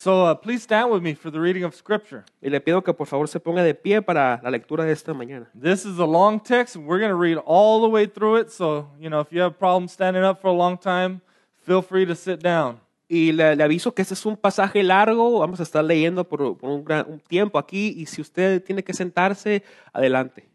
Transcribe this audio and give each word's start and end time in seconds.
So 0.00 0.26
uh, 0.26 0.36
please 0.36 0.62
stand 0.62 0.92
with 0.92 1.02
me 1.02 1.14
for 1.14 1.28
the 1.28 1.40
reading 1.40 1.64
of 1.64 1.74
Scripture. 1.74 2.24
Y 2.40 2.50
le 2.50 2.60
pido 2.60 2.84
que 2.84 2.94
por 2.94 3.08
favor 3.08 3.26
se 3.26 3.40
ponga 3.40 3.64
de 3.64 3.74
pie 3.74 4.00
para 4.00 4.40
la 4.44 4.50
lectura 4.50 4.84
de 4.84 4.92
esta 4.92 5.12
mañana. 5.12 5.48
This 5.60 5.84
is 5.84 5.98
a 5.98 6.06
long 6.06 6.38
text. 6.38 6.76
and 6.76 6.86
We're 6.86 7.00
going 7.00 7.10
to 7.10 7.16
read 7.16 7.36
all 7.44 7.82
the 7.82 7.88
way 7.88 8.06
through 8.06 8.36
it. 8.36 8.52
So, 8.52 8.88
you 9.00 9.10
know, 9.10 9.18
if 9.18 9.32
you 9.32 9.40
have 9.40 9.58
problems 9.58 9.90
standing 9.90 10.22
up 10.22 10.40
for 10.40 10.46
a 10.48 10.52
long 10.52 10.78
time, 10.78 11.20
feel 11.66 11.82
free 11.82 12.06
to 12.06 12.14
sit 12.14 12.40
down. 12.40 12.78
Y 13.08 13.32
le, 13.32 13.56
le 13.56 13.64
aviso 13.64 13.92
que 13.92 14.02
este 14.02 14.14
es 14.14 14.24
un 14.24 14.36
pasaje 14.36 14.84
largo, 14.84 15.40
vamos 15.40 15.58
a 15.58 15.64
estar 15.64 15.82
leyendo 15.82 16.22
por, 16.22 16.56
por 16.56 16.70
un, 16.70 16.84
gran, 16.84 17.04
un 17.08 17.18
tiempo 17.18 17.58
aquí 17.58 17.94
y 17.96 18.06
si 18.06 18.20
usted 18.20 18.62
tiene 18.62 18.84
que 18.84 18.94
sentarse, 18.94 19.64
adelante. 19.92 20.46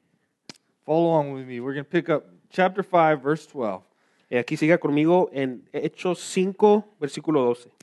Follow 0.85 1.09
on 1.09 1.33
with 1.33 1.45
me. 1.45 1.59
We're 1.59 1.73
going 1.73 1.83
to 1.83 1.89
pick 1.89 2.09
up 2.09 2.23
chapter 2.49 2.81
5, 2.81 3.21
verse 3.21 3.45
12. 3.51 3.81
Eh, 4.29 4.39
aquí 4.39 4.55
siga 4.55 4.77
conmigo 4.77 5.29
en 5.33 5.67
Hechos 5.73 6.19
5, 6.19 6.95
versículo 6.97 7.41
12. 7.41 7.82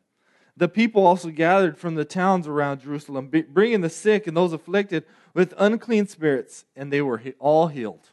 The 0.61 0.67
people 0.67 1.07
also 1.07 1.31
gathered 1.31 1.75
from 1.75 1.95
the 1.95 2.05
towns 2.05 2.47
around 2.47 2.81
Jerusalem, 2.81 3.31
bringing 3.31 3.81
the 3.81 3.89
sick 3.89 4.27
and 4.27 4.37
those 4.37 4.53
afflicted 4.53 5.05
with 5.33 5.55
unclean 5.57 6.05
spirits, 6.05 6.65
and 6.75 6.93
they 6.93 7.01
were 7.01 7.19
all 7.39 7.67
healed. 7.67 8.11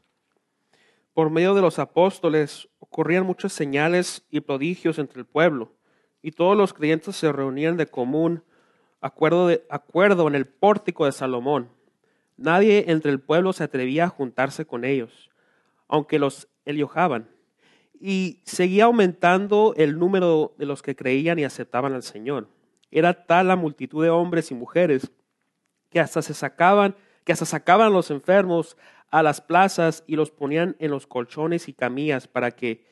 Por 1.13 1.29
medio 1.29 1.55
de 1.55 1.61
los 1.61 1.79
apóstoles 1.79 2.67
ocurrían 2.81 3.27
muchas 3.27 3.53
señales 3.53 4.23
y 4.31 4.41
prodigios 4.41 4.99
entre 4.99 5.21
el 5.21 5.27
pueblo, 5.27 5.75
y 6.23 6.31
todos 6.31 6.57
los 6.57 6.73
creyentes 6.73 7.17
se 7.17 7.31
reunían 7.31 7.77
de 7.77 7.85
común 7.85 8.43
acuerdo 9.03 9.51
en 9.51 10.35
el 10.35 10.47
pórtico 10.47 11.05
de 11.05 11.13
Salomón. 11.13 11.69
Nadie 12.39 12.87
entre 12.89 13.11
el 13.11 13.21
pueblo 13.21 13.53
se 13.53 13.65
atrevía 13.65 14.05
a 14.05 14.09
juntarse 14.09 14.65
con 14.65 14.87
ellos, 14.87 15.29
aunque 15.87 16.19
los 16.19 16.49
eliojaban. 16.65 17.29
Y 18.01 18.41
seguía 18.45 18.85
aumentando 18.85 19.75
el 19.77 19.99
número 19.99 20.55
de 20.59 20.67
los 20.67 20.83
que 20.83 20.97
creían 20.97 21.39
y 21.39 21.45
aceptaban 21.45 21.93
al 21.93 22.03
Señor. 22.03 22.49
Era 22.91 23.27
tal 23.27 23.49
la 23.49 23.57
multitud 23.57 24.03
de 24.03 24.11
hombres 24.11 24.51
y 24.51 24.55
mujeres 24.55 25.11
que 25.91 26.01
hasta 26.01 26.23
se 26.23 26.35
sacaban, 26.35 26.95
que 27.25 27.33
hasta 27.33 27.45
sacaban 27.45 27.89
a 27.89 27.91
los 27.91 28.11
enfermos 28.11 28.77
a 29.11 29.23
las 29.23 29.41
plazas 29.41 30.05
y 30.07 30.17
los 30.17 30.31
ponían 30.31 30.77
en 30.79 30.91
los 30.91 31.07
colchones 31.07 31.69
y 31.69 31.73
camillas 31.73 32.29
para 32.29 32.51
que 32.51 32.87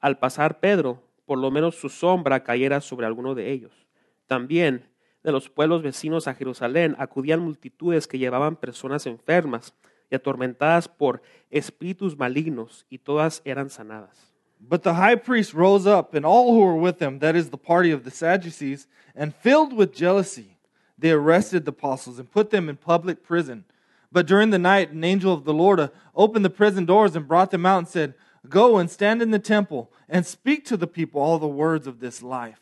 al 0.00 0.18
pasar 0.18 0.60
Pedro, 0.60 1.02
por 1.26 1.38
lo 1.38 1.50
menos 1.50 1.76
su 1.76 1.88
sombra 1.88 2.42
cayera 2.42 2.80
sobre 2.80 3.06
alguno 3.06 3.34
de 3.34 3.50
ellos. 3.52 3.86
También 4.26 4.88
de 5.22 5.32
los 5.32 5.50
pueblos 5.50 5.82
vecinos 5.82 6.28
a 6.28 6.34
Jerusalén 6.34 6.96
acudían 6.98 7.40
multitudes 7.40 8.06
que 8.06 8.18
llevaban 8.18 8.56
personas 8.56 9.06
enfermas 9.06 9.74
y 10.10 10.14
atormentadas 10.14 10.88
por 10.88 11.22
espíritus 11.50 12.16
malignos, 12.18 12.86
y 12.88 12.98
todas 12.98 13.42
eran 13.44 13.70
sanadas. 13.70 14.29
But 14.60 14.82
the 14.82 14.94
high 14.94 15.16
priest 15.16 15.54
rose 15.54 15.86
up, 15.86 16.14
and 16.14 16.24
all 16.24 16.52
who 16.52 16.60
were 16.60 16.76
with 16.76 17.00
him, 17.00 17.18
that 17.20 17.34
is, 17.34 17.50
the 17.50 17.56
party 17.56 17.90
of 17.90 18.04
the 18.04 18.10
Sadducees, 18.10 18.86
and 19.14 19.34
filled 19.34 19.72
with 19.72 19.94
jealousy, 19.94 20.58
they 20.98 21.10
arrested 21.10 21.64
the 21.64 21.70
apostles 21.70 22.18
and 22.18 22.30
put 22.30 22.50
them 22.50 22.68
in 22.68 22.76
public 22.76 23.22
prison. 23.22 23.64
But 24.12 24.26
during 24.26 24.50
the 24.50 24.58
night, 24.58 24.90
an 24.90 25.04
angel 25.04 25.32
of 25.32 25.44
the 25.44 25.54
Lord 25.54 25.80
uh, 25.80 25.88
opened 26.14 26.44
the 26.44 26.50
prison 26.50 26.84
doors 26.84 27.16
and 27.16 27.26
brought 27.26 27.50
them 27.50 27.64
out 27.64 27.78
and 27.78 27.88
said, 27.88 28.14
Go 28.48 28.78
and 28.78 28.90
stand 28.90 29.20
in 29.20 29.30
the 29.30 29.38
temple 29.38 29.92
and 30.08 30.24
speak 30.24 30.64
to 30.66 30.76
the 30.76 30.86
people 30.86 31.20
all 31.20 31.38
the 31.38 31.46
words 31.46 31.86
of 31.86 32.00
this 32.00 32.22
life. 32.22 32.60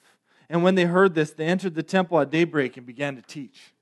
And 0.49 0.63
when 0.63 0.75
they 0.75 0.85
heard 0.85 1.15
this, 1.15 1.31
they 1.31 1.47
entered 1.47 1.75
the 1.75 1.83
temple 1.83 2.21
at 2.21 2.31
daybreak 2.31 2.77
and 2.77 2.87
began 2.87 3.17
to 3.17 3.23
teach. 3.23 3.73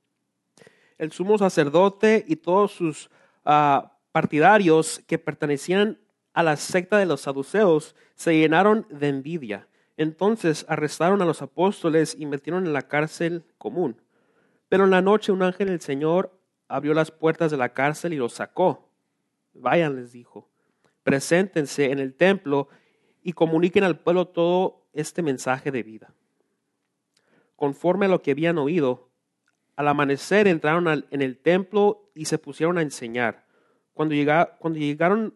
el 0.98 1.10
sumo 1.10 1.38
sacerdote 1.38 2.24
y 2.26 2.36
todos 2.36 2.72
sus 2.72 3.10
ah, 3.44 3.92
partidarios 4.12 5.00
que 5.06 5.18
pertenecían 5.18 5.98
a 6.36 6.42
la 6.42 6.56
secta 6.56 6.98
de 6.98 7.06
los 7.06 7.22
saduceos 7.22 7.96
se 8.14 8.38
llenaron 8.38 8.86
de 8.90 9.08
envidia. 9.08 9.68
Entonces 9.96 10.66
arrestaron 10.68 11.22
a 11.22 11.24
los 11.24 11.40
apóstoles 11.40 12.14
y 12.18 12.26
metieron 12.26 12.66
en 12.66 12.74
la 12.74 12.82
cárcel 12.82 13.42
común. 13.56 14.02
Pero 14.68 14.84
en 14.84 14.90
la 14.90 15.00
noche 15.00 15.32
un 15.32 15.42
ángel 15.42 15.68
del 15.68 15.80
Señor 15.80 16.38
abrió 16.68 16.92
las 16.92 17.10
puertas 17.10 17.50
de 17.50 17.56
la 17.56 17.70
cárcel 17.70 18.12
y 18.12 18.18
los 18.18 18.34
sacó. 18.34 18.90
Vayan, 19.54 19.96
les 19.96 20.12
dijo, 20.12 20.46
preséntense 21.02 21.90
en 21.90 22.00
el 22.00 22.12
templo 22.12 22.68
y 23.22 23.32
comuniquen 23.32 23.84
al 23.84 23.98
pueblo 23.98 24.28
todo 24.28 24.84
este 24.92 25.22
mensaje 25.22 25.70
de 25.70 25.82
vida. 25.82 26.12
Conforme 27.56 28.04
a 28.04 28.08
lo 28.10 28.20
que 28.20 28.32
habían 28.32 28.58
oído, 28.58 29.08
al 29.74 29.88
amanecer 29.88 30.48
entraron 30.48 31.06
en 31.10 31.22
el 31.22 31.38
templo 31.38 32.10
y 32.14 32.26
se 32.26 32.36
pusieron 32.36 32.76
a 32.76 32.82
enseñar. 32.82 33.46
Cuando 33.94 34.14
llegaron, 34.14 35.34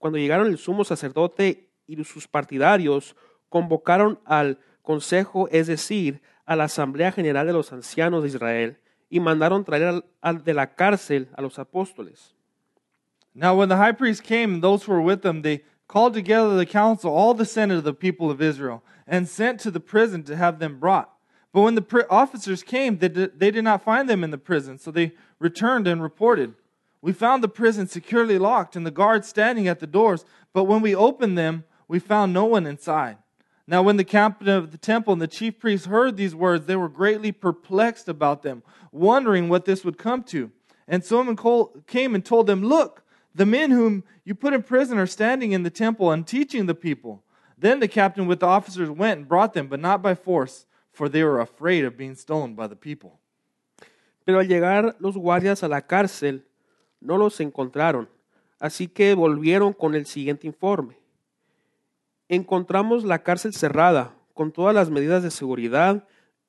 cuando 0.00 0.18
llegaron 0.18 0.48
el 0.48 0.58
sumo 0.58 0.82
sacerdote 0.82 1.68
y 1.86 2.02
sus 2.04 2.26
partidarios, 2.26 3.14
convocaron 3.48 4.18
al 4.24 4.58
consejo, 4.82 5.46
es 5.52 5.68
decir, 5.68 6.22
a 6.46 6.56
la 6.56 6.64
asamblea 6.64 7.12
general 7.12 7.46
de 7.46 7.52
los 7.52 7.72
ancianos 7.72 8.22
de 8.22 8.30
Israel, 8.30 8.78
y 9.10 9.20
mandaron 9.20 9.64
traer 9.64 9.84
al- 9.84 10.04
al- 10.22 10.42
de 10.42 10.54
la 10.54 10.74
cárcel 10.74 11.28
a 11.36 11.42
los 11.42 11.58
apóstoles. 11.58 12.34
Now, 13.34 13.54
when 13.56 13.68
the 13.68 13.76
high 13.76 13.92
priest 13.92 14.24
came 14.24 14.54
and 14.54 14.62
those 14.62 14.84
who 14.84 14.92
were 14.92 15.02
with 15.04 15.24
him, 15.24 15.42
they 15.42 15.62
called 15.86 16.14
together 16.14 16.56
the 16.56 16.66
council, 16.66 17.10
all 17.12 17.34
the 17.34 17.44
senate 17.44 17.76
of 17.76 17.84
the 17.84 17.92
people 17.92 18.30
of 18.30 18.40
Israel, 18.40 18.82
and 19.06 19.28
sent 19.28 19.60
to 19.60 19.70
the 19.70 19.80
prison 19.80 20.22
to 20.24 20.34
have 20.36 20.58
them 20.58 20.78
brought. 20.80 21.10
But 21.52 21.62
when 21.62 21.74
the 21.74 22.06
officers 22.08 22.62
came, 22.62 22.98
they 22.98 23.08
did, 23.08 23.38
they 23.38 23.50
did 23.50 23.64
not 23.64 23.82
find 23.84 24.08
them 24.08 24.24
in 24.24 24.30
the 24.30 24.38
prison, 24.38 24.78
so 24.78 24.90
they 24.90 25.12
returned 25.38 25.86
and 25.86 26.00
reported. 26.02 26.54
We 27.02 27.12
found 27.12 27.42
the 27.42 27.48
prison 27.48 27.86
securely 27.86 28.38
locked 28.38 28.76
and 28.76 28.86
the 28.86 28.90
guards 28.90 29.28
standing 29.28 29.68
at 29.68 29.80
the 29.80 29.86
doors, 29.86 30.24
but 30.52 30.64
when 30.64 30.80
we 30.80 30.94
opened 30.94 31.38
them, 31.38 31.64
we 31.88 31.98
found 31.98 32.32
no 32.32 32.44
one 32.44 32.66
inside. 32.66 33.16
Now, 33.66 33.82
when 33.82 33.96
the 33.96 34.04
captain 34.04 34.48
of 34.48 34.72
the 34.72 34.78
temple 34.78 35.12
and 35.12 35.22
the 35.22 35.28
chief 35.28 35.58
priests 35.58 35.86
heard 35.86 36.16
these 36.16 36.34
words, 36.34 36.66
they 36.66 36.76
were 36.76 36.88
greatly 36.88 37.30
perplexed 37.30 38.08
about 38.08 38.42
them, 38.42 38.62
wondering 38.90 39.48
what 39.48 39.64
this 39.64 39.84
would 39.84 39.96
come 39.96 40.24
to. 40.24 40.50
And 40.88 41.04
someone 41.04 41.38
came 41.86 42.14
and 42.14 42.24
told 42.24 42.48
them, 42.48 42.64
Look, 42.64 43.04
the 43.34 43.46
men 43.46 43.70
whom 43.70 44.02
you 44.24 44.34
put 44.34 44.54
in 44.54 44.64
prison 44.64 44.98
are 44.98 45.06
standing 45.06 45.52
in 45.52 45.62
the 45.62 45.70
temple 45.70 46.10
and 46.10 46.26
teaching 46.26 46.66
the 46.66 46.74
people. 46.74 47.22
Then 47.56 47.78
the 47.78 47.88
captain 47.88 48.26
with 48.26 48.40
the 48.40 48.46
officers 48.46 48.90
went 48.90 49.18
and 49.18 49.28
brought 49.28 49.54
them, 49.54 49.68
but 49.68 49.80
not 49.80 50.02
by 50.02 50.14
force, 50.14 50.66
for 50.90 51.08
they 51.08 51.22
were 51.22 51.40
afraid 51.40 51.84
of 51.84 51.96
being 51.96 52.14
stolen 52.14 52.54
by 52.54 52.66
the 52.66 52.76
people. 52.76 53.20
Pero 54.26 54.40
al 54.40 54.46
llegar 54.46 54.96
los 54.98 55.16
guardias 55.16 55.62
a 55.62 55.68
la 55.68 55.80
cárcel, 55.80 56.42
no 57.00 57.18
los 57.18 57.40
encontraron, 57.40 58.08
así 58.58 58.88
que 58.88 59.14
volvieron 59.14 59.72
con 59.72 59.94
el 59.94 60.06
siguiente 60.06 60.46
informe. 60.46 60.98
Encontramos 62.28 63.04
la 63.04 63.22
cárcel 63.22 63.52
cerrada, 63.52 64.14
con 64.34 64.52
todas 64.52 64.74
las 64.74 64.90
medidas 64.90 65.22
de 65.22 65.30
seguridad 65.30 66.06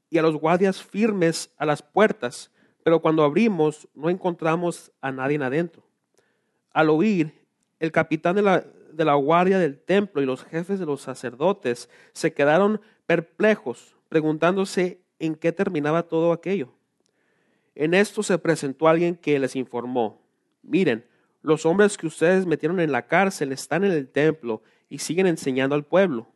y 0.09 0.17
a 0.17 0.21
los 0.21 0.35
guardias 0.35 0.83
firmes 0.83 1.51
a 1.57 1.65
las 1.65 1.81
puertas, 1.81 2.51
pero 2.83 3.01
cuando 3.01 3.23
abrimos 3.23 3.87
no 3.95 4.09
encontramos 4.09 4.91
a 5.01 5.11
nadie 5.11 5.43
adentro. 5.43 5.83
Al 6.71 6.89
oír, 6.89 7.33
el 7.79 7.91
capitán 7.91 8.35
de 8.35 8.41
la, 8.43 8.65
de 8.93 9.05
la 9.05 9.15
guardia 9.15 9.57
del 9.59 9.79
templo 9.79 10.21
y 10.21 10.25
los 10.25 10.43
jefes 10.43 10.79
de 10.79 10.85
los 10.85 11.01
sacerdotes 11.01 11.89
se 12.13 12.33
quedaron 12.33 12.81
perplejos, 13.05 13.95
preguntándose 14.07 15.01
en 15.19 15.35
qué 15.35 15.51
terminaba 15.51 16.03
todo 16.03 16.31
aquello. 16.31 16.69
En 17.75 17.93
esto 17.93 18.21
se 18.23 18.37
presentó 18.37 18.87
alguien 18.87 19.15
que 19.15 19.39
les 19.39 19.55
informó, 19.55 20.20
miren, 20.63 21.05
los 21.41 21.65
hombres 21.65 21.97
que 21.97 22.07
ustedes 22.07 22.45
metieron 22.45 22.79
en 22.79 22.91
la 22.91 23.07
cárcel 23.07 23.51
están 23.51 23.83
en 23.83 23.91
el 23.91 24.07
templo 24.07 24.61
y 24.89 24.99
siguen 24.99 25.27
enseñando 25.27 25.75
al 25.75 25.85
pueblo. 25.85 26.27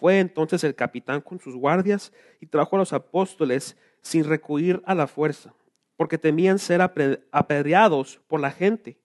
Fue 0.00 0.18
entonces 0.18 0.64
el 0.64 0.74
capitán 0.74 1.20
con 1.20 1.40
sus 1.40 1.54
guardias 1.54 2.12
y 2.40 2.46
trajo 2.46 2.76
a 2.76 2.78
los 2.78 2.92
apóstoles 2.92 3.76
sin 4.00 4.24
recurrir 4.24 4.82
a 4.86 4.94
la 4.94 5.06
fuerza, 5.06 5.54
porque 5.96 6.18
temían 6.18 6.58
ser 6.58 6.80
apedreados 6.82 8.20
por 8.26 8.40
la 8.40 8.50
gente. 8.50 8.98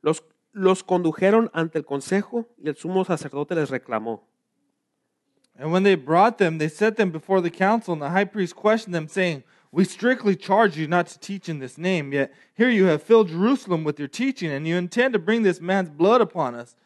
Los, 0.00 0.24
los 0.52 0.82
condujeron 0.82 1.50
ante 1.52 1.78
el 1.78 1.84
consejo 1.84 2.48
y 2.58 2.68
el 2.68 2.76
sumo 2.76 3.04
sacerdote 3.04 3.54
les 3.54 3.70
reclamó. 3.70 4.28
And 5.54 5.70
when 5.70 5.84
they 5.84 5.96
brought 5.96 6.38
them, 6.38 6.58
they 6.58 6.68
set 6.68 6.96
them 6.96 7.12
before 7.12 7.42
the 7.42 7.50
council, 7.50 7.92
and 7.92 8.02
the 8.02 8.10
high 8.10 8.24
priest 8.24 8.54
questioned 8.54 8.94
them, 8.94 9.06
saying, 9.08 9.44
We 9.72 9.84
strictly 9.84 10.36
charge 10.36 10.76
you 10.76 10.86
not 10.86 11.06
to 11.08 11.18
teach 11.18 11.48
in 11.48 11.58
this 11.58 11.78
name, 11.78 12.12
yet 12.12 12.34
here 12.54 12.68
you 12.68 12.84
have 12.84 13.02
filled 13.02 13.28
Jerusalem 13.28 13.84
with 13.84 13.98
your 13.98 14.06
teaching, 14.06 14.50
and 14.50 14.68
you 14.68 14.76
intend 14.76 15.14
to 15.14 15.18
bring 15.18 15.42
this 15.42 15.62
man's 15.62 15.88
blood 15.88 16.20
upon 16.20 16.54
us. 16.54 16.76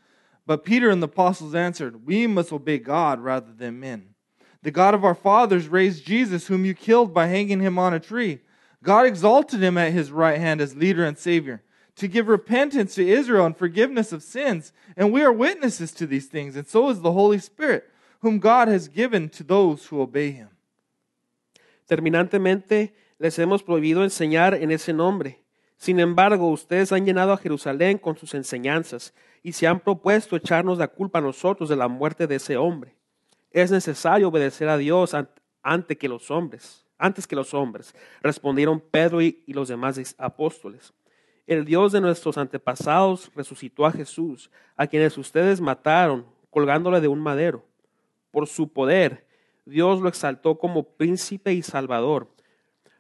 But 0.47 0.65
Peter 0.65 0.89
and 0.89 1.03
the 1.03 1.09
apostles 1.09 1.57
answered, 1.57 2.07
We 2.07 2.29
must 2.29 2.53
obey 2.53 2.79
God 2.79 3.19
rather 3.19 3.53
than 3.53 3.81
men. 3.81 4.15
The 4.63 4.71
God 4.71 4.95
of 4.95 5.05
our 5.05 5.17
fathers 5.17 5.67
raised 5.67 6.07
Jesus, 6.07 6.47
whom 6.47 6.65
you 6.65 6.75
killed 6.75 7.13
by 7.13 7.27
hanging 7.27 7.61
him 7.61 7.77
on 7.77 7.93
a 7.93 8.01
tree. 8.01 8.41
God 8.85 9.05
exalted 9.05 9.61
him 9.61 9.77
at 9.77 9.93
his 9.93 10.13
right 10.13 10.39
hand 10.39 10.61
as 10.61 10.77
leader 10.77 11.05
and 11.05 11.19
savior 11.19 11.63
to 11.97 12.07
give 12.07 12.29
repentance 12.29 12.95
to 12.95 13.09
Israel 13.09 13.47
and 13.47 13.57
forgiveness 13.57 14.13
of 14.13 14.23
sins. 14.23 14.73
And 14.97 15.13
we 15.13 15.25
are 15.25 15.33
witnesses 15.33 15.91
to 15.93 16.07
these 16.07 16.27
things, 16.27 16.55
and 16.55 16.67
so 16.67 16.89
is 16.91 17.01
the 17.01 17.13
Holy 17.13 17.39
Spirit, 17.39 17.91
whom 18.21 18.39
God 18.39 18.69
has 18.69 18.87
given 18.87 19.29
to 19.31 19.43
those 19.43 19.87
who 19.87 20.01
obey 20.01 20.31
him. 20.31 20.51
Terminantemente, 21.87 22.95
les 23.19 23.39
hemos 23.39 23.63
prohibido 23.63 24.03
enseñar 24.03 24.55
en 24.55 24.71
ese 24.71 24.93
nombre. 24.93 25.43
Sin 25.77 26.01
embargo, 26.01 26.51
ustedes 26.51 26.93
han 26.93 27.07
llenado 27.07 27.33
a 27.33 27.39
Jerusalén 27.39 27.99
con 27.99 28.17
sus 28.17 28.35
enseñanzas 28.35 29.15
y 29.43 29.53
se 29.53 29.67
han 29.67 29.81
propuesto 29.81 30.37
echarnos 30.37 30.79
la 30.79 30.89
culpa 30.89 31.19
a 31.19 31.23
nosotros 31.23 31.69
de 31.69 31.77
la 31.77 31.89
muerte 31.89 32.27
de 32.27 32.37
ese 32.37 32.57
hombre. 32.57 32.97
Es 33.51 33.71
necesario 33.71 34.29
obedecer 34.29 34.69
a 34.69 34.77
Dios 34.77 35.15
ante 35.63 35.97
que 35.97 36.09
los 36.09 36.31
hombres, 36.31 36.85
antes 36.99 37.27
que 37.27 37.37
los 37.37 37.55
hombres, 37.55 37.95
respondieron 38.23 38.81
Pedro 38.81 39.23
y 39.23 39.43
los 39.47 39.69
demás 39.69 40.15
apóstoles. 40.19 40.93
El 41.47 41.65
Dios 41.65 41.93
de 41.93 42.01
nuestros 42.01 42.39
antepasados 42.39 43.31
resucitó 43.37 43.87
a 43.87 43.93
Jesús, 43.93 44.51
a 44.77 44.89
quienes 44.89 45.17
ustedes 45.17 45.61
mataron 45.61 46.27
colgándole 46.51 47.01
de 47.01 47.09
un 47.09 47.21
madero. 47.21 47.65
Por 48.33 48.49
su 48.49 48.73
poder, 48.73 49.26
Dios 49.67 50.01
lo 50.01 50.09
exaltó 50.09 50.59
como 50.59 50.85
príncipe 50.85 51.53
y 51.53 51.63
salvador, 51.63 52.29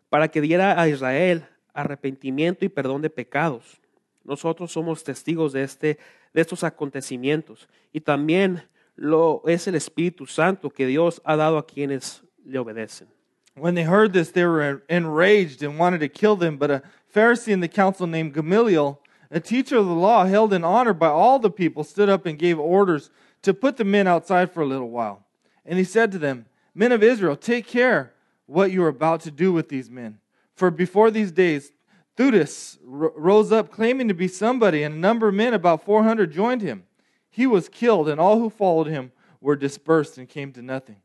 para 0.08 0.28
que 0.28 0.40
diera 0.40 0.80
a 0.80 0.88
Israel 0.88 1.46
arrepentimiento 1.72 2.64
y 2.64 2.68
perdón 2.68 3.02
de 3.02 3.10
pecados. 3.10 3.80
Nosotros 4.24 4.72
somos 4.72 5.04
testigos 5.04 5.52
de, 5.52 5.62
este, 5.62 5.98
de 6.34 6.40
estos 6.40 6.64
acontecimientos 6.64 7.68
y 7.92 8.00
también 8.00 8.64
lo 8.96 9.42
es 9.46 9.68
el 9.68 9.76
Espíritu 9.76 10.26
Santo 10.26 10.70
que 10.70 10.86
Dios 10.86 11.22
ha 11.24 11.36
dado 11.36 11.58
a 11.58 11.66
quienes 11.66 12.24
le 12.44 12.58
obedecen. 12.58 13.08
When 13.54 13.74
they 13.74 13.84
heard 13.84 14.12
this, 14.12 14.32
they 14.32 14.44
were 14.44 14.82
enraged 14.88 15.62
and 15.62 15.78
wanted 15.78 16.00
to 16.00 16.08
kill 16.08 16.36
them, 16.36 16.58
but 16.58 16.70
a 16.70 16.82
Pharisee 17.14 17.52
in 17.52 17.60
the 17.60 17.68
council 17.68 18.06
named 18.06 18.34
Gamaliel, 18.34 19.00
a 19.30 19.40
teacher 19.40 19.78
of 19.78 19.86
the 19.86 19.94
law 19.94 20.26
held 20.26 20.52
in 20.52 20.62
honor 20.62 20.92
by 20.92 21.08
all 21.08 21.38
the 21.38 21.50
people, 21.50 21.82
stood 21.82 22.08
up 22.08 22.26
and 22.26 22.38
gave 22.38 22.58
orders 22.58 23.10
to 23.42 23.54
put 23.54 23.76
the 23.76 23.84
men 23.84 24.06
outside 24.06 24.52
for 24.52 24.60
a 24.60 24.66
little 24.66 24.90
while. 24.90 25.24
And 25.64 25.78
he 25.78 25.84
said 25.84 26.12
to 26.12 26.18
them, 26.18 26.46
Men 26.76 26.92
of 26.92 27.02
Israel, 27.02 27.36
take 27.36 27.66
care 27.66 28.12
what 28.44 28.70
you 28.70 28.84
are 28.84 28.88
about 28.88 29.22
to 29.22 29.30
do 29.30 29.50
with 29.50 29.70
these 29.70 29.88
men. 29.90 30.18
For 30.54 30.70
before 30.70 31.10
these 31.10 31.32
days, 31.32 31.72
Theudas 32.18 32.76
rose 32.82 33.50
up 33.50 33.70
claiming 33.70 34.08
to 34.08 34.14
be 34.14 34.28
somebody, 34.28 34.82
and 34.82 34.94
a 34.94 34.98
number 34.98 35.28
of 35.28 35.34
men, 35.34 35.54
about 35.54 35.86
400, 35.86 36.30
joined 36.30 36.60
him. 36.60 36.84
He 37.30 37.46
was 37.46 37.70
killed, 37.70 38.10
and 38.10 38.20
all 38.20 38.38
who 38.38 38.50
followed 38.50 38.88
him 38.88 39.12
were 39.40 39.56
dispersed 39.56 40.18
and 40.18 40.28
came 40.28 40.52
to 40.52 40.60
nothing. 40.60 40.96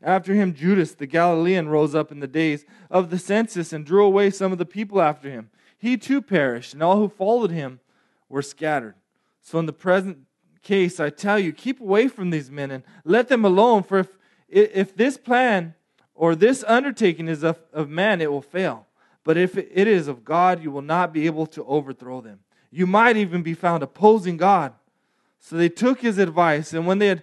After 0.00 0.32
him, 0.32 0.54
Judas 0.54 0.94
the 0.94 1.06
Galilean 1.06 1.68
rose 1.68 1.94
up 1.94 2.12
in 2.12 2.20
the 2.20 2.28
days 2.28 2.64
of 2.88 3.10
the 3.10 3.18
census 3.18 3.72
and 3.72 3.84
drew 3.84 4.04
away 4.04 4.30
some 4.30 4.52
of 4.52 4.58
the 4.58 4.64
people 4.64 5.02
after 5.02 5.28
him. 5.28 5.50
He 5.76 5.96
too 5.96 6.22
perished, 6.22 6.72
and 6.72 6.84
all 6.84 6.98
who 6.98 7.08
followed 7.08 7.50
him 7.50 7.80
were 8.28 8.42
scattered. 8.42 8.94
So, 9.42 9.58
in 9.58 9.66
the 9.66 9.72
present 9.72 10.18
case, 10.62 11.00
I 11.00 11.10
tell 11.10 11.38
you, 11.38 11.52
keep 11.52 11.80
away 11.80 12.06
from 12.06 12.30
these 12.30 12.50
men 12.50 12.70
and 12.70 12.84
let 13.04 13.28
them 13.28 13.44
alone, 13.44 13.82
for 13.82 13.98
if, 13.98 14.08
if 14.48 14.94
this 14.96 15.16
plan 15.16 15.74
or 16.14 16.34
this 16.34 16.64
undertaking 16.66 17.28
is 17.28 17.42
of, 17.42 17.58
of 17.72 17.88
man, 17.88 18.20
it 18.20 18.30
will 18.30 18.42
fail. 18.42 18.86
But 19.24 19.36
if 19.36 19.58
it 19.58 19.88
is 19.88 20.06
of 20.06 20.24
God, 20.24 20.62
you 20.62 20.70
will 20.70 20.82
not 20.82 21.12
be 21.12 21.26
able 21.26 21.46
to 21.48 21.64
overthrow 21.64 22.20
them. 22.20 22.40
You 22.70 22.86
might 22.86 23.16
even 23.16 23.42
be 23.42 23.54
found 23.54 23.82
opposing 23.82 24.36
God. 24.36 24.72
So 25.40 25.56
they 25.56 25.68
took 25.68 26.00
his 26.00 26.18
advice, 26.18 26.72
and 26.72 26.86
when 26.86 26.98
they 26.98 27.08
had 27.08 27.22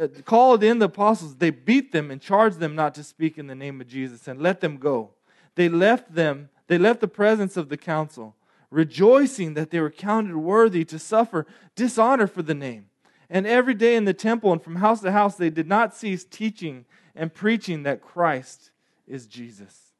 uh, 0.00 0.08
called 0.24 0.62
in 0.62 0.78
the 0.78 0.86
apostles, 0.86 1.36
they 1.36 1.50
beat 1.50 1.92
them 1.92 2.10
and 2.10 2.20
charged 2.20 2.58
them 2.58 2.74
not 2.74 2.94
to 2.94 3.02
speak 3.02 3.38
in 3.38 3.46
the 3.46 3.54
name 3.54 3.80
of 3.80 3.88
Jesus 3.88 4.28
and 4.28 4.40
let 4.40 4.60
them 4.60 4.76
go. 4.76 5.12
They 5.54 5.68
left 5.68 6.14
them, 6.14 6.50
they 6.68 6.78
left 6.78 7.00
the 7.00 7.08
presence 7.08 7.56
of 7.56 7.68
the 7.68 7.76
council, 7.76 8.36
rejoicing 8.70 9.54
that 9.54 9.70
they 9.70 9.80
were 9.80 9.90
counted 9.90 10.36
worthy 10.36 10.84
to 10.84 10.98
suffer 10.98 11.46
dishonor 11.74 12.26
for 12.26 12.42
the 12.42 12.54
name. 12.54 12.89
And 13.30 13.46
every 13.46 13.74
day 13.74 13.94
in 13.94 14.04
the 14.04 14.14
temple 14.14 14.52
and 14.52 14.60
from 14.60 14.76
house 14.76 15.00
to 15.02 15.12
house, 15.12 15.36
they 15.36 15.50
did 15.50 15.68
not 15.68 15.94
cease 15.94 16.24
teaching 16.24 16.84
and 17.14 17.32
preaching 17.32 17.84
that 17.84 18.00
Christ 18.00 18.72
is 19.06 19.28
Jesus. 19.28 19.94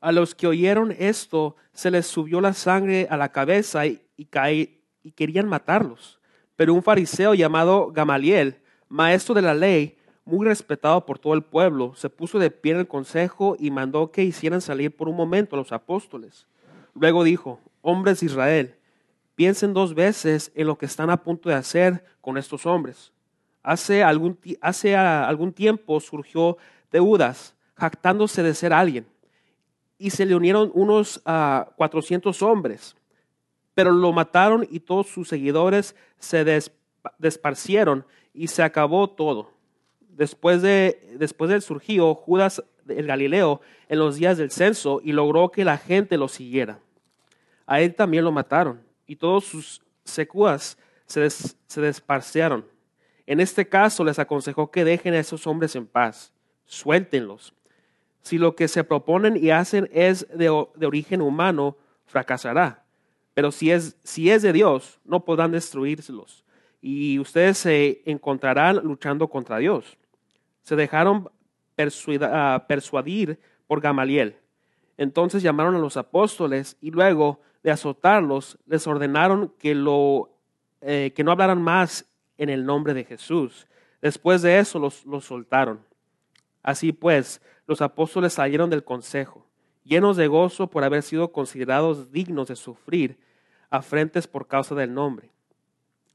A 0.00 0.10
los 0.10 0.34
que 0.34 0.48
oyeron 0.48 0.94
esto, 0.98 1.56
se 1.72 1.90
les 1.90 2.06
subió 2.06 2.40
la 2.40 2.52
sangre 2.52 3.06
a 3.08 3.16
la 3.16 3.28
cabeza 3.28 3.86
y, 3.86 4.00
caí, 4.30 4.80
y 5.04 5.12
querían 5.12 5.48
matarlos. 5.48 6.18
Pero 6.56 6.74
un 6.74 6.82
fariseo 6.82 7.34
llamado 7.34 7.92
Gamaliel, 7.92 8.56
maestro 8.88 9.34
de 9.34 9.42
la 9.42 9.54
ley, 9.54 9.96
muy 10.24 10.44
respetado 10.44 11.06
por 11.06 11.20
todo 11.20 11.34
el 11.34 11.42
pueblo, 11.42 11.94
se 11.94 12.10
puso 12.10 12.38
de 12.40 12.50
pie 12.50 12.72
en 12.72 12.78
el 12.78 12.88
consejo 12.88 13.56
y 13.58 13.70
mandó 13.70 14.10
que 14.10 14.24
hicieran 14.24 14.60
salir 14.60 14.94
por 14.94 15.08
un 15.08 15.16
momento 15.16 15.54
a 15.54 15.58
los 15.58 15.70
apóstoles. 15.70 16.46
Luego 16.94 17.22
dijo, 17.22 17.60
hombres 17.80 18.20
de 18.20 18.26
Israel, 18.26 18.74
piensen 19.36 19.74
dos 19.74 19.94
veces 19.94 20.50
en 20.54 20.66
lo 20.66 20.76
que 20.76 20.86
están 20.86 21.10
a 21.10 21.22
punto 21.22 21.48
de 21.48 21.54
hacer 21.54 22.02
con 22.20 22.36
estos 22.38 22.66
hombres. 22.66 23.12
Hace 23.62 24.02
algún, 24.02 24.38
algún 24.96 25.52
tiempo 25.52 26.00
surgió 26.00 26.56
Teudas, 26.88 27.54
jactándose 27.74 28.42
de 28.42 28.54
ser 28.54 28.72
alguien, 28.72 29.06
y 29.98 30.10
se 30.10 30.24
le 30.24 30.34
unieron 30.34 30.70
unos 30.74 31.22
uh, 31.26 31.70
400 31.76 32.42
hombres, 32.42 32.96
pero 33.74 33.92
lo 33.92 34.12
mataron 34.12 34.66
y 34.70 34.80
todos 34.80 35.08
sus 35.08 35.28
seguidores 35.28 35.94
se 36.18 36.44
des, 36.44 36.72
desparcieron 37.18 38.06
y 38.32 38.48
se 38.48 38.62
acabó 38.62 39.10
todo. 39.10 39.50
Después, 40.00 40.62
de, 40.62 41.16
después 41.18 41.50
del 41.50 41.60
surgió 41.60 42.14
Judas 42.14 42.62
el 42.88 43.06
Galileo 43.06 43.60
en 43.88 43.98
los 43.98 44.16
días 44.16 44.38
del 44.38 44.50
censo 44.50 45.00
y 45.02 45.12
logró 45.12 45.50
que 45.50 45.64
la 45.64 45.76
gente 45.76 46.16
lo 46.16 46.28
siguiera. 46.28 46.78
A 47.66 47.80
él 47.80 47.94
también 47.94 48.24
lo 48.24 48.32
mataron 48.32 48.85
y 49.06 49.16
todos 49.16 49.44
sus 49.44 49.82
secuas 50.04 50.78
se, 51.06 51.20
des, 51.20 51.56
se 51.66 51.80
desparciaron. 51.80 52.64
En 53.26 53.40
este 53.40 53.68
caso 53.68 54.04
les 54.04 54.18
aconsejó 54.18 54.70
que 54.70 54.84
dejen 54.84 55.14
a 55.14 55.18
esos 55.18 55.46
hombres 55.46 55.74
en 55.76 55.86
paz, 55.86 56.32
suéltenlos. 56.64 57.54
Si 58.22 58.38
lo 58.38 58.56
que 58.56 58.68
se 58.68 58.84
proponen 58.84 59.36
y 59.36 59.50
hacen 59.50 59.88
es 59.92 60.26
de, 60.28 60.66
de 60.74 60.86
origen 60.86 61.20
humano, 61.22 61.76
fracasará. 62.06 62.84
Pero 63.34 63.52
si 63.52 63.70
es, 63.70 63.96
si 64.02 64.30
es 64.30 64.42
de 64.42 64.52
Dios, 64.52 64.98
no 65.04 65.24
podrán 65.24 65.52
destruírselos 65.52 66.46
y 66.88 67.18
ustedes 67.18 67.58
se 67.58 68.00
encontrarán 68.04 68.76
luchando 68.76 69.28
contra 69.28 69.58
Dios. 69.58 69.98
Se 70.62 70.76
dejaron 70.76 71.28
persuadir 71.74 73.40
por 73.66 73.80
Gamaliel. 73.80 74.36
Entonces 74.96 75.42
llamaron 75.42 75.74
a 75.74 75.78
los 75.78 75.96
apóstoles 75.96 76.76
y 76.80 76.90
luego 76.90 77.40
de 77.62 77.70
azotarlos 77.70 78.58
les 78.66 78.86
ordenaron 78.86 79.52
que, 79.58 79.74
lo, 79.74 80.30
eh, 80.80 81.12
que 81.14 81.24
no 81.24 81.32
hablaran 81.32 81.60
más 81.60 82.06
en 82.38 82.48
el 82.48 82.64
nombre 82.64 82.94
de 82.94 83.04
Jesús. 83.04 83.66
Después 84.00 84.42
de 84.42 84.58
eso 84.58 84.78
los, 84.78 85.04
los 85.04 85.24
soltaron. 85.24 85.80
Así 86.62 86.92
pues, 86.92 87.40
los 87.66 87.82
apóstoles 87.82 88.32
salieron 88.32 88.70
del 88.70 88.84
consejo, 88.84 89.46
llenos 89.84 90.16
de 90.16 90.26
gozo 90.28 90.68
por 90.68 90.84
haber 90.84 91.02
sido 91.02 91.32
considerados 91.32 92.12
dignos 92.12 92.48
de 92.48 92.56
sufrir 92.56 93.18
afrentes 93.70 94.26
por 94.26 94.46
causa 94.46 94.74
del 94.74 94.94
nombre 94.94 95.30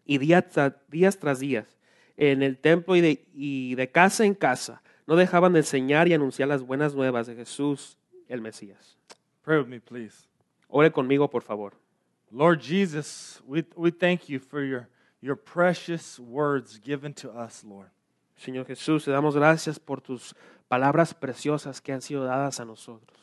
y 0.06 0.18
días, 0.18 0.46
días 0.90 1.20
tras 1.20 1.40
días 1.40 1.78
en 2.18 2.44
el 2.44 2.58
templo 2.58 2.96
y 2.96 3.02
de, 3.02 3.26
y 3.34 3.76
de 3.76 3.92
casa 3.92 4.26
en 4.26 4.34
casa 4.34 4.82
no 5.08 5.16
dejaban 5.16 5.54
de 5.54 5.60
enseñar 5.60 6.08
y 6.08 6.14
anunciar 6.14 6.50
las 6.50 6.64
buenas 6.64 6.96
nuevas 6.96 7.28
de 7.28 7.36
Jesús, 7.36 7.98
el 8.32 8.40
Mesías. 8.40 8.96
Pray 9.44 9.58
with 9.58 9.68
me, 9.68 9.80
please. 9.80 10.28
Ore 10.70 10.90
conmigo, 10.90 11.30
por 11.30 11.42
favor. 11.42 11.74
Lord 12.32 12.62
Jesus, 12.62 13.42
we, 13.46 13.66
we 13.76 13.92
thank 13.92 14.30
you 14.30 14.40
for 14.40 14.64
your, 14.64 14.88
your 15.20 15.36
precious 15.36 16.18
words 16.18 16.78
given 16.78 17.14
to 17.16 17.30
us, 17.30 17.64
Lord. 17.68 17.90
Señor 18.40 18.66
Jesús, 18.66 19.04
te 19.04 19.12
damos 19.12 19.36
gracias 19.36 19.78
por 19.78 19.98
tus 19.98 20.34
palabras 20.70 21.14
preciosas 21.14 21.84
que 21.84 21.94
han 21.94 22.02
sido 22.02 22.26
dadas 22.26 22.60
a 22.60 22.66
nosotros. 22.66 23.20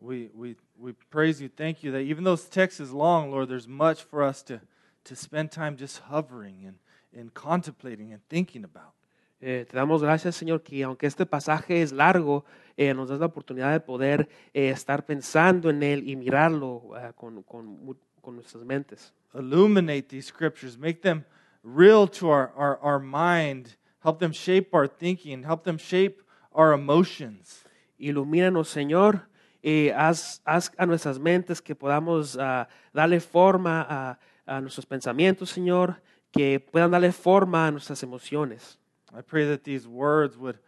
We, 0.00 0.30
we, 0.34 0.56
we 0.78 0.92
praise 1.10 1.40
you, 1.40 1.48
thank 1.48 1.82
you 1.82 1.92
that 1.92 2.00
even 2.00 2.24
though 2.24 2.36
this 2.36 2.48
text 2.48 2.80
is 2.80 2.92
long, 2.92 3.30
Lord, 3.30 3.48
there's 3.48 3.68
much 3.68 4.02
for 4.02 4.22
us 4.22 4.42
to, 4.44 4.60
to 5.04 5.16
spend 5.16 5.50
time 5.50 5.76
just 5.76 6.00
hovering 6.00 6.64
and, 6.66 6.78
and 7.16 7.32
contemplating 7.32 8.12
and 8.12 8.20
thinking 8.28 8.64
about. 8.64 8.92
Eh, 9.40 9.64
te 9.64 9.76
damos 9.76 10.02
gracias, 10.02 10.36
Señor, 10.36 10.62
que 10.64 10.82
aunque 10.82 11.06
este 11.06 11.24
pasaje 11.24 11.80
es 11.80 11.92
largo, 11.92 12.44
eh, 12.78 12.94
nos 12.94 13.08
das 13.08 13.20
la 13.20 13.26
oportunidad 13.26 13.72
de 13.72 13.80
poder 13.80 14.28
eh, 14.54 14.70
estar 14.70 15.04
pensando 15.04 15.68
en 15.68 15.82
él 15.82 16.08
y 16.08 16.16
mirarlo 16.16 16.76
uh, 16.76 17.12
con, 17.14 17.42
con, 17.42 17.96
con, 18.22 18.36
nuestras 18.36 18.64
mentes. 18.64 19.12
Illuminate 19.34 20.08
these 20.08 20.26
scriptures, 20.26 20.78
make 20.78 21.02
them 21.02 21.24
real 21.62 22.08
to 22.08 22.30
our, 22.30 22.52
our, 22.56 22.78
our 22.80 22.98
mind, 22.98 23.76
help 24.02 24.18
them 24.18 24.32
shape 24.32 24.68
our 24.72 24.88
thinking, 24.88 25.42
help 25.42 25.64
them 25.64 25.76
shape 25.76 26.22
our 26.52 26.72
emotions. 26.72 27.64
Ilumínanos, 27.98 28.68
Señor, 28.68 29.28
y 29.62 29.90
haz, 29.90 30.40
haz 30.46 30.70
a 30.78 30.86
nuestras 30.86 31.18
mentes 31.18 31.60
que 31.60 31.74
podamos 31.74 32.36
uh, 32.36 32.64
darle 32.94 33.20
forma 33.20 33.84
a 33.88 34.18
a 34.48 34.60
nuestros 34.60 34.86
pensamientos, 34.86 35.50
Señor, 35.50 36.00
que 36.32 36.58
puedan 36.58 36.90
darle 36.90 37.12
forma 37.12 37.66
a 37.66 37.70
nuestras 37.70 38.02
emociones. 38.02 38.78
I 39.12 39.20
pray 39.20 39.46
that 39.46 39.62
these 39.62 39.86
words 39.86 40.36
would, 40.36 40.58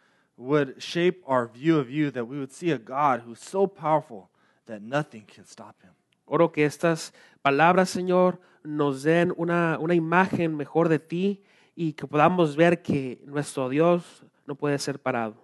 would 0.40 0.82
shape 0.82 1.22
our 1.26 1.46
view 1.46 1.78
of 1.78 1.90
you, 1.90 2.10
that 2.10 2.24
we 2.24 2.38
would 2.38 2.50
see 2.50 2.70
a 2.70 2.78
God 2.78 3.20
who's 3.20 3.40
so 3.40 3.66
powerful 3.66 4.30
that 4.64 4.80
nothing 4.80 5.24
can 5.26 5.44
stop 5.44 5.76
him. 5.82 5.90
Oro 6.26 6.48
que 6.48 6.64
estas 6.64 7.12
palabras, 7.44 7.90
Señor, 7.90 8.38
nos 8.64 9.02
den 9.02 9.34
una, 9.36 9.78
una 9.78 9.94
imagen 9.94 10.56
mejor 10.56 10.88
de 10.88 10.98
ti 10.98 11.42
y 11.76 11.92
que 11.92 12.06
podamos 12.06 12.56
ver 12.56 12.82
que 12.82 13.20
nuestro 13.26 13.68
Dios 13.68 14.24
no 14.46 14.54
puede 14.54 14.78
ser 14.78 14.98
parado. 14.98 15.34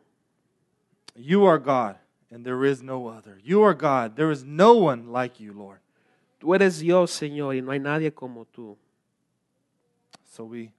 You 1.15 1.45
are 1.45 1.59
God, 1.59 1.97
and 2.31 2.45
there 2.45 2.65
is 2.65 2.83
no 2.83 3.09
other. 3.09 3.39
You 3.45 3.65
are 3.65 3.75
God. 3.75 4.17
There 4.17 4.31
is 4.31 4.45
no 4.45 4.75
one 4.75 5.13
like 5.13 5.39
you, 5.39 5.53
Lord. 5.53 5.81
Tú 6.41 6.55
eres 6.55 6.81
Dios, 6.81 7.11
Señor, 7.11 7.55
y 7.55 7.61
no 7.61 7.73
hay 7.73 7.81
nadie 7.81 8.15
como 8.15 8.47
tú. 8.47 8.77
So 10.25 10.45
we, 10.45 10.73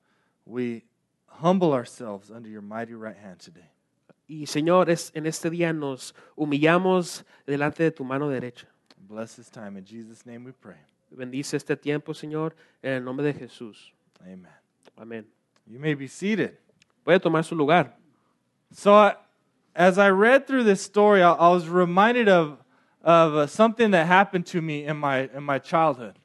we 0.46 0.84
humble 1.28 1.74
ourselves 1.74 2.32
under 2.32 2.50
your 2.50 2.62
mighty 2.62 2.94
right 2.94 3.18
hand 3.18 3.40
today. 3.40 3.70
Y 4.27 4.46
Señor, 4.46 4.89
es, 4.89 5.12
en 5.15 5.25
este 5.25 5.50
día 5.50 5.72
nos 5.72 6.13
humillamos 6.36 7.25
delante 7.46 7.84
de 7.84 7.91
tu 7.91 8.03
mano 8.03 8.27
derecha. 8.27 8.67
Bless 9.07 9.38
this 9.38 9.50
time. 9.50 9.77
In 9.77 9.86
Jesus' 9.86 10.25
name 10.25 10.43
we 10.43 10.51
pray. 10.51 10.77
Bendice 11.10 11.55
este 11.55 11.77
tiempo, 11.77 12.13
Señor, 12.13 12.53
en 12.81 12.93
el 12.93 13.03
nombre 13.03 13.25
de 13.25 13.34
Jesús. 13.34 13.93
Amen. 14.22 14.48
Amén. 14.98 15.25
You 15.65 15.79
may 15.79 15.96
be 15.96 16.07
seated. 16.07 16.57
Puede 17.05 17.22
tomar 17.22 17.46
su 17.46 17.55
lugar. 17.55 17.96
So, 18.74 18.93
I, 18.93 19.15
as 19.74 19.98
I 19.98 20.10
read 20.10 20.46
through 20.46 20.65
this 20.65 20.81
story, 20.81 21.22
I, 21.22 21.31
I 21.31 21.50
was 21.50 21.69
reminded 21.69 22.27
of, 22.27 22.57
of 23.01 23.36
uh, 23.36 23.48
something 23.48 23.91
that 23.91 24.07
happened 24.07 24.46
to 24.48 24.62
me 24.62 24.86
in 24.86 24.98
my, 24.98 25.29
in 25.34 25.43
my 25.43 25.60
childhood. 25.60 26.15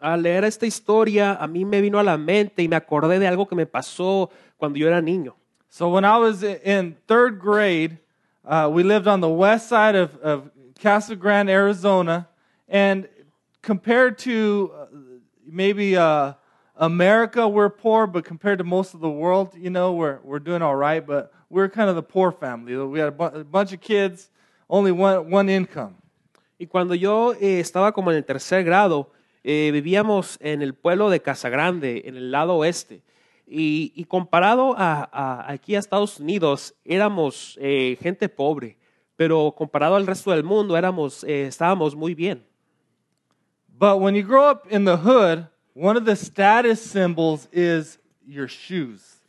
Al 0.00 0.22
leer 0.22 0.44
esta 0.44 0.64
historia, 0.64 1.36
a 1.40 1.48
mí 1.48 1.64
me 1.64 1.80
vino 1.80 1.98
a 1.98 2.04
la 2.04 2.16
mente 2.16 2.62
y 2.62 2.68
me 2.68 2.76
acordé 2.76 3.18
de 3.18 3.26
algo 3.26 3.48
que 3.48 3.56
me 3.56 3.66
pasó 3.66 4.30
cuando 4.56 4.78
yo 4.78 4.86
era 4.86 5.02
niño. 5.02 5.34
So, 5.70 5.90
when 5.90 6.04
I 6.04 6.16
was 6.16 6.42
in 6.42 6.96
third 7.06 7.38
grade, 7.38 7.98
uh, 8.44 8.70
we 8.72 8.82
lived 8.82 9.06
on 9.06 9.20
the 9.20 9.28
west 9.28 9.68
side 9.68 9.94
of, 9.94 10.16
of 10.18 10.50
Casa 10.80 11.14
Grande, 11.14 11.50
Arizona. 11.50 12.26
And 12.68 13.06
compared 13.60 14.18
to 14.20 14.72
uh, 14.74 14.86
maybe 15.46 15.96
uh, 15.96 16.32
America, 16.76 17.46
we're 17.46 17.68
poor, 17.68 18.06
but 18.06 18.24
compared 18.24 18.58
to 18.58 18.64
most 18.64 18.94
of 18.94 19.00
the 19.00 19.10
world, 19.10 19.54
you 19.54 19.68
know, 19.68 19.92
we're, 19.92 20.20
we're 20.24 20.38
doing 20.38 20.62
all 20.62 20.74
right. 20.74 21.06
But 21.06 21.32
we're 21.50 21.68
kind 21.68 21.90
of 21.90 21.96
the 21.96 22.02
poor 22.02 22.32
family. 22.32 22.74
We 22.74 22.98
had 22.98 23.08
a, 23.08 23.12
bu- 23.12 23.40
a 23.40 23.44
bunch 23.44 23.72
of 23.74 23.80
kids, 23.82 24.30
only 24.70 24.90
one, 24.90 25.30
one 25.30 25.48
income. 25.50 25.96
Y 26.58 26.66
cuando 26.66 26.94
yo 26.94 27.34
eh, 27.34 27.60
estaba 27.60 27.92
como 27.92 28.10
en 28.10 28.16
el 28.16 28.24
tercer 28.24 28.64
grado, 28.64 29.10
eh, 29.44 29.70
vivíamos 29.72 30.38
en 30.40 30.62
el 30.62 30.74
pueblo 30.74 31.08
de 31.10 31.20
Casagrande, 31.20 32.02
en 32.06 32.16
el 32.16 32.32
lado 32.32 32.56
oeste. 32.56 33.02
Y, 33.50 33.92
y 33.96 34.04
comparado 34.04 34.74
a, 34.76 35.08
a- 35.10 35.50
aquí 35.52 35.74
a 35.74 35.78
Estados 35.78 36.20
Unidos, 36.20 36.74
éramos 36.84 37.58
eh, 37.60 37.96
gente 38.00 38.28
pobre, 38.28 38.76
pero 39.16 39.54
comparado 39.56 39.96
al 39.96 40.06
resto 40.06 40.30
del 40.32 40.44
mundo, 40.44 40.76
éramos, 40.76 41.24
eh, 41.24 41.46
estábamos 41.46 41.96
muy 41.96 42.14
bien. 42.14 42.44
But 43.68 44.00
when 44.00 44.14
you 44.14 44.22
grow 44.22 44.50
up 44.50 44.66
in 44.70 44.84
the 44.84 44.96
hood, 44.96 45.46
one 45.74 45.96
of 45.96 46.04
the 46.04 46.16
status 46.16 46.80
symbols 46.80 47.48
is 47.52 47.98
your 48.26 48.48
shoes. 48.48 49.22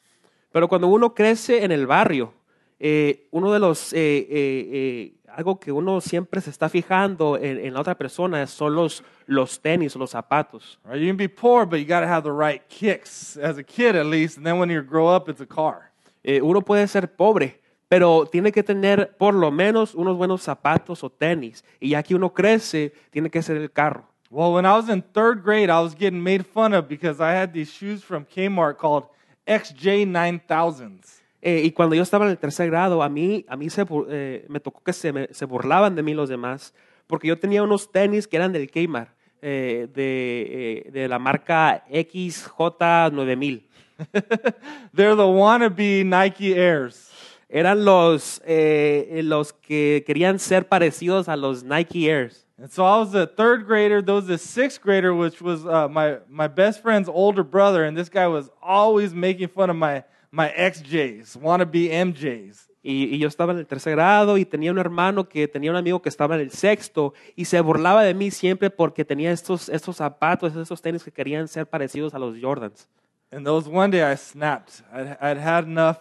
Pero 0.52 0.68
cuando 0.68 0.88
uno 0.88 1.14
crece 1.14 1.64
en 1.64 1.72
el 1.72 1.86
barrio, 1.86 2.34
eh, 2.80 3.28
uno 3.32 3.52
de 3.54 3.60
los, 3.60 3.94
eh, 3.94 3.98
eh, 4.00 4.28
eh, 4.32 5.14
algo 5.36 5.60
que 5.60 5.72
uno 5.72 6.02
siempre 6.02 6.42
se 6.42 6.50
está 6.50 6.70
fijando 6.70 7.38
en, 7.38 7.58
en 7.58 7.74
la 7.74 7.82
otra 7.82 7.96
persona 7.96 8.46
son 8.48 8.76
los, 8.76 9.04
los 9.26 9.60
tenis 9.60 9.96
o 9.96 10.00
los 10.00 10.12
zapatos. 10.12 10.80
Right? 10.84 11.02
You 11.02 11.08
can 11.08 11.18
be 11.18 11.28
poor, 11.28 11.66
but 11.66 11.80
you 11.80 11.86
got 11.86 12.02
to 12.02 12.08
have 12.08 12.24
the 12.24 12.32
right 12.32 12.62
kicks 12.68 13.38
as 13.38 13.58
a 13.58 13.64
kid, 13.64 13.96
at 13.96 14.06
least. 14.06 14.38
And 14.38 14.46
then 14.46 14.60
when 14.60 14.70
you 14.70 14.82
grow 14.82 15.08
up, 15.08 15.30
it's 15.30 15.42
a 15.42 15.46
car. 15.46 15.92
Eh, 16.24 16.42
uno 16.42 16.62
puede 16.62 16.88
ser 16.88 17.08
pobre, 17.08 17.60
pero 17.88 18.26
tiene 18.26 18.52
que 18.52 18.64
tener 18.64 19.16
por 19.18 19.34
lo 19.34 19.52
menos 19.52 19.96
unos 19.96 20.18
buenos 20.18 20.42
zapatos 20.42 21.04
o 21.04 21.10
tenis. 21.10 21.64
Y 21.80 21.90
ya 21.90 22.04
que 22.04 22.16
uno 22.16 22.34
crece, 22.34 22.94
tiene 23.12 23.30
que 23.30 23.42
ser 23.42 23.58
el 23.58 23.72
carro. 23.72 24.06
Well, 24.32 24.54
when 24.54 24.66
I 24.66 24.76
was 24.76 24.90
in 24.90 25.02
third 25.02 25.44
grade, 25.44 25.72
I 25.72 25.82
was 25.82 25.96
getting 25.96 26.22
made 26.22 26.46
fun 26.46 26.74
of 26.74 26.88
because 26.88 27.20
I 27.20 27.32
had 27.32 27.52
these 27.52 27.72
shoes 27.72 28.04
from 28.04 28.26
Kmart 28.26 28.78
called 28.78 29.08
XJ 29.48 30.06
9000s. 30.06 31.19
Eh, 31.42 31.62
y 31.64 31.72
cuando 31.72 31.96
yo 31.96 32.04
estaba 32.04 32.26
en 32.26 32.32
el 32.32 32.38
tercer 32.38 32.70
grado, 32.70 33.02
a 33.02 33.10
mí, 33.10 33.46
a 33.48 33.56
mí 33.56 33.70
se, 33.70 33.86
eh, 34.10 34.46
me 34.50 34.60
tocó 34.60 34.84
que 34.84 34.92
se, 34.94 35.14
me- 35.14 35.28
se 35.32 35.46
burlaban 35.46 35.96
de 35.96 36.04
mí 36.04 36.14
los 36.14 36.28
demás, 36.30 36.74
porque 37.08 37.28
yo 37.30 37.40
tenía 37.40 37.64
unos 37.64 37.92
tenis 37.92 38.28
que 38.28 38.36
eran 38.38 38.52
del 38.52 38.70
Kmart, 38.70 39.10
eh, 39.42 39.88
de, 39.94 40.84
eh, 40.88 40.92
de 40.92 41.08
la 41.08 41.18
marca 41.18 41.86
XJ9000. 41.90 43.64
They're 44.94 45.16
the 45.16 45.24
wannabe 45.28 46.04
Nike 46.06 46.54
Airs. 46.58 47.10
Eran 47.50 47.84
los, 47.84 48.42
eh, 48.46 49.22
los 49.24 49.54
que 49.54 50.04
querían 50.06 50.38
ser 50.40 50.68
parecidos 50.68 51.28
a 51.28 51.36
los 51.36 51.64
Nike 51.64 52.08
Airs. 52.10 52.46
And 52.62 52.70
so 52.70 52.84
I 52.86 53.00
was 53.00 53.16
a 53.16 53.26
third 53.26 53.66
grader. 53.66 54.02
There 54.04 54.16
was 54.16 54.30
a 54.30 54.38
sixth 54.38 54.82
grader, 54.82 55.14
which 55.16 55.42
was 55.42 55.66
uh, 55.66 55.88
my, 55.90 56.18
my 56.30 56.48
best 56.48 56.82
friend's 56.84 57.10
older 57.10 57.44
brother. 57.44 57.86
And 57.86 57.98
this 57.98 58.10
guy 58.10 58.28
was 58.28 58.50
always 58.62 59.14
making 59.14 59.48
fun 59.48 59.70
of 59.70 59.78
my, 59.78 60.04
my 60.32 60.48
XJs, 60.48 61.38
wannabe 61.42 62.06
MJs. 62.06 62.70
Y, 62.82 63.16
y 63.16 63.18
yo 63.18 63.28
estaba 63.28 63.52
en 63.52 63.60
el 63.60 63.68
tercer 63.68 63.94
grado 63.96 64.38
y 64.38 64.46
tenía 64.46 64.72
un 64.72 64.78
hermano 64.80 65.28
que 65.28 65.48
tenía 65.50 65.70
un 65.70 65.78
amigo 65.78 66.02
que 66.02 66.08
estaba 66.08 66.36
en 66.36 66.42
el 66.42 66.52
sexto 66.52 67.14
y 67.36 67.46
se 67.46 67.60
burlaba 67.60 68.04
de 68.04 68.14
mí 68.14 68.32
siempre 68.32 68.70
porque 68.70 69.04
tenía 69.04 69.32
estos, 69.32 69.68
estos 69.68 69.98
zapatos, 69.98 70.56
estos 70.56 70.82
tenis 70.82 71.04
que 71.04 71.12
querían 71.12 71.50
ser 71.50 71.68
parecidos 71.68 72.14
a 72.14 72.20
los 72.20 72.40
Jordans. 72.40 72.88
And 73.32 73.46
there 73.46 73.54
was 73.54 73.68
one 73.68 73.92
day 73.92 74.02
I 74.02 74.16
snapped. 74.16 74.82
I'd, 74.92 75.18
I'd 75.22 75.38
had 75.38 75.66
enough. 75.66 76.00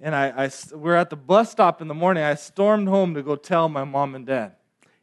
And 0.00 0.14
I, 0.14 0.46
I 0.46 0.50
were 0.74 0.96
at 0.96 1.10
the 1.10 1.16
bus 1.16 1.50
stop 1.50 1.82
in 1.82 1.88
the 1.88 1.94
morning. 1.94 2.22
I 2.22 2.34
stormed 2.36 2.88
home 2.88 3.14
to 3.14 3.22
go 3.22 3.36
tell 3.36 3.68
my 3.68 3.84
mom 3.84 4.14
and 4.14 4.26
dad. 4.26 4.52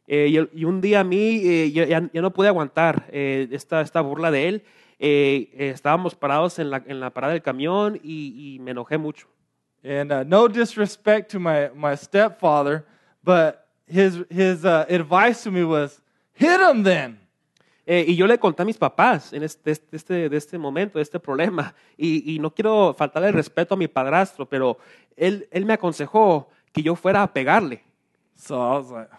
Eh, 0.08 0.28
y, 0.28 0.60
y 0.60 0.64
un 0.64 0.80
día 0.80 1.00
a 1.00 1.04
mí 1.04 1.42
eh, 1.44 1.70
yo, 1.70 1.84
ya, 1.84 2.08
ya 2.12 2.22
no 2.22 2.32
pude 2.32 2.48
aguantar 2.48 3.06
eh, 3.12 3.46
esta, 3.52 3.82
esta 3.82 4.00
burla 4.00 4.30
de 4.30 4.48
él. 4.48 4.62
Eh, 4.98 5.50
estábamos 5.58 6.14
parados 6.14 6.58
en 6.58 6.70
la, 6.70 6.82
en 6.86 6.98
la 7.00 7.10
parada 7.10 7.32
del 7.32 7.42
camión 7.42 7.98
y, 8.02 8.54
y 8.54 8.58
me 8.58 8.72
enojé 8.72 8.98
mucho. 8.98 9.28
And 9.84 10.10
uh, 10.12 10.24
no 10.24 10.48
disrespect 10.48 11.30
to 11.32 11.38
my, 11.38 11.70
my 11.74 11.96
stepfather, 11.96 12.84
but 13.22 13.64
his, 13.86 14.24
his 14.28 14.64
uh, 14.64 14.84
advice 14.88 15.42
to 15.44 15.50
me 15.52 15.62
was 15.64 16.02
hit 16.34 16.58
him 16.60 16.82
then. 16.82 17.20
Eh, 17.86 18.04
y 18.08 18.16
yo 18.16 18.26
le 18.26 18.36
conté 18.38 18.62
a 18.62 18.64
mis 18.66 18.76
papás 18.76 19.32
en 19.32 19.42
este, 19.44 19.70
este, 19.70 19.96
este- 19.96 20.28
de 20.28 20.36
este 20.36 20.58
momento, 20.58 20.98
de 20.98 21.02
este 21.02 21.18
problema. 21.18 21.74
Y, 21.96 22.34
y 22.34 22.38
no 22.38 22.52
quiero 22.52 22.94
faltarle 22.96 23.28
el 23.28 23.34
respeto 23.34 23.74
a 23.74 23.76
mi 23.78 23.88
padrastro, 23.88 24.46
pero 24.48 24.78
él, 25.16 25.48
él 25.50 25.64
me 25.64 25.72
aconsejó 25.74 26.48
que 26.72 26.82
yo 26.82 26.94
fuera 26.94 27.22
a 27.22 27.32
pegarle. 27.32 27.82
So 28.36 28.54
I 28.56 28.78
was 28.78 28.90
like, 28.90 29.10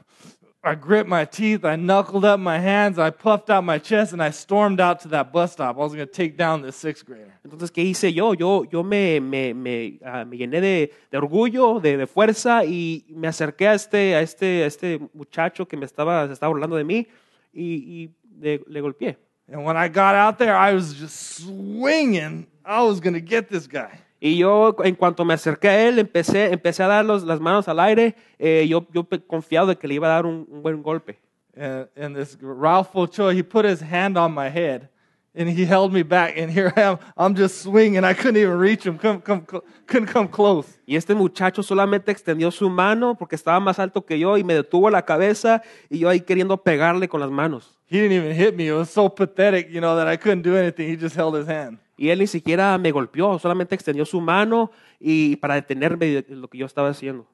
I 0.61 0.75
gripped 0.75 1.07
my 1.09 1.23
teeth, 1.23 1.63
I 1.63 1.77
knuckled 1.77 2.25
up 2.25 2.37
my 2.37 2.59
hands, 2.59 2.99
I 2.99 3.11
puffed 3.11 3.49
out 3.49 3.63
my 3.63 3.77
chest, 3.77 4.11
and 4.11 4.21
I 4.21 4.31
stormed 4.31 4.81
out 4.81 4.99
to 5.01 5.07
that 5.09 5.31
bus 5.31 5.53
stop. 5.53 5.77
I 5.77 5.79
was 5.79 5.95
going 5.95 6.05
to 6.05 6.13
take 6.13 6.35
down 6.35 6.61
this 6.61 6.75
sixth 6.75 7.05
grader. 7.05 7.33
Entonces, 7.45 7.71
¿qué 7.71 7.81
hice 7.81 8.13
yo? 8.13 8.33
Yo, 8.33 8.65
yo 8.69 8.83
me, 8.83 9.21
me, 9.21 9.53
me, 9.53 9.99
ah, 10.05 10.25
me 10.25 10.37
llené 10.37 10.59
de, 10.59 10.91
de 11.11 11.17
orgullo, 11.17 11.79
de, 11.79 11.95
de 11.95 12.05
fuerza 12.05 12.65
y 12.65 13.05
me 13.09 13.29
acerqué 13.29 13.69
a 13.69 13.73
este, 13.73 14.15
a 14.15 14.21
este, 14.21 14.63
a 14.63 14.65
este 14.65 14.99
muchacho 15.13 15.65
que 15.65 15.77
me 15.77 15.85
estaba, 15.85 16.27
se 16.27 16.33
estaba 16.33 16.49
burlando 16.51 16.75
de 16.75 16.83
mí 16.83 17.07
y, 17.53 17.63
y 18.03 18.15
le, 18.37 18.61
le 18.67 18.81
golpeé. 18.81 19.17
And 19.47 19.65
when 19.65 19.77
I 19.77 19.87
got 19.87 20.13
out 20.13 20.37
there, 20.37 20.55
I 20.55 20.73
was 20.73 20.93
just 20.93 21.39
swinging. 21.39 22.47
I 22.65 22.83
was 22.83 22.99
going 22.99 23.13
to 23.13 23.21
get 23.21 23.49
this 23.49 23.65
guy. 23.65 23.99
Y 24.21 24.37
yo, 24.37 24.75
en 24.83 24.95
cuanto 24.95 25.23
me 25.23 25.33
acerqué 25.33 25.69
a 25.69 25.87
él, 25.87 25.97
empecé, 25.99 26.51
empecé 26.51 26.83
a 26.83 26.87
dar 26.87 27.05
los- 27.05 27.23
las 27.23 27.39
manos 27.39 27.67
al 27.67 27.79
aire. 27.79 28.15
eh, 28.37 28.65
yo, 28.67 28.85
yo 28.93 29.07
confiado 29.27 29.67
de 29.67 29.77
que 29.77 29.87
le 29.87 29.93
iba 29.95 30.07
a 30.07 30.11
dar 30.11 30.25
un, 30.25 30.45
un 30.49 30.61
buen 30.61 30.81
golpe. 30.83 31.17
And, 31.57 31.87
and 31.97 32.15
this 32.15 32.37
Ralph 32.41 32.95
Ochoa, 32.95 33.33
he 33.33 33.43
put 33.43 33.65
his 33.65 33.81
hand 33.81 34.17
on 34.17 34.33
my 34.33 34.49
head 34.49 34.89
and 35.35 35.47
he 35.49 35.65
held 35.65 35.91
me 35.93 36.03
back. 36.03 36.37
And 36.37 36.49
here 36.51 36.71
I 36.75 36.81
am. 36.81 36.97
I'm 37.17 37.33
just 37.35 37.61
swinging. 37.61 38.03
I 38.03 38.13
couldn't 38.13 38.37
even 38.37 38.57
reach 38.57 38.85
him. 38.85 38.97
Come, 38.97 39.21
come, 39.21 39.45
couldn't 39.87 40.07
come 40.11 40.27
close. 40.29 40.67
Y 40.85 40.95
este 40.95 41.13
muchacho 41.15 41.61
solamente 41.63 42.11
extendió 42.11 42.51
su 42.51 42.69
mano 42.69 43.15
porque 43.15 43.35
estaba 43.35 43.59
más 43.59 43.79
alto 43.79 44.05
que 44.05 44.17
yo 44.19 44.37
y 44.37 44.43
me 44.43 44.53
detuvo 44.53 44.89
la 44.89 45.03
cabeza 45.05 45.61
y 45.89 45.99
yo 45.99 46.09
ahí 46.09 46.21
queriendo 46.21 46.57
pegarle 46.57 47.07
con 47.07 47.19
las 47.21 47.29
manos. 47.31 47.77
He 47.89 47.99
didn't 48.01 48.13
even 48.23 48.35
hit 48.35 48.55
me. 48.55 48.67
It 48.67 48.73
was 48.73 48.89
so 48.89 49.09
pathetic, 49.09 49.69
you 49.69 49.79
know, 49.81 49.95
that 49.95 50.07
I 50.07 50.17
couldn't 50.17 50.43
do 50.43 50.55
anything. 50.57 50.87
He 50.89 50.95
just 50.97 51.15
held 51.15 51.35
his 51.35 51.47
hand. 51.47 51.79
Y 52.01 52.09
él 52.11 52.19
ni 52.19 52.27
siquiera 52.27 52.77
me 52.77 52.91
golpeó, 52.91 53.37
solamente 53.39 53.75
extendió 53.75 54.05
su 54.05 54.21
mano 54.21 54.71
y 55.01 55.35
para 55.35 55.55
detenerme 55.55 56.05
de 56.05 56.25
lo 56.35 56.47
que 56.47 56.57
yo 56.57 56.65
estaba 56.65 56.87
haciendo. 56.87 57.27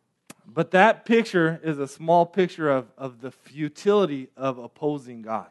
But 0.44 0.72
that 0.72 1.04
picture 1.06 1.60
is 1.64 1.78
a 1.78 1.88
small 1.88 2.26
picture 2.32 2.70
of, 2.72 2.86
of 2.98 3.20
the 3.22 3.30
futility 3.30 4.30
of 4.36 4.58
opposing 4.58 5.22
God. 5.22 5.50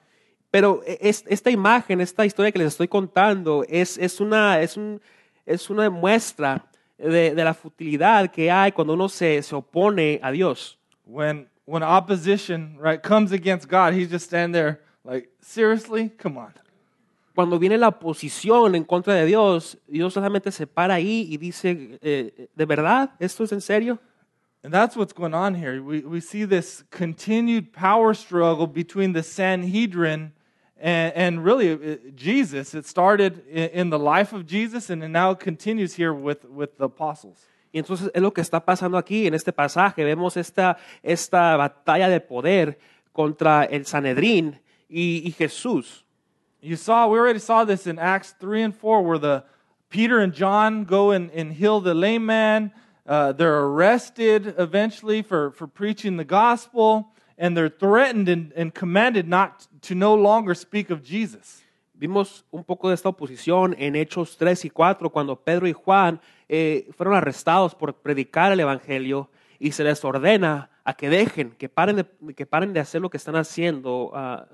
Pero 0.51 0.83
e, 0.85 0.99
es- 1.01 1.25
esta 1.29 1.51
imagen, 1.53 2.01
esta 2.01 2.25
historia 2.27 2.51
que 2.51 2.59
les 2.59 2.69
estoy 2.73 2.89
contando, 2.89 3.65
es, 3.69 3.99
es, 3.99 4.21
una, 4.21 4.61
es, 4.61 4.77
un- 4.77 5.01
es 5.47 5.71
una 5.71 5.89
muestra 5.91 6.65
de, 6.99 7.35
de 7.37 7.45
la 7.45 7.55
futilidad 7.55 8.29
que 8.33 8.51
hay 8.51 8.73
cuando 8.73 8.95
uno 8.95 9.09
se, 9.09 9.43
se 9.43 9.55
opone 9.55 10.19
a 10.25 10.33
Dios. 10.33 10.77
When, 11.07 11.49
when 11.67 11.85
opposition 11.85 12.77
right, 12.81 13.01
comes 13.01 13.31
against 13.31 13.69
God, 13.69 13.95
he's 13.95 14.09
just 14.11 14.27
standing 14.27 14.53
there 14.53 14.81
like, 15.05 15.29
seriously? 15.41 16.09
Come 16.19 16.37
on. 16.37 16.53
Cuando 17.35 17.59
viene 17.59 17.77
la 17.77 17.89
oposición 17.89 18.77
en 18.77 18.85
contra 18.85 19.15
de 19.15 19.27
Dios, 19.27 19.77
Dios 19.89 20.15
solamente 20.15 20.53
se 20.53 20.67
para 20.67 20.95
ahí 20.95 21.27
y 21.29 21.37
dice, 21.37 21.99
eh, 22.01 22.49
¿de 22.55 22.65
verdad? 22.65 23.11
¿Esto 23.19 23.45
es 23.45 23.53
en 23.53 23.61
serio? 23.61 23.99
And 24.63 24.73
that's 24.73 24.97
what's 24.97 25.13
going 25.13 25.35
on 25.35 25.55
here. 25.55 25.83
We, 25.83 26.01
we 26.01 26.21
see 26.21 26.47
this 26.47 26.85
continued 26.91 27.73
power 27.73 28.15
struggle 28.15 28.67
between 28.67 29.13
the 29.13 29.23
Sanhedrin 29.23 30.33
and, 30.81 31.13
and 31.15 31.45
really 31.45 31.73
uh, 31.73 31.97
Jesus. 32.15 32.73
It 32.75 32.87
started 32.87 33.47
in, 33.47 33.69
in 33.71 33.91
the 33.91 33.99
life 33.99 34.33
of 34.33 34.47
Jesus 34.47 34.89
and 34.89 35.03
it 35.03 35.09
now 35.09 35.35
continues 35.35 35.95
here 35.95 36.15
with, 36.15 36.45
with 36.45 36.79
the 36.79 36.85
apostles. 36.85 37.47
Y 37.73 37.81
entonces 37.81 38.11
es 38.15 38.23
lo 38.23 38.33
que 38.33 38.41
está 38.41 38.65
pasando 38.65 38.97
aquí 38.97 39.27
en 39.27 39.35
este 39.35 39.53
pasaje. 39.53 40.05
Vemos 40.05 40.37
esta, 40.37 40.79
esta 41.03 41.57
batalla 41.57 42.09
de 42.09 42.21
poder 42.21 42.79
contra 43.13 43.65
el 43.65 43.85
Sanedrín 43.85 44.61
y, 44.89 45.23
y 45.27 45.33
Jesús. 45.33 46.04
You 46.65 46.77
saw, 46.77 47.09
we 47.09 47.19
already 47.19 47.41
saw 47.41 47.67
this 47.67 47.87
in 47.87 47.99
Acts 47.99 48.35
3 48.41 48.63
and 48.63 48.75
4, 48.75 49.03
where 49.03 49.19
the 49.19 49.45
Peter 49.91 50.21
and 50.21 50.33
John 50.33 50.85
go 50.85 51.11
and, 51.11 51.31
and 51.33 51.53
heal 51.53 51.79
the 51.79 51.93
lame 51.93 52.25
man. 52.25 52.73
Uh, 53.07 53.33
they're 53.33 53.61
arrested 53.67 54.55
eventually 54.57 55.21
for, 55.21 55.51
for 55.51 55.67
preaching 55.67 56.17
the 56.17 56.25
gospel, 56.25 57.13
and 57.37 57.55
they're 57.55 57.69
threatened 57.69 58.31
and, 58.31 58.51
and 58.57 58.73
commanded 58.73 59.29
not 59.29 59.67
to 59.83 59.95
no 59.95 60.15
longer 60.15 60.55
speak 60.55 60.89
of 60.89 61.05
Jesus. 61.05 61.61
Vimos 62.01 62.45
un 62.51 62.65
poco 62.65 62.89
de 62.89 62.95
esta 62.95 63.11
oposición 63.11 63.75
en 63.79 63.95
Hechos 63.95 64.39
3 64.39 64.65
y 64.65 64.71
4, 64.71 65.11
cuando 65.11 65.37
Pedro 65.37 65.69
y 65.69 65.75
Juan 65.75 66.19
eh, 66.49 66.89
fueron 66.97 67.15
arrestados 67.15 67.75
por 67.75 67.93
predicar 67.93 68.53
el 68.53 68.61
Evangelio 68.61 69.29
y 69.59 69.73
se 69.73 69.85
les 69.85 70.03
ordena 70.03 70.71
a 70.85 70.93
que 70.93 71.09
dejen, 71.09 71.51
que 71.53 71.69
paren 71.69 71.97
de, 71.97 72.35
que 72.35 72.45
paren 72.45 72.73
de 72.75 72.81
hacer 72.81 73.01
lo 73.01 73.09
que 73.09 73.17
están 73.17 73.37
haciendo, 73.37 74.11
ah, 74.15 74.47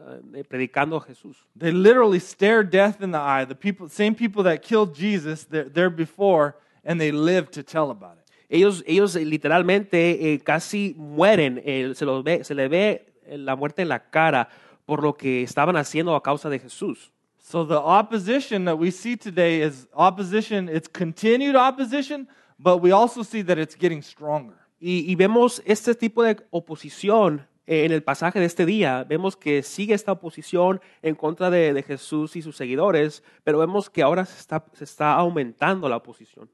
predicando 0.49 0.97
a 0.97 1.01
Jesús. 1.01 1.37
They 1.59 1.73
literally 1.73 2.21
stare 2.21 2.63
death 2.63 3.03
in 3.03 3.11
the 3.11 3.19
eye. 3.19 3.45
The 3.45 3.57
people, 3.57 3.89
same 3.89 4.15
people 4.15 4.45
that 4.45 4.63
killed 4.63 4.95
Jesus, 4.95 5.45
they're, 5.45 5.69
they're 5.69 5.91
before, 5.91 6.57
and 6.85 7.01
they 7.01 7.11
live 7.11 7.51
to 7.51 7.65
tell 7.65 7.91
about 7.91 8.19
it. 8.19 8.31
Ellos, 8.49 8.83
ellos 8.87 9.17
eh, 9.17 9.25
literalmente 9.25 10.33
eh, 10.33 10.41
casi 10.41 10.95
mueren, 10.97 11.61
eh, 11.65 11.93
se, 11.95 12.05
los 12.05 12.23
ve, 12.23 12.45
se 12.45 12.55
le 12.55 12.69
ve 12.69 13.07
la 13.27 13.57
muerte 13.57 13.83
en 13.83 13.89
la 13.89 13.99
cara 14.11 14.49
por 14.87 15.03
lo 15.03 15.17
que 15.17 15.43
estaban 15.43 15.77
haciendo 15.77 16.15
a 16.15 16.23
causa 16.23 16.49
de 16.49 16.59
Jesús. 16.59 17.13
So 17.39 17.65
the 17.65 17.77
opposition 17.77 18.65
that 18.67 18.77
we 18.77 18.91
see 18.93 19.17
today 19.17 19.63
is 19.63 19.89
opposition, 19.95 20.69
it's 20.69 20.89
continued 20.89 21.57
opposition, 21.57 22.29
but 22.59 22.79
we 22.79 22.93
also 22.93 23.23
see 23.23 23.43
that 23.43 23.59
it's 23.59 23.75
getting 23.75 24.03
stronger. 24.03 24.60
Y, 24.81 25.11
y 25.11 25.15
vemos 25.15 25.63
este 25.67 25.95
tipo 25.95 26.23
de 26.23 26.37
oposición 26.51 27.47
eh, 27.71 27.85
en 27.85 27.93
el 27.93 28.03
pasaje 28.03 28.41
de 28.41 28.47
este 28.47 28.67
día. 28.67 29.05
Vemos 29.05 29.37
que 29.37 29.63
sigue 29.63 29.95
esta 29.95 30.11
oposición 30.11 30.81
en 31.03 31.15
contra 31.15 31.51
de, 31.51 31.73
de 31.73 31.83
Jesús 31.85 32.35
y 32.35 32.43
sus 32.43 32.57
seguidores, 32.57 33.23
pero 33.45 33.59
vemos 33.59 33.89
que 33.89 34.03
ahora 34.03 34.25
se 34.25 34.41
está, 34.41 34.65
se 34.73 34.83
está 34.83 35.13
aumentando 35.13 35.89
la 35.89 35.97
oposición. 35.97 36.51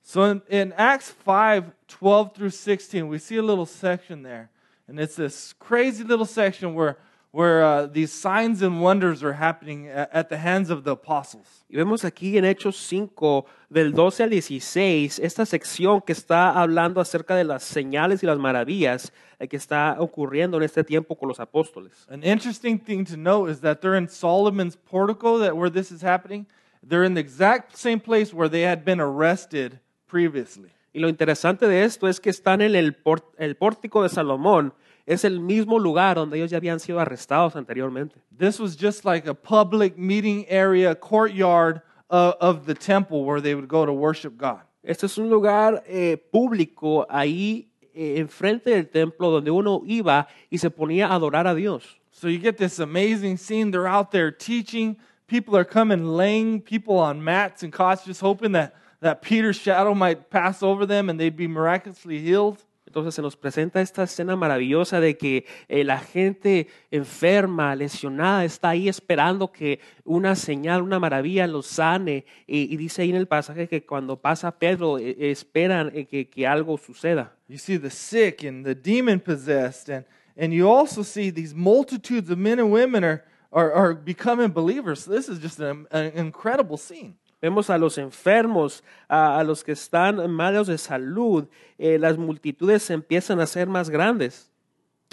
So 0.00 0.30
in, 0.30 0.42
in 0.48 0.72
Acts 0.78 1.12
5 1.24 1.72
12 1.88 2.32
through 2.32 2.50
16, 2.50 3.08
we 3.08 3.18
see 3.18 3.36
a 3.36 3.42
little 3.42 3.66
section 3.66 4.22
there. 4.22 4.50
And 4.88 5.00
it's 5.00 5.16
this 5.16 5.52
crazy 5.58 6.04
little 6.04 6.24
section 6.24 6.74
where, 6.74 6.96
where 7.36 7.62
uh, 7.62 7.86
these 7.86 8.10
signs 8.10 8.62
and 8.62 8.80
wonders 8.80 9.22
are 9.22 9.34
happening 9.34 9.88
at, 9.88 10.30
the 10.30 10.38
hands 10.38 10.70
of 10.70 10.84
the 10.84 10.92
apostles. 10.92 11.66
Y 11.68 11.76
vemos 11.76 12.02
aquí 12.02 12.38
en 12.38 12.46
Hechos 12.46 12.76
5, 12.76 13.44
del 13.68 13.92
12 13.92 14.22
al 14.22 14.30
16, 14.30 15.18
esta 15.18 15.44
sección 15.44 16.00
que 16.00 16.14
está 16.14 16.58
hablando 16.58 16.98
acerca 16.98 17.36
de 17.36 17.44
las 17.44 17.62
señales 17.62 18.22
y 18.22 18.26
las 18.26 18.38
maravillas 18.38 19.12
eh, 19.38 19.48
que 19.48 19.58
está 19.58 19.96
ocurriendo 19.98 20.56
en 20.56 20.62
este 20.62 20.82
tiempo 20.82 21.14
con 21.14 21.28
los 21.28 21.38
apóstoles. 21.38 22.06
An 22.08 22.24
interesting 22.24 22.78
thing 22.78 23.04
to 23.04 23.18
note 23.18 23.50
is 23.50 23.60
that 23.60 23.82
they're 23.82 23.98
in 23.98 24.08
Solomon's 24.08 24.74
portico, 24.74 25.38
that 25.38 25.54
where 25.54 25.70
this 25.70 25.92
is 25.92 26.02
happening. 26.02 26.46
They're 26.82 27.04
in 27.04 27.12
the 27.12 27.20
exact 27.20 27.76
same 27.76 28.00
place 28.00 28.32
where 28.32 28.48
they 28.48 28.62
had 28.62 28.82
been 28.82 28.98
arrested 28.98 29.80
previously. 30.06 30.70
Y 30.94 31.00
lo 31.00 31.10
interesante 31.10 31.68
de 31.68 31.84
esto 31.84 32.08
es 32.08 32.18
que 32.18 32.30
están 32.30 32.62
en 32.62 32.74
el, 32.74 32.94
por- 32.94 33.30
el 33.36 33.56
pórtico 33.56 34.02
de 34.02 34.08
Salomón. 34.08 34.72
Es 35.06 35.24
el 35.24 35.40
mismo 35.40 35.78
lugar 35.78 36.16
donde 36.16 36.36
ellos 36.36 36.50
ya 36.50 36.58
habían 36.58 36.80
sido 36.80 36.98
arrestados 36.98 37.54
anteriormente. 37.54 38.16
This 38.36 38.58
was 38.58 38.76
just 38.76 39.04
like 39.04 39.28
a 39.28 39.34
public 39.34 39.96
meeting 39.96 40.44
area, 40.48 40.94
courtyard 40.96 41.80
of, 42.10 42.34
of 42.40 42.66
the 42.66 42.74
temple 42.74 43.24
where 43.24 43.40
they 43.40 43.54
would 43.54 43.68
go 43.68 43.86
to 43.86 43.92
worship 43.92 44.36
God. 44.36 44.62
Este 44.82 45.04
es 45.04 45.16
un 45.18 45.30
lugar 45.30 45.82
eh, 45.86 46.16
público 46.32 47.06
ahí 47.08 47.68
eh, 47.94 48.18
enfrente 48.18 48.70
del 48.70 48.88
templo 48.88 49.30
donde 49.30 49.50
uno 49.50 49.82
iba 49.86 50.28
y 50.50 50.58
se 50.58 50.70
ponía 50.70 51.08
a 51.08 51.14
adorar 51.14 51.46
a 51.46 51.54
Dios. 51.54 51.84
So 52.10 52.28
you 52.28 52.38
get 52.38 52.56
this 52.56 52.78
amazing 52.78 53.36
scene. 53.36 53.70
They're 53.70 53.88
out 53.88 54.10
there 54.10 54.30
teaching. 54.30 54.96
People 55.26 55.56
are 55.56 55.64
coming, 55.64 56.04
laying 56.04 56.60
people 56.60 56.98
on 56.98 57.22
mats 57.22 57.62
and 57.62 57.72
cots, 57.72 58.04
just 58.04 58.20
hoping 58.20 58.52
that, 58.52 58.74
that 59.00 59.22
Peter's 59.22 59.56
shadow 59.56 59.94
might 59.94 60.30
pass 60.30 60.62
over 60.62 60.86
them 60.86 61.10
and 61.10 61.18
they'd 61.18 61.36
be 61.36 61.48
miraculously 61.48 62.18
healed. 62.18 62.64
Entonces 62.96 63.16
se 63.16 63.20
nos 63.20 63.36
presenta 63.36 63.82
esta 63.82 64.04
escena 64.04 64.36
maravillosa 64.36 65.00
de 65.00 65.18
que 65.18 65.44
eh, 65.68 65.84
la 65.84 65.98
gente 65.98 66.66
enferma, 66.90 67.76
lesionada, 67.76 68.42
está 68.46 68.70
ahí 68.70 68.88
esperando 68.88 69.52
que 69.52 69.80
una 70.02 70.34
señal, 70.34 70.80
una 70.80 70.98
maravilla 70.98 71.46
los 71.46 71.66
sane. 71.66 72.24
Y, 72.46 72.72
y 72.72 72.76
dice 72.78 73.02
ahí 73.02 73.10
en 73.10 73.16
el 73.16 73.28
pasaje 73.28 73.68
que 73.68 73.84
cuando 73.84 74.16
pasa 74.18 74.58
Pedro, 74.58 74.96
eh, 74.96 75.14
esperan 75.30 75.92
eh, 75.94 76.06
que, 76.06 76.30
que 76.30 76.46
algo 76.46 76.78
suceda. 76.78 77.36
You 77.48 77.58
see 77.58 77.78
the 77.78 77.90
sick 77.90 78.42
and 78.44 78.64
the 78.64 78.74
demon 78.74 79.20
possessed, 79.20 79.90
and, 79.90 80.06
and 80.34 80.54
you 80.54 80.66
also 80.66 81.02
see 81.02 81.30
these 81.30 81.54
multitudes 81.54 82.30
of 82.30 82.38
men 82.38 82.58
and 82.58 82.72
women 82.72 83.04
are, 83.04 83.22
are, 83.52 83.74
are 83.74 83.94
becoming 83.94 84.48
believers. 84.48 85.04
This 85.04 85.28
is 85.28 85.38
just 85.38 85.60
an, 85.60 85.86
an 85.90 86.12
incredible 86.14 86.78
scene. 86.78 87.16
Vemos 87.46 87.70
a 87.70 87.78
los 87.78 87.96
enfermos, 87.96 88.82
a, 89.06 89.38
a 89.38 89.44
los 89.44 89.62
que 89.62 89.70
están 89.70 90.28
malos 90.28 90.66
de 90.66 90.78
salud, 90.78 91.46
eh, 91.78 91.96
las 91.96 92.18
multitudes 92.18 92.82
se 92.82 92.92
empiezan 92.92 93.38
a 93.38 93.44
hacer 93.44 93.68
más 93.68 93.88
grandes. 93.88 94.50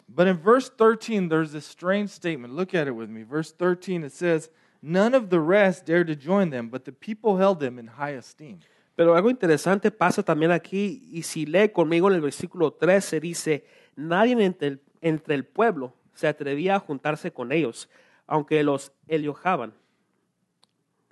But 0.08 0.28
in 0.28 0.40
verse 0.44 0.68
13, 0.68 1.30
there's 1.30 1.52
this 1.52 1.68
strange 1.68 2.10
statement. 2.10 2.56
Look 2.56 2.74
at 2.74 2.88
it 2.88 2.96
with 2.96 3.08
me. 3.08 3.22
Verse 3.22 3.52
13, 3.52 4.04
it 4.04 4.14
says, 4.14 4.50
None 4.82 5.14
of 5.14 5.30
the 5.30 5.40
rest 5.40 5.86
dared 5.86 6.08
to 6.08 6.16
join 6.16 6.50
them, 6.50 6.70
but 6.70 6.86
the 6.86 6.92
people 6.92 7.38
held 7.38 7.60
them 7.60 7.78
in 7.78 7.86
high 7.86 8.18
esteem. 8.18 8.62
Pero 8.96 9.14
algo 9.16 9.30
interesante 9.30 9.92
pasa 9.92 10.24
también 10.24 10.50
aquí, 10.50 11.08
y 11.12 11.22
si 11.22 11.46
lee 11.46 11.70
conmigo 11.70 12.08
en 12.10 12.16
el 12.16 12.22
versículo 12.22 12.74
13, 12.74 13.20
dice, 13.20 13.64
nadie 13.96 14.44
entre 14.44 14.70
el, 14.70 14.82
entre 15.02 15.36
el 15.36 15.46
pueblo 15.46 15.94
se 16.16 16.28
atrevía 16.28 16.78
a 16.78 16.80
juntarse 16.80 17.32
con 17.32 17.52
ellos, 17.52 17.90
aunque 18.26 18.64
los 18.64 18.92
eliojaban. 19.08 19.76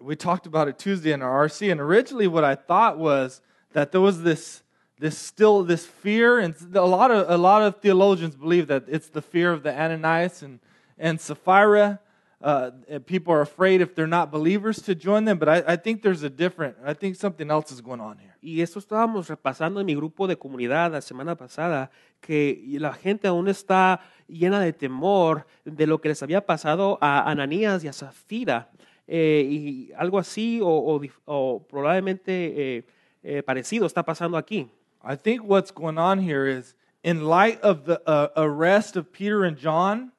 We 0.02 0.16
talked 0.16 0.48
about 0.48 0.68
it 0.68 0.80
Tuesday 0.80 1.12
in 1.12 1.22
our 1.22 1.48
RC, 1.48 1.72
and 1.72 1.80
originally 1.80 2.28
what 2.28 2.44
I 2.44 2.56
thought 2.56 2.98
was 2.98 3.42
that 3.74 3.92
there 3.92 4.02
was 4.02 4.24
this, 4.24 4.64
this 5.00 5.18
still 5.18 5.64
this 5.64 5.86
fear, 5.86 6.40
and 6.40 6.56
a 6.74 6.86
lot 6.86 7.12
of 7.12 7.30
a 7.30 7.38
lot 7.38 7.62
of 7.62 7.82
theologians 7.82 8.36
believe 8.36 8.68
that 8.68 8.86
it's 8.88 9.10
the 9.10 9.22
fear 9.22 9.52
of 9.52 9.64
the 9.64 9.74
Ananias 9.74 10.42
and 10.42 10.60
and 10.98 11.20
Sapphira. 11.20 12.00
Uh, 12.44 12.72
and 12.90 13.06
people 13.06 13.32
are 13.32 13.42
afraid 13.42 13.82
if 13.82 13.94
they're 13.94 14.08
not 14.08 14.32
believers 14.32 14.82
to 14.82 14.96
join 14.96 15.26
them, 15.26 15.38
but 15.38 15.48
I, 15.48 15.74
I 15.74 15.76
think 15.76 16.02
there's 16.02 16.24
a 16.24 16.30
different. 16.30 16.76
I 16.84 16.96
think 16.96 17.16
something 17.16 17.52
else 17.52 17.72
is 17.72 17.82
going 17.82 18.02
on 18.02 18.18
here. 18.18 18.32
Y 18.42 18.62
esto 18.62 18.80
estábamos 18.80 19.28
repasando 19.28 19.80
en 19.80 19.86
mi 19.86 19.94
grupo 19.94 20.26
de 20.26 20.36
comunidad 20.36 20.92
la 20.92 21.02
semana 21.02 21.36
pasada, 21.36 21.92
que 22.20 22.60
la 22.80 22.94
gente 22.94 23.28
aún 23.28 23.48
está 23.48 24.02
llena 24.28 24.60
de 24.60 24.74
temor 24.74 25.46
de 25.66 25.86
lo 25.86 26.02
que 26.02 26.10
les 26.10 26.24
había 26.24 26.44
pasado 26.44 26.98
a 27.02 27.30
Ananías 27.30 27.84
y 27.84 27.88
a 27.88 27.94
Zafira, 27.94 28.72
eh, 29.08 29.46
y 29.50 29.92
algo 29.98 30.18
así 30.18 30.60
o, 30.62 30.68
o 30.68 31.02
o 31.26 31.60
probablemente 31.60 32.32
eh, 32.78 32.84
eh, 33.24 33.42
parecido 33.44 33.86
está 33.86 34.04
pasando 34.04 34.38
aquí. 34.38 34.70
I 35.04 35.16
think 35.16 35.44
what's 35.44 35.72
going 35.72 35.98
on 35.98 36.20
here 36.20 36.46
is, 36.46 36.76
in 37.04 37.26
light 37.26 37.60
of 37.62 37.86
the 37.86 38.02
uh, 38.08 38.30
arrest 38.38 38.96
of 38.96 39.12
Peter 39.12 39.44
and 39.44 39.58
John 39.58 40.12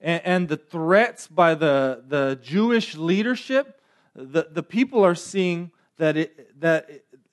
and, 0.00 0.20
and 0.24 0.48
the 0.48 0.58
threats 0.58 1.26
by 1.26 1.54
the, 1.54 2.04
the 2.06 2.38
Jewish 2.42 2.94
leadership, 2.96 3.80
the, 4.14 4.48
the 4.50 4.62
people 4.62 5.02
are 5.04 5.14
seeing 5.14 5.70
that, 5.96 6.16
it, 6.16 6.60
that 6.60 6.90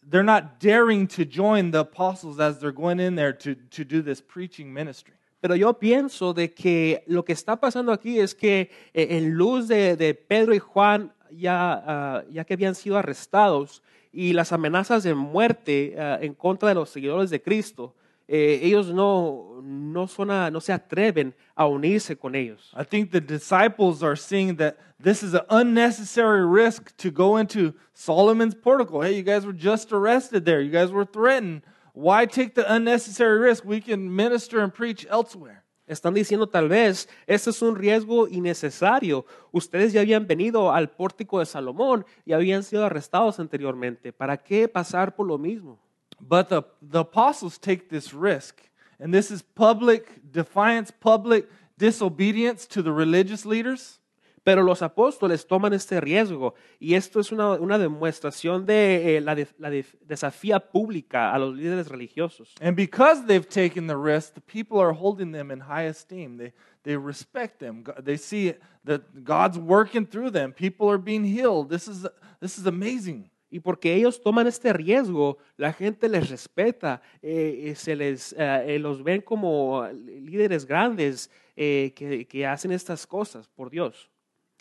they're 0.07 0.23
not 0.23 0.59
daring 0.59 1.07
to 1.07 1.25
join 1.25 1.71
the 1.71 1.79
apostles 1.79 2.39
as 2.39 2.59
they're 2.59 2.71
going 2.71 2.99
in 2.99 3.15
there 3.15 3.33
to, 3.33 3.55
to 3.55 3.83
do 3.83 4.01
this 4.01 4.21
preaching 4.21 4.73
ministry. 4.73 5.15
Pero 5.45 5.55
yo 5.55 5.77
pienso 5.77 6.33
de 6.33 6.55
que 6.55 7.03
lo 7.05 7.23
que 7.23 7.33
está 7.33 7.59
pasando 7.59 7.91
aquí 7.91 8.19
es 8.19 8.33
que 8.33 8.71
eh, 8.95 9.09
en 9.11 9.35
luz 9.35 9.67
de, 9.67 9.95
de 9.95 10.15
Pedro 10.15 10.55
y 10.55 10.57
Juan, 10.57 11.13
ya, 11.29 11.83
ah, 11.85 12.23
ya 12.31 12.45
que 12.45 12.55
habían 12.55 12.73
sido 12.73 12.97
arrestados, 12.97 13.83
y 14.11 14.33
las 14.33 14.51
amenazas 14.51 15.03
de 15.03 15.13
muerte 15.13 15.95
ah, 15.99 16.17
en 16.19 16.33
contra 16.33 16.69
de 16.69 16.73
los 16.73 16.89
seguidores 16.89 17.29
de 17.29 17.43
Cristo, 17.43 17.93
eh, 18.27 18.59
ellos 18.63 18.91
no, 18.91 19.61
no, 19.61 20.07
son 20.07 20.31
a- 20.31 20.49
no 20.49 20.59
se 20.59 20.73
atreven 20.73 21.35
a 21.53 21.67
unirse 21.67 22.17
con 22.17 22.33
ellos. 22.33 22.73
I 22.75 22.83
think 22.83 23.11
the 23.11 23.21
disciples 23.21 24.01
are 24.01 24.17
seeing 24.17 24.55
that 24.57 24.77
this 24.99 25.21
is 25.21 25.35
an 25.35 25.45
unnecessary 25.51 26.43
risk 26.43 26.89
to 26.97 27.11
go 27.11 27.37
into 27.37 27.75
Solomon's 27.93 28.55
portico. 28.55 29.03
Hey, 29.03 29.15
you 29.15 29.21
guys 29.21 29.45
were 29.45 29.53
just 29.55 29.91
arrested 29.93 30.43
there. 30.43 30.59
You 30.59 30.71
guys 30.71 30.91
were 30.91 31.05
threatened. 31.05 31.61
Why 31.95 32.25
take 32.25 32.55
the 32.55 32.65
unnecessary 32.67 33.39
risk? 33.39 33.63
We 33.63 33.79
can 33.79 34.13
minister 34.13 34.59
and 34.59 34.71
preach 34.71 35.07
elsewhere. 35.09 35.63
Están 35.87 36.13
diciendo 36.13 36.49
tal 36.49 36.67
vez, 36.67 37.07
este 37.25 37.51
es 37.51 37.61
un 37.61 37.75
riesgo 37.75 38.27
innecesario. 38.27 39.25
Ustedes 39.53 39.93
ya 39.93 40.01
habían 40.01 40.27
venido 40.27 40.73
al 40.73 40.89
pórtico 40.89 41.39
de 41.39 41.45
Salomón 41.45 42.05
y 42.25 42.33
habían 42.33 42.63
sido 42.63 42.85
arrestados 42.85 43.39
anteriormente. 43.39 44.11
¿Para 44.11 44.35
qué 44.35 44.67
pasar 44.67 45.15
por 45.15 45.25
lo 45.25 45.37
mismo? 45.37 45.79
But 46.19 46.49
the, 46.49 46.63
the 46.81 46.99
apostles 46.99 47.57
take 47.57 47.87
this 47.87 48.13
risk, 48.13 48.61
and 48.99 49.13
this 49.13 49.31
is 49.31 49.41
public 49.41 50.21
defiance, 50.31 50.91
public 50.91 51.47
disobedience 51.77 52.67
to 52.67 52.81
the 52.81 52.91
religious 52.91 53.45
leaders. 53.45 54.01
Pero 54.45 54.61
los 54.61 54.83
apóstoles 54.83 55.47
toman 55.47 55.73
este 55.73 55.99
riesgo 55.99 56.53
y 56.79 56.93
esto 56.93 57.19
es 57.19 57.31
una, 57.31 57.53
una 57.53 57.79
demostración 57.79 58.63
de 58.67 59.17
eh, 59.17 59.21
la, 59.21 59.33
de- 59.33 59.47
la 59.57 59.71
de- 59.71 59.83
desafía 60.05 60.59
pública 60.59 61.33
a 61.33 61.39
los 61.39 61.55
líderes 61.55 61.87
religiosos. 61.89 62.53
And 62.61 62.75
because 62.77 63.25
they've 63.25 63.47
taken 63.49 63.87
the 63.87 63.95
risk, 63.97 64.35
the 64.35 64.41
people 64.41 64.79
are 64.79 64.93
holding 64.93 65.31
them 65.31 65.49
in 65.49 65.61
high 65.61 65.87
esteem. 65.87 66.37
They, 66.37 66.53
they 66.83 66.95
respect 66.95 67.57
them. 67.57 67.83
They 68.03 68.17
see 68.19 68.53
that 68.85 69.01
God's 69.23 69.57
working 69.57 70.05
through 70.05 70.29
them. 70.31 70.53
People 70.53 70.89
are 70.91 70.99
being 70.99 71.25
healed. 71.25 71.69
This 71.69 71.87
is, 71.87 72.07
this 72.39 72.59
is 72.59 72.67
amazing. 72.67 73.31
Y 73.49 73.59
porque 73.61 73.95
ellos 73.95 74.21
toman 74.21 74.45
este 74.45 74.71
riesgo, 74.73 75.39
la 75.57 75.73
gente 75.73 76.07
les 76.07 76.29
respeta, 76.29 77.01
eh, 77.23 77.69
eh, 77.71 77.75
se 77.75 77.95
les, 77.95 78.31
eh, 78.33 78.75
eh, 78.75 78.79
los 78.79 79.01
ven 79.01 79.21
como 79.21 79.87
líderes 80.21 80.65
grandes 80.67 81.31
eh, 81.55 81.93
que, 81.95 82.27
que 82.27 82.45
hacen 82.45 82.71
estas 82.71 83.07
cosas 83.07 83.47
por 83.47 83.71
Dios. 83.71 84.11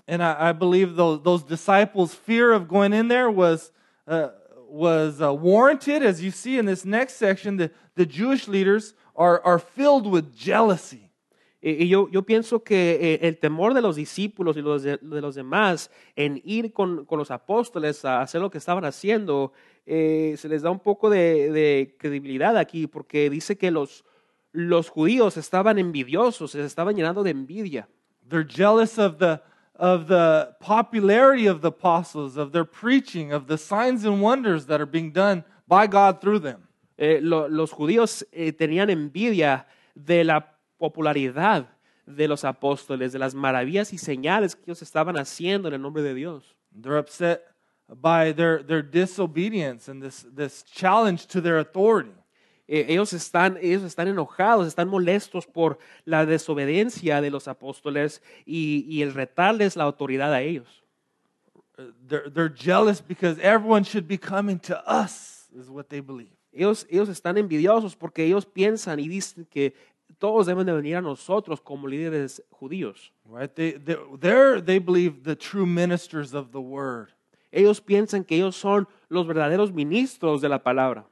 And 0.06 0.22
I, 0.22 0.50
I 0.50 0.52
believe 0.52 0.96
those, 0.96 1.22
those 1.22 1.42
disciples' 1.42 2.14
fear 2.14 2.52
of 2.52 2.68
going 2.68 2.92
in 2.92 3.08
there 3.08 3.30
was, 3.30 3.72
uh, 4.06 4.28
was 4.68 5.20
uh, 5.20 5.32
warranted. 5.32 6.02
As 6.02 6.22
you 6.22 6.30
see 6.30 6.58
in 6.58 6.66
this 6.66 6.84
next 6.84 7.14
section, 7.16 7.56
the, 7.56 7.70
the 7.94 8.04
Jewish 8.06 8.46
leaders 8.48 8.94
are, 9.16 9.40
are 9.44 9.58
filled 9.58 10.06
with 10.06 10.36
jealousy. 10.36 11.10
Y 11.66 11.88
yo, 11.88 12.08
yo 12.08 12.20
pienso 12.20 12.62
que 12.62 12.98
eh, 13.00 13.26
el 13.26 13.38
temor 13.38 13.72
de 13.72 13.80
los 13.80 13.96
discípulos 13.96 14.54
y 14.58 14.60
los 14.60 14.82
de, 14.82 14.98
de 14.98 15.20
los 15.22 15.34
demás 15.34 15.90
en 16.14 16.42
ir 16.44 16.74
con, 16.74 17.06
con 17.06 17.18
los 17.18 17.30
apóstoles 17.30 18.04
a 18.04 18.20
hacer 18.20 18.42
lo 18.42 18.50
que 18.50 18.58
estaban 18.58 18.84
haciendo, 18.84 19.54
eh, 19.86 20.34
se 20.36 20.50
les 20.50 20.60
da 20.60 20.70
un 20.70 20.80
poco 20.80 21.08
de, 21.08 21.50
de 21.50 21.96
credibilidad 21.98 22.58
aquí, 22.58 22.86
porque 22.86 23.30
dice 23.30 23.56
que 23.56 23.70
los, 23.70 24.04
los 24.52 24.90
judíos 24.90 25.38
estaban 25.38 25.78
envidiosos, 25.78 26.50
se 26.50 26.62
estaban 26.62 26.96
llenando 26.96 27.22
de 27.22 27.30
envidia. 27.30 27.88
They're 28.28 28.46
jealous 28.46 28.98
of 28.98 29.16
the, 29.16 29.40
of 29.76 30.06
the 30.06 30.54
popularity 30.60 31.46
of 31.46 31.60
the 31.60 31.68
apostles, 31.68 32.36
of 32.36 32.52
their 32.52 32.64
preaching, 32.64 33.32
of 33.32 33.46
the 33.46 33.58
signs 33.58 34.04
and 34.04 34.20
wonders 34.22 34.66
that 34.66 34.80
are 34.80 34.86
being 34.86 35.10
done 35.10 35.44
by 35.66 35.86
God 35.86 36.20
through 36.20 36.40
them. 36.40 36.68
Eh, 36.98 37.18
lo- 37.20 37.48
los 37.48 37.72
judíos 37.72 38.24
eh, 38.32 38.52
tenían 38.52 38.88
envidia 38.88 39.64
de 39.96 40.22
la 40.22 40.40
popularidad 40.80 41.66
de 42.06 42.28
los 42.28 42.44
apóstoles, 42.44 43.12
de 43.12 43.18
las 43.18 43.34
maravillas 43.34 43.92
y 43.92 43.98
señales 43.98 44.54
que 44.54 44.62
ellos 44.66 44.82
estaban 44.82 45.16
haciendo 45.16 45.68
en 45.68 45.74
el 45.74 45.82
nombre 45.82 46.02
de 46.02 46.14
Dios. 46.14 46.44
They're 46.72 46.98
upset 46.98 47.42
by 47.88 48.32
their, 48.32 48.62
their 48.62 48.82
disobedience 48.82 49.88
and 49.88 50.02
this, 50.02 50.24
this 50.34 50.62
challenge 50.62 51.26
to 51.28 51.40
their 51.40 51.58
authority. 51.58 52.14
Eh, 52.66 52.86
ellos, 52.88 53.12
están, 53.12 53.58
ellos 53.60 53.82
están 53.82 54.08
enojados, 54.08 54.66
están 54.66 54.88
molestos 54.88 55.46
por 55.46 55.78
la 56.04 56.24
desobediencia 56.24 57.20
de 57.20 57.30
los 57.30 57.46
apóstoles 57.46 58.22
y, 58.46 58.86
y 58.88 59.02
el 59.02 59.12
retarles 59.12 59.76
la 59.76 59.84
autoridad 59.84 60.32
a 60.32 60.40
ellos. 60.40 60.82
Uh, 61.76 61.92
They're, 62.08 62.30
they're 62.30 62.54
jealous 62.54 63.00
because 63.00 63.38
everyone 63.40 63.84
should 63.84 64.06
be 64.06 64.16
coming 64.16 64.58
to 64.60 64.82
us, 64.86 65.48
is 65.54 65.68
what 65.68 65.88
they 65.88 66.00
believe. 66.00 66.30
Ellos, 66.52 66.86
ellos 66.88 67.08
están 67.08 67.36
envidiosos 67.36 67.96
porque 67.96 68.24
ellos 68.24 68.46
piensan 68.46 69.00
y 69.00 69.08
dicen 69.08 69.44
que 69.44 69.74
todos 70.18 70.46
deben 70.46 70.64
de 70.64 70.72
venir 70.72 70.96
a 70.96 71.00
nosotros 71.00 71.60
como 71.60 71.88
líderes 71.88 72.42
judíos. 72.50 73.12
Right? 73.28 73.52
They, 73.54 73.72
they, 73.72 74.62
they 74.62 74.78
believe 74.78 75.24
the 75.24 75.34
true 75.36 75.66
ministers 75.66 76.32
of 76.32 76.52
the 76.52 76.60
word. 76.60 77.08
Ellos 77.50 77.80
piensan 77.80 78.24
que 78.24 78.36
ellos 78.36 78.56
son 78.56 78.86
los 79.08 79.26
verdaderos 79.26 79.72
ministros 79.72 80.40
de 80.40 80.48
la 80.48 80.62
palabra. 80.62 81.06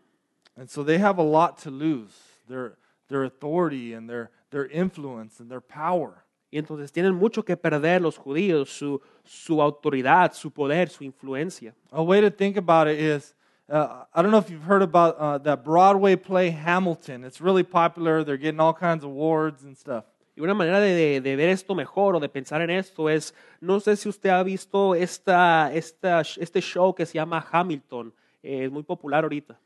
And 0.57 0.69
so 0.69 0.83
they 0.83 0.99
have 0.99 1.19
a 1.19 1.23
lot 1.23 1.59
to 1.63 1.71
lose 1.71 2.11
their, 2.49 2.77
their 3.09 3.25
authority 3.25 3.95
and 3.95 4.09
their, 4.09 4.31
their 4.51 4.67
influence 4.67 5.41
and 5.41 5.51
their 5.51 5.61
power. 5.61 6.25
Y 6.51 6.59
entonces 6.59 6.93
tienen 6.93 7.15
mucho 7.15 7.43
que 7.43 7.57
perder 7.57 8.03
los 8.03 8.19
judíos, 8.19 8.69
su, 8.69 9.01
su 9.25 9.63
autoridad, 9.63 10.35
su 10.35 10.51
poder, 10.51 10.91
su 10.91 11.03
influencia. 11.05 11.73
A 11.91 12.03
way 12.03 12.21
to 12.21 12.31
think 12.31 12.59
about 12.59 12.89
it 12.89 12.99
is 12.99 13.35
uh, 13.71 14.05
I 14.15 14.21
don't 14.21 14.31
know 14.31 14.39
if 14.39 14.51
you've 14.51 14.65
heard 14.65 14.83
about 14.83 15.17
uh, 15.17 15.39
that 15.39 15.65
Broadway 15.65 16.17
play 16.17 16.51
Hamilton. 16.51 17.25
It's 17.25 17.41
really 17.41 17.63
popular. 17.63 18.23
They're 18.23 18.37
getting 18.37 18.61
all 18.61 18.75
kinds 18.75 19.03
of 19.03 19.11
awards 19.11 19.65
and 19.65 19.75
stuff. 19.77 20.05
Y 20.37 20.43
una 20.43 20.55
manera 20.55 20.81
de, 20.81 21.21
de- 21.21 21.37
ver 21.37 21.49
esto 21.49 21.75
mejor 21.75 22.17
o 22.17 22.21
de 22.21 22.29
pensar 22.29 22.63
en 22.63 22.71
esto 22.71 23.09
es, 23.09 23.35
no 23.61 23.81
sé 23.81 23.97
si 23.97 24.09
usted 24.09 24.31
ha 24.31 24.43
visto 24.43 24.95
esta, 24.95 25.71
esta, 25.73 26.21
este 26.21 26.61
show 26.61 26.95
que 26.95 27.05
se 27.05 27.15
llama 27.15 27.47
Hamilton, 27.51 28.13
eh, 28.43 28.65
es 28.65 28.71
muy 28.71 28.83
popular 28.83 29.25
ahorita. 29.25 29.59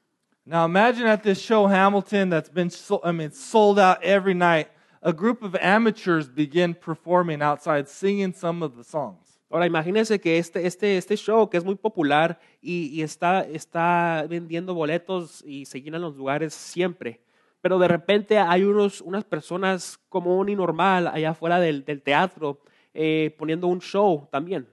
Now 0.49 0.65
imagine 0.65 1.09
at 1.09 1.25
this 1.25 1.41
show 1.41 1.67
Hamilton 1.67 2.31
that's 2.31 2.49
been 2.49 2.71
so, 2.71 3.01
I 3.03 3.11
mean 3.11 3.33
sold 3.33 3.81
out 3.81 4.01
every 4.05 4.35
night. 4.35 4.69
A 5.03 5.13
group 5.13 5.43
of 5.43 5.57
amateurs 5.57 6.29
begin 6.29 6.73
performing 6.73 7.43
outside, 7.43 7.89
singing 7.89 8.33
some 8.33 8.63
of 8.63 8.77
the 8.77 8.85
songs. 8.85 9.41
Ahora 9.51 9.67
imagínense 9.67 10.21
que 10.21 10.39
este, 10.39 10.65
este, 10.65 10.97
este 10.97 11.17
show 11.17 11.51
que 11.51 11.57
es 11.57 11.65
muy 11.65 11.75
popular 11.75 12.39
y, 12.61 12.91
y 12.93 13.03
está, 13.03 13.41
está 13.43 14.25
vendiendo 14.29 14.73
boletos 14.73 15.43
y 15.45 15.67
se 15.67 15.83
llenan 15.83 16.03
los 16.03 16.17
lugares 16.17 16.55
siempre, 16.55 17.21
pero 17.61 17.79
de 17.81 17.89
repente 17.89 18.39
hay 18.39 18.63
unos, 18.63 19.01
unas 19.01 19.25
personas 19.25 19.99
común 20.09 20.49
y 20.49 20.55
normal 20.55 21.09
allá 21.09 21.31
afuera 21.31 21.59
del, 21.59 21.85
del 21.85 22.03
teatro 22.03 22.61
eh, 22.95 23.35
poniendo 23.37 23.67
un 23.67 23.81
show 23.81 24.29
también. 24.31 24.69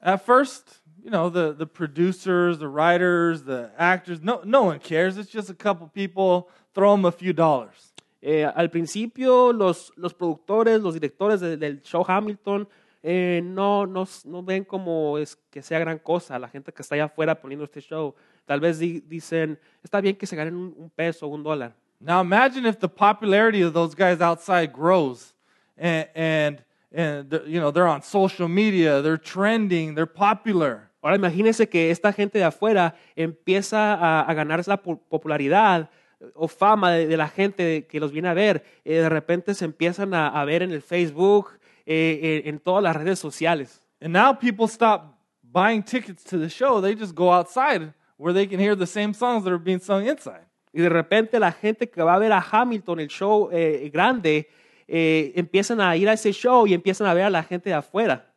At 0.00 0.20
first, 0.20 0.78
you 1.02 1.10
know, 1.10 1.28
the, 1.30 1.52
the 1.52 1.66
producers, 1.66 2.58
the 2.58 2.68
writers, 2.68 3.42
the 3.44 3.70
actors, 3.78 4.20
no, 4.22 4.40
no 4.44 4.64
one 4.64 4.78
cares. 4.78 5.16
It's 5.18 5.30
just 5.30 5.50
a 5.50 5.54
couple 5.54 5.88
people, 5.88 6.48
throw 6.74 6.92
them 6.96 7.04
a 7.04 7.12
few 7.12 7.32
dollars. 7.32 7.92
Eh, 8.22 8.44
al 8.44 8.68
principio 8.68 9.52
los, 9.52 9.92
los 9.96 10.12
productores, 10.12 10.82
los 10.82 10.94
directores 10.94 11.40
de- 11.40 11.56
del 11.56 11.80
show 11.84 12.04
Hamilton 12.06 12.66
eh, 13.04 13.40
no, 13.44 13.84
no, 13.86 14.06
no 14.24 14.42
ven 14.42 14.64
como 14.64 15.18
es 15.18 15.36
que 15.52 15.62
sea 15.62 15.78
gran 15.78 15.98
cosa 16.00 16.36
la 16.36 16.48
gente 16.48 16.72
que 16.72 16.82
está 16.82 16.96
allá 16.96 17.04
afuera 17.04 17.40
poniendo 17.40 17.64
este 17.64 17.80
show. 17.80 18.14
Tal 18.44 18.58
vez 18.58 18.80
di- 18.80 19.00
dicen, 19.06 19.56
está 19.84 20.00
bien 20.00 20.16
que 20.16 20.26
se 20.26 20.34
ganen 20.34 20.56
un, 20.56 20.74
un 20.76 20.90
peso 20.90 21.26
o 21.26 21.28
un 21.28 21.44
dólar. 21.44 21.72
Now 22.00 22.20
imagine 22.20 22.66
if 22.66 22.80
the 22.80 22.88
popularity 22.88 23.62
of 23.62 23.72
those 23.72 23.94
guys 23.94 24.20
outside 24.20 24.72
grows 24.72 25.32
and, 25.76 26.08
and, 26.16 26.64
and 26.92 27.32
you 27.46 27.60
know, 27.60 27.70
they're 27.70 27.86
on 27.86 28.02
social 28.02 28.48
media, 28.48 29.00
they're 29.00 29.16
trending, 29.16 29.94
they're 29.94 30.06
popular. 30.06 30.87
Ahora 31.02 31.16
imagínense 31.16 31.68
que 31.68 31.90
esta 31.90 32.12
gente 32.12 32.38
de 32.38 32.44
afuera 32.44 32.94
empieza 33.14 33.94
a, 33.94 34.22
a 34.22 34.34
ganar 34.34 34.66
la 34.66 34.82
po- 34.82 35.00
popularidad 35.08 35.90
o 36.34 36.48
fama 36.48 36.90
de, 36.92 37.06
de 37.06 37.16
la 37.16 37.28
gente 37.28 37.86
que 37.86 38.00
los 38.00 38.10
viene 38.10 38.28
a 38.28 38.34
ver. 38.34 38.64
Eh, 38.84 38.94
de 38.94 39.08
repente 39.08 39.54
se 39.54 39.64
empiezan 39.64 40.12
a, 40.14 40.28
a 40.28 40.44
ver 40.44 40.62
en 40.62 40.72
el 40.72 40.82
Facebook, 40.82 41.50
eh, 41.86 42.42
en, 42.44 42.54
en 42.54 42.60
todas 42.60 42.82
las 42.82 42.96
redes 42.96 43.18
sociales. 43.18 43.80
And 44.00 44.12
now 44.12 44.36
people 44.36 44.66
stop 44.66 45.16
buying 45.42 45.82
tickets 45.82 46.24
to 46.24 46.38
the 46.38 46.48
show. 46.48 46.80
They 46.80 46.96
just 46.96 47.14
go 47.14 47.32
outside 47.32 47.92
where 48.16 48.34
they 48.34 48.48
can 48.48 48.58
hear 48.58 48.76
the 48.76 48.86
same 48.86 49.14
songs 49.14 49.44
that 49.44 49.52
are 49.52 49.62
being 49.62 49.80
sung 49.80 50.06
inside. 50.06 50.46
Y 50.72 50.82
de 50.82 50.88
repente 50.88 51.38
la 51.38 51.52
gente 51.52 51.88
que 51.88 52.02
va 52.02 52.14
a 52.14 52.18
ver 52.18 52.32
a 52.32 52.40
Hamilton, 52.40 53.00
el 53.00 53.08
show 53.08 53.48
eh, 53.52 53.88
grande, 53.92 54.48
eh, 54.86 55.32
empiezan 55.36 55.80
a 55.80 55.96
ir 55.96 56.08
a 56.08 56.12
ese 56.12 56.32
show 56.32 56.66
y 56.66 56.74
empiezan 56.74 57.06
a 57.06 57.14
ver 57.14 57.24
a 57.24 57.30
la 57.30 57.42
gente 57.42 57.70
de 57.70 57.74
afuera. 57.76 58.34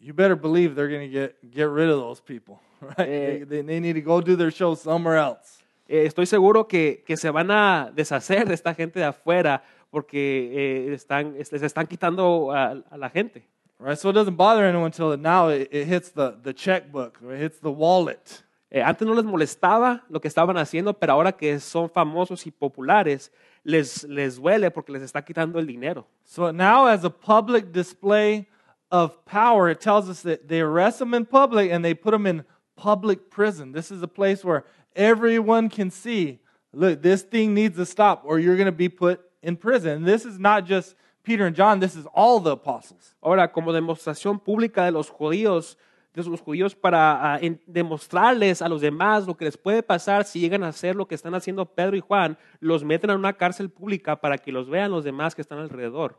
You 0.00 0.14
better 0.14 0.34
believe 0.34 0.74
they're 0.74 0.88
going 0.88 1.10
to 1.10 1.12
get, 1.12 1.50
get 1.50 1.68
rid 1.68 1.90
of 1.90 1.98
those 1.98 2.20
people, 2.20 2.60
right? 2.80 3.08
Eh. 3.08 3.44
they, 3.44 3.60
they 3.62 3.80
need 3.80 3.92
to 3.92 4.00
go 4.00 4.20
do 4.20 4.34
their 4.34 4.50
show 4.50 4.74
somewhere 4.74 5.16
else. 5.16 5.58
Eh, 5.88 6.06
estoy 6.06 6.26
seguro 6.26 6.66
que, 6.66 7.02
que 7.04 7.16
se 7.16 7.30
van 7.30 7.50
a 7.50 7.90
deshacer 7.94 8.46
de 8.46 8.54
esta 8.54 8.74
gente 8.74 8.98
de 8.98 9.04
afuera 9.04 9.62
porque 9.90 10.88
eh, 10.88 10.94
están, 10.94 11.34
les 11.34 11.62
están 11.62 11.86
quitando 11.86 12.52
a, 12.52 12.82
a 12.90 12.96
la 12.96 13.10
gente. 13.10 13.46
Right? 13.78 13.98
So 13.98 14.10
it 14.10 14.14
doesn't 14.14 14.36
bother 14.36 14.64
anyone 14.64 14.86
until 14.86 15.16
now 15.16 15.48
it, 15.48 15.68
it 15.72 15.86
hits 15.86 16.12
the, 16.12 16.36
the 16.42 16.54
checkbook, 16.54 17.18
it 17.22 17.40
hits 17.40 17.60
the 17.60 17.70
wallet. 17.70 18.44
Eh, 18.70 18.82
antes 18.82 19.06
no 19.06 19.14
les 19.14 19.24
molestaba 19.24 20.04
lo 20.08 20.20
que 20.20 20.28
estaban 20.28 20.56
haciendo, 20.56 20.94
pero 20.94 21.14
ahora 21.14 21.32
que 21.32 21.58
son 21.58 21.90
famosos 21.90 22.46
y 22.46 22.52
populares, 22.52 23.32
les, 23.64 24.04
les 24.04 24.36
duele 24.36 24.70
porque 24.70 24.92
les 24.92 25.02
está 25.02 25.24
quitando 25.24 25.58
el 25.58 25.66
dinero. 25.66 26.06
So 26.24 26.52
now, 26.52 26.86
as 26.86 27.04
a 27.04 27.10
public 27.10 27.72
display 27.72 28.46
of 28.90 29.24
power, 29.24 29.68
it 29.68 29.80
tells 29.80 30.08
us 30.08 30.22
that 30.22 30.48
they 30.48 30.60
arrest 30.60 30.98
them 30.98 31.14
in 31.14 31.26
public 31.26 31.70
and 31.70 31.84
they 31.84 31.94
put 31.94 32.10
them 32.10 32.26
in 32.26 32.44
public 32.76 33.30
prison. 33.30 33.72
This 33.72 33.90
is 33.90 34.02
a 34.02 34.08
place 34.08 34.44
where 34.44 34.64
everyone 34.96 35.68
can 35.68 35.90
see 35.90 36.40
look, 36.72 37.02
this 37.02 37.22
thing 37.22 37.54
needs 37.54 37.76
to 37.76 37.86
stop, 37.86 38.22
or 38.24 38.38
you're 38.38 38.56
going 38.56 38.66
to 38.66 38.72
be 38.72 38.88
put 38.88 39.20
in 39.42 39.56
prison. 39.56 39.90
And 39.90 40.06
this 40.06 40.24
is 40.24 40.38
not 40.38 40.66
just 40.66 40.94
Peter 41.22 41.46
and 41.46 41.54
John, 41.54 41.80
this 41.80 41.96
is 41.96 42.06
all 42.14 42.40
the 42.40 42.52
apostles. 42.52 43.14
Ahora, 43.22 43.48
como 43.48 43.72
demostración 43.72 44.42
pública 44.42 44.84
de 44.84 44.92
los 44.92 45.10
judíos, 45.10 45.76
de 46.14 46.24
los 46.24 46.40
judíos 46.40 46.74
para 46.74 47.34
ah, 47.34 47.38
en- 47.40 47.60
demostrarles 47.66 48.62
a 48.62 48.68
los 48.68 48.80
demás 48.80 49.26
lo 49.26 49.36
que 49.36 49.44
les 49.44 49.56
puede 49.56 49.82
pasar 49.82 50.24
si 50.24 50.40
llegan 50.40 50.64
a 50.64 50.68
hacer 50.68 50.96
lo 50.96 51.06
que 51.06 51.14
están 51.14 51.34
haciendo 51.34 51.66
Pedro 51.66 51.96
y 51.96 52.00
Juan, 52.00 52.36
los 52.58 52.82
meten 52.84 53.10
en 53.10 53.18
una 53.18 53.34
cárcel 53.34 53.70
pública 53.70 54.16
para 54.16 54.38
que 54.38 54.50
los 54.50 54.68
vean 54.68 54.90
los 54.90 55.04
demás 55.04 55.34
que 55.34 55.42
están 55.42 55.58
alrededor. 55.58 56.18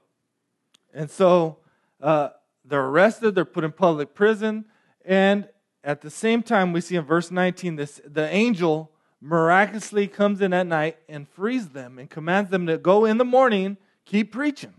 And 0.94 1.10
so 1.10 1.60
uh, 2.02 2.30
they're 2.72 2.86
arrested, 2.86 3.36
they're 3.36 3.46
put 3.46 3.64
in 3.64 3.72
public 3.72 4.16
prison, 4.16 4.66
and 5.06 5.48
at 5.84 6.02
the 6.02 6.10
same 6.10 6.42
time, 6.42 6.72
we 6.74 6.82
see 6.82 6.96
in 6.96 7.04
verse 7.04 7.30
19 7.30 7.76
this, 7.76 8.02
the 8.06 8.28
angel 8.30 8.92
miraculously 9.20 10.08
comes 10.08 10.42
in 10.42 10.54
at 10.54 10.66
night 10.66 10.98
and 11.10 11.28
frees 11.28 11.70
them 11.70 12.00
and 12.00 12.10
commands 12.10 12.50
them 12.50 12.66
to 12.68 12.78
go 12.78 13.06
in 13.06 13.18
the 13.18 13.26
morning, 13.26 13.78
keep 14.06 14.32
preaching. 14.32 14.74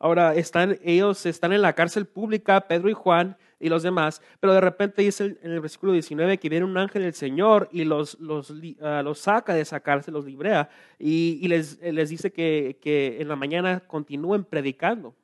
Ahora 0.00 0.34
están 0.34 0.78
ellos 0.84 1.24
están 1.26 1.52
en 1.52 1.62
la 1.62 1.72
cárcel 1.72 2.06
pública, 2.06 2.60
Pedro 2.60 2.88
y 2.88 2.92
Juan 2.92 3.36
y 3.60 3.68
los 3.68 3.82
demás, 3.84 4.20
pero 4.40 4.52
de 4.52 4.60
repente 4.60 5.02
dice 5.02 5.36
en 5.42 5.52
el 5.52 5.60
versículo 5.60 5.92
19 5.92 6.38
que 6.38 6.48
viene 6.48 6.64
un 6.64 6.76
ángel 6.76 7.02
del 7.02 7.14
Señor 7.14 7.68
y 7.70 7.84
los, 7.84 8.18
los, 8.18 8.52
ah, 8.80 9.02
los 9.04 9.20
saca 9.20 9.54
de 9.54 9.60
esa 9.60 9.78
cárcel, 9.80 10.14
los 10.14 10.24
librea 10.24 10.68
y, 10.98 11.38
y 11.40 11.48
les, 11.48 11.80
les 11.80 12.08
dice 12.08 12.32
que, 12.32 12.78
que 12.82 13.18
en 13.20 13.28
la 13.28 13.36
mañana 13.36 13.80
continúen 13.86 14.44
predicando. 14.44 15.14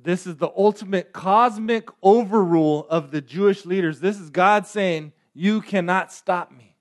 This 0.00 0.26
is 0.26 0.36
the 0.36 0.50
ultimate 0.56 1.12
cosmic 1.12 1.88
overrule 2.02 2.86
of 2.90 3.10
the 3.10 3.20
Jewish 3.20 3.64
leaders. 3.64 4.00
This 4.00 4.18
is 4.18 4.30
God 4.30 4.66
saying, 4.66 5.12
You 5.34 5.60
cannot 5.60 6.12
stop 6.12 6.50
me. 6.50 6.76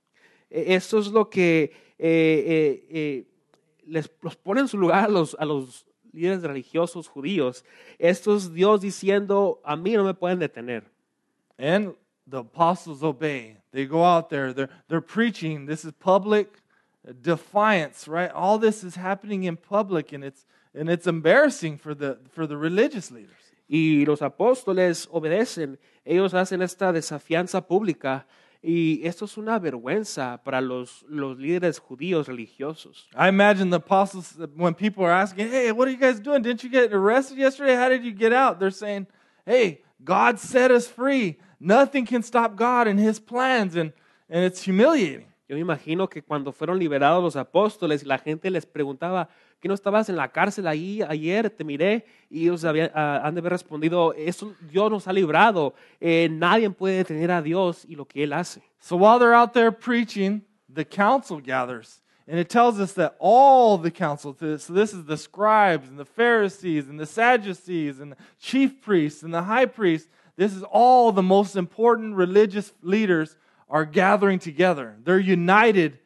Esto 0.49 0.99
es 0.99 1.07
lo 1.07 1.25
que 1.25 1.71
eh, 1.97 2.43
eh, 2.47 2.83
eh, 2.91 3.23
les 3.87 4.09
los 4.21 4.35
pone 4.35 4.61
en 4.61 4.67
su 4.67 4.77
lugar 4.77 5.05
a 5.05 5.11
los, 5.11 5.35
a 5.39 5.45
los 5.45 5.85
líderes 6.13 6.43
religiosos 6.43 7.07
judíos. 7.07 7.63
Esto 7.99 8.35
es 8.35 8.53
Dios 8.53 8.81
diciendo, 8.81 9.61
a 9.63 9.75
mí 9.75 9.93
no 9.93 10.03
me 10.03 10.13
pueden 10.13 10.39
detener. 10.39 10.83
And 11.57 11.95
the 12.27 12.39
apostles 12.39 13.03
obey. 13.03 13.57
They 13.71 13.85
go 13.85 14.03
out 14.03 14.29
there, 14.29 14.51
they're, 14.51 14.69
they're 14.89 15.01
preaching. 15.01 15.67
This 15.67 15.85
is 15.85 15.93
public 15.93 16.61
defiance, 17.21 18.07
right? 18.07 18.31
All 18.31 18.57
this 18.57 18.83
is 18.83 18.95
happening 18.95 19.43
in 19.43 19.57
public, 19.57 20.11
and 20.11 20.23
it's, 20.23 20.45
and 20.73 20.89
it's 20.89 21.07
embarrassing 21.07 21.77
for 21.77 21.93
the, 21.93 22.19
for 22.31 22.47
the 22.47 22.57
religious 22.57 23.11
leaders. 23.11 23.35
Y 23.67 24.03
los 24.05 24.21
apóstoles 24.21 25.07
obedecen, 25.11 25.79
ellos 26.03 26.33
hacen 26.33 26.61
esta 26.61 26.91
desafianza 26.91 27.65
pública 27.65 28.25
y 28.61 29.01
esto 29.07 29.25
es 29.25 29.37
una 29.37 29.57
vergüenza 29.59 30.41
para 30.43 30.61
los, 30.61 31.03
los 31.07 31.37
líderes 31.37 31.79
judíos 31.79 32.27
religiosos. 32.27 33.07
I 33.15 33.29
imagine 33.29 33.69
the 33.69 33.77
apostles, 33.77 34.37
when 34.55 34.75
people 34.75 35.05
are 35.05 35.13
asking, 35.13 35.49
Hey, 35.49 35.71
what 35.71 35.87
are 35.87 35.91
you 35.91 35.97
guys 35.97 36.19
doing? 36.19 36.41
Didn't 36.41 36.63
you 36.63 36.69
get 36.69 36.93
arrested 36.93 37.37
yesterday? 37.37 37.75
How 37.75 37.89
did 37.89 38.03
you 38.03 38.11
get 38.11 38.33
out? 38.33 38.59
They're 38.59 38.71
saying, 38.71 39.07
Hey, 39.45 39.81
God 40.03 40.37
set 40.37 40.69
us 40.69 40.87
free. 40.87 41.37
Nothing 41.59 42.05
can 42.05 42.23
stop 42.23 42.55
God 42.55 42.87
and 42.87 42.99
his 42.99 43.19
plans. 43.19 43.75
And, 43.75 43.93
and 44.29 44.43
it's 44.43 44.61
humiliating. 44.63 45.27
Yo 45.47 45.55
me 45.55 45.61
imagino 45.61 46.09
que 46.09 46.21
cuando 46.21 46.53
fueron 46.53 46.79
liberados 46.79 47.21
los 47.21 47.35
apóstoles, 47.35 48.05
la 48.05 48.17
gente 48.17 48.49
les 48.49 48.65
preguntaba, 48.65 49.27
¿que 49.61 49.67
no 49.67 49.75
estabas 49.75 50.09
en 50.09 50.15
la 50.15 50.27
cárcel 50.29 50.67
ahí 50.67 51.01
ayer? 51.07 51.49
Te 51.49 51.63
miré 51.63 52.05
y 52.29 52.43
ellos 52.43 52.65
habían, 52.65 52.91
ah, 52.95 53.21
han 53.23 53.35
de 53.35 53.39
haber 53.39 53.51
respondido, 53.51 54.13
eso 54.13 54.53
Dios 54.59 54.89
nos 54.89 55.07
ha 55.07 55.13
librado, 55.13 55.75
eh, 55.99 56.27
nadie 56.31 56.69
puede 56.71 56.97
detener 56.97 57.31
a 57.31 57.41
Dios 57.41 57.85
y 57.87 57.95
lo 57.95 58.05
que 58.05 58.23
Él 58.23 58.33
hace. 58.33 58.61
So 58.79 58.97
while 58.97 59.19
they're 59.19 59.35
out 59.35 59.53
there 59.53 59.71
preaching, 59.71 60.41
the 60.67 60.83
council 60.83 61.39
gathers. 61.39 62.01
And 62.27 62.39
it 62.39 62.49
tells 62.49 62.79
us 62.79 62.93
that 62.93 63.15
all 63.19 63.77
the 63.77 63.91
council, 63.91 64.35
so 64.39 64.73
this 64.73 64.93
is 64.93 65.05
the 65.05 65.17
scribes 65.17 65.89
and 65.89 65.99
the 65.99 66.05
Pharisees 66.05 66.87
and 66.87 66.99
the 66.99 67.05
Sadducees 67.05 67.99
and 67.99 68.13
the 68.13 68.17
chief 68.39 68.81
priests 68.81 69.21
and 69.21 69.33
the 69.33 69.43
high 69.43 69.65
priests, 69.65 70.09
this 70.37 70.53
is 70.55 70.63
all 70.63 71.11
the 71.11 71.21
most 71.21 71.55
important 71.55 72.15
religious 72.15 72.71
leaders 72.81 73.35
are 73.69 73.85
gathering 73.85 74.39
together. 74.39 74.95
They're 75.03 75.19
united 75.19 75.99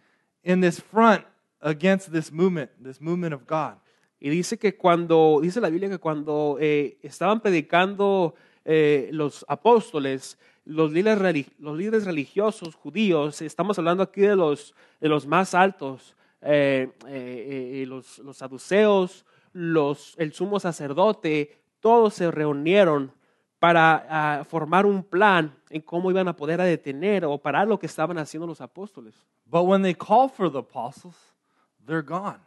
in 0.43 0.59
this 0.59 0.79
front 0.79 1.23
against 1.65 2.12
this 2.12 2.32
movement, 2.32 2.71
this 2.82 3.01
movement 3.01 3.34
of 3.34 3.45
God. 3.47 3.78
Y 4.19 4.30
dice 4.30 4.58
que 4.58 4.78
cuando, 4.78 5.39
dice 5.41 5.60
la 5.60 5.69
Biblia 5.69 5.89
que 5.89 5.99
cuando 5.99 6.58
eh, 6.60 6.97
estaban 7.01 7.41
predicando 7.41 8.36
eh, 8.63 9.10
los 9.12 9.45
apóstoles, 9.47 10.38
los 10.63 10.91
líderes, 10.91 11.51
los 11.60 11.78
líderes 11.78 12.06
religiosos 12.06 12.75
judíos, 12.75 13.41
estamos 13.41 13.78
hablando 13.78 14.04
aquí 14.04 14.21
de 14.21 14.36
los, 14.36 14.73
de 14.99 15.10
los 15.10 15.28
más 15.28 15.54
altos, 15.54 16.15
eh, 16.41 16.89
eh, 17.08 17.82
eh, 17.82 17.86
los, 17.88 18.19
los 18.19 18.38
saduceos, 18.38 19.25
los, 19.54 20.15
el 20.17 20.34
sumo 20.34 20.60
sacerdote, 20.60 21.62
todos 21.80 22.13
se 22.13 22.30
reunieron 22.32 23.12
para 23.60 24.06
ah, 24.10 24.43
formar 24.43 24.86
un 24.86 25.04
plan 25.04 25.56
en 25.69 25.82
cómo 25.82 26.12
iban 26.12 26.28
a 26.28 26.36
poder 26.36 26.62
detener 26.62 27.25
o 27.25 27.38
parar 27.38 27.67
lo 27.67 27.80
que 27.80 27.86
estaban 27.88 28.17
haciendo 28.17 28.45
los 28.45 28.62
apóstoles. 28.62 29.15
But 29.45 29.65
when 29.65 29.82
they 29.82 29.95
call 29.95 30.30
for 30.30 30.51
the 30.51 30.60
apostles, 30.60 31.34
they're 31.85 32.01
gone. 32.01 32.39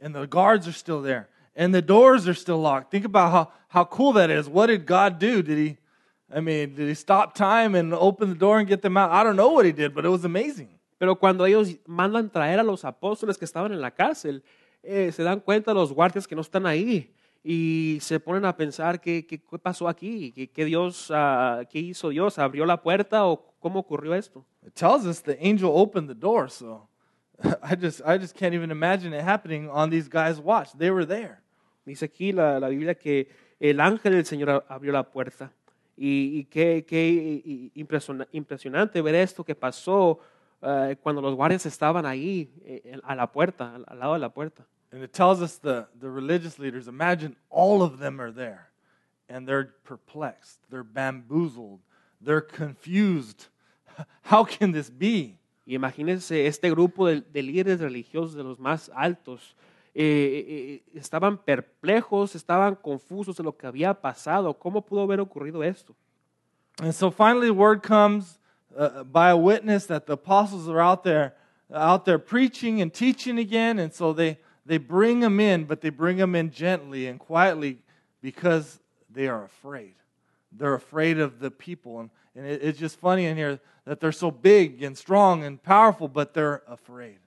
And 0.00 0.14
the 0.14 0.26
guards 0.26 0.66
are 0.66 0.72
still 0.72 1.02
there. 1.02 1.28
And 1.54 1.74
the 1.74 1.82
doors 1.82 2.26
are 2.26 2.34
still 2.34 2.58
locked. 2.58 2.90
Think 2.90 3.04
about 3.04 3.30
how, 3.30 3.52
how 3.68 3.84
cool 3.84 4.12
that 4.14 4.30
is. 4.30 4.48
What 4.48 4.66
did 4.66 4.86
God 4.86 5.18
do? 5.18 5.42
Did 5.42 5.58
he, 5.58 5.76
I 6.34 6.40
mean, 6.40 6.74
did 6.74 6.88
he 6.88 6.94
stop 6.94 7.34
time 7.34 7.74
and 7.74 7.92
open 7.92 8.30
the 8.30 8.34
door 8.34 8.58
and 8.58 8.66
get 8.66 8.82
them 8.82 8.96
out? 8.96 9.10
I 9.10 9.22
don't 9.22 9.36
know 9.36 9.50
what 9.50 9.66
he 9.66 9.72
did, 9.72 9.94
but 9.94 10.04
it 10.04 10.08
was 10.08 10.24
amazing. 10.24 10.68
Pero 10.98 11.16
cuando 11.16 11.44
ellos 11.44 11.74
mandan 11.86 12.30
traer 12.30 12.60
a 12.60 12.62
los 12.62 12.84
apóstoles 12.84 13.36
que 13.36 13.44
estaban 13.44 13.72
en 13.72 13.80
la 13.80 13.90
cárcel, 13.90 14.42
eh, 14.82 15.12
se 15.12 15.22
dan 15.22 15.40
cuenta 15.40 15.74
los 15.74 15.92
guardias 15.92 16.26
que 16.26 16.34
no 16.34 16.42
están 16.42 16.64
ahí 16.66 17.12
y 17.44 17.98
se 18.00 18.20
ponen 18.20 18.44
a 18.44 18.56
pensar 18.56 19.00
qué, 19.00 19.26
qué, 19.26 19.42
qué 19.42 19.58
pasó 19.58 19.88
aquí, 19.88 20.32
qué, 20.32 20.50
qué 20.50 20.64
Dios, 20.64 21.10
ah, 21.12 21.62
qué 21.68 21.80
hizo 21.80 22.10
Dios, 22.10 22.38
abrió 22.38 22.64
la 22.64 22.80
puerta 22.80 23.26
o 23.26 23.44
cómo 23.58 23.80
ocurrió 23.80 24.14
esto. 24.14 24.44
It 24.64 24.74
tells 24.74 25.04
us 25.04 25.20
the 25.22 25.36
angel 25.40 25.70
opened 25.74 26.08
the 26.08 26.14
door, 26.14 26.48
so 26.48 26.88
I 27.62 27.74
just, 27.74 28.02
I 28.04 28.18
just 28.18 28.34
can't 28.34 28.54
even 28.54 28.70
imagine 28.70 29.12
it 29.12 29.22
happening 29.22 29.68
on 29.70 29.90
these 29.90 30.08
guys' 30.08 30.40
watch. 30.40 30.72
They 30.76 30.90
were 30.90 31.04
there. 31.04 31.40
Dice 31.86 32.02
aquí 32.02 32.32
la, 32.32 32.58
la 32.58 32.68
Biblia 32.68 32.94
que 32.94 33.28
el 33.60 33.80
ángel 33.80 34.12
del 34.12 34.24
Señor 34.24 34.64
abrió 34.68 34.92
la 34.92 35.02
puerta. 35.02 35.50
Y, 35.96 36.38
y 36.38 36.44
qué, 36.44 36.84
qué 36.86 37.70
impresiona- 37.74 38.26
impresionante 38.32 39.02
ver 39.02 39.14
esto 39.14 39.44
que 39.44 39.54
pasó 39.54 40.20
eh, 40.62 40.96
cuando 41.02 41.20
los 41.20 41.34
guardias 41.34 41.66
estaban 41.66 42.06
ahí 42.06 42.50
eh, 42.64 42.98
a 43.02 43.14
la 43.14 43.30
puerta, 43.30 43.74
al, 43.74 43.84
al 43.86 43.98
lado 43.98 44.14
de 44.14 44.20
la 44.20 44.28
puerta. 44.30 44.64
And 44.92 45.02
it 45.02 45.12
tells 45.12 45.40
us 45.40 45.58
the, 45.58 45.86
the 45.98 46.08
religious 46.08 46.58
leaders, 46.58 46.86
imagine 46.86 47.34
all 47.50 47.82
of 47.82 47.98
them 47.98 48.20
are 48.20 48.30
there. 48.30 48.68
And 49.28 49.48
they're 49.48 49.70
perplexed, 49.84 50.58
they're 50.70 50.84
bamboozled, 50.84 51.80
they're 52.20 52.42
confused. 52.42 53.46
How 54.22 54.44
can 54.44 54.72
this 54.72 54.90
be? 54.90 55.38
Y 55.64 55.74
imagínense 55.74 56.46
este 56.46 56.70
grupo 56.70 57.06
de, 57.06 57.20
de 57.20 57.42
líderes 57.42 57.80
religiosos 57.80 58.34
de 58.34 58.42
los 58.42 58.58
más 58.58 58.90
altos. 58.94 59.56
eh, 59.94 60.44
eh, 60.48 60.82
estaban 60.94 61.36
perplejos, 61.38 62.34
estaban 62.34 62.74
confusos 62.76 63.36
de 63.36 63.42
lo 63.42 63.56
que 63.56 63.66
había 63.66 63.92
pasado. 63.92 64.58
¿Cómo 64.58 64.84
pudo 64.84 65.02
haber 65.02 65.20
ocurrido 65.20 65.62
esto? 65.62 65.94
And 66.80 66.94
so 66.94 67.10
finally, 67.10 67.50
word 67.50 67.82
comes 67.82 68.38
uh, 68.76 69.04
by 69.04 69.30
a 69.30 69.36
witness 69.36 69.86
that 69.86 70.06
the 70.06 70.14
apostles 70.14 70.68
are 70.68 70.80
out 70.80 71.04
there, 71.04 71.34
out 71.72 72.06
there 72.06 72.18
preaching 72.18 72.80
and 72.80 72.92
teaching 72.92 73.38
again. 73.38 73.78
And 73.78 73.92
so 73.92 74.14
they, 74.14 74.38
they 74.64 74.78
bring 74.78 75.20
them 75.20 75.38
in, 75.38 75.64
but 75.64 75.82
they 75.82 75.90
bring 75.90 76.16
them 76.16 76.34
in 76.34 76.50
gently 76.50 77.06
and 77.06 77.20
quietly 77.20 77.80
because 78.22 78.80
they 79.10 79.28
are 79.28 79.44
afraid. 79.44 79.94
They're 80.50 80.74
afraid 80.74 81.18
of 81.18 81.40
the 81.40 81.50
people. 81.50 82.00
And, 82.00 82.10
and 82.34 82.46
it, 82.46 82.62
it's 82.62 82.78
just 82.78 82.98
funny 82.98 83.26
in 83.26 83.36
here 83.36 83.60
that 83.84 84.00
they're 84.00 84.12
so 84.12 84.30
big 84.30 84.82
and 84.82 84.96
strong 84.96 85.44
and 85.44 85.62
powerful, 85.62 86.08
but 86.08 86.32
they're 86.34 86.62
afraid. 86.66 87.18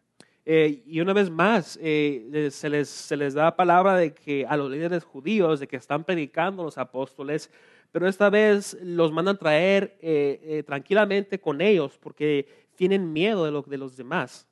Eh, 0.46 0.84
y 0.86 1.00
una 1.00 1.14
vez 1.14 1.30
más, 1.30 1.78
eh, 1.82 2.30
eh, 2.32 2.52
se, 2.52 2.70
les, 2.70 2.88
se 2.88 3.18
les 3.18 3.34
da 3.34 3.56
palabra 3.56 3.96
de 3.96 4.14
que 4.14 4.46
a 4.48 4.56
los 4.56 4.70
líderes 4.70 5.04
judíos, 5.04 5.60
de 5.60 5.68
que 5.68 5.76
están 5.76 6.04
predicando 6.04 6.64
los 6.64 6.78
apóstoles, 6.78 7.50
pero 7.92 8.08
esta 8.08 8.30
vez 8.30 8.78
los 8.84 9.12
mandan 9.12 9.38
traer 9.38 9.98
eh, 10.02 10.64
tranquilamente 10.68 11.40
con 11.40 11.62
ellos 11.62 11.98
porque 11.98 12.48
tienen 12.76 13.12
miedo 13.12 13.46
de, 13.46 13.52
lo, 13.52 13.64
de 13.64 13.78
los 13.78 13.98
demás. 13.98 14.46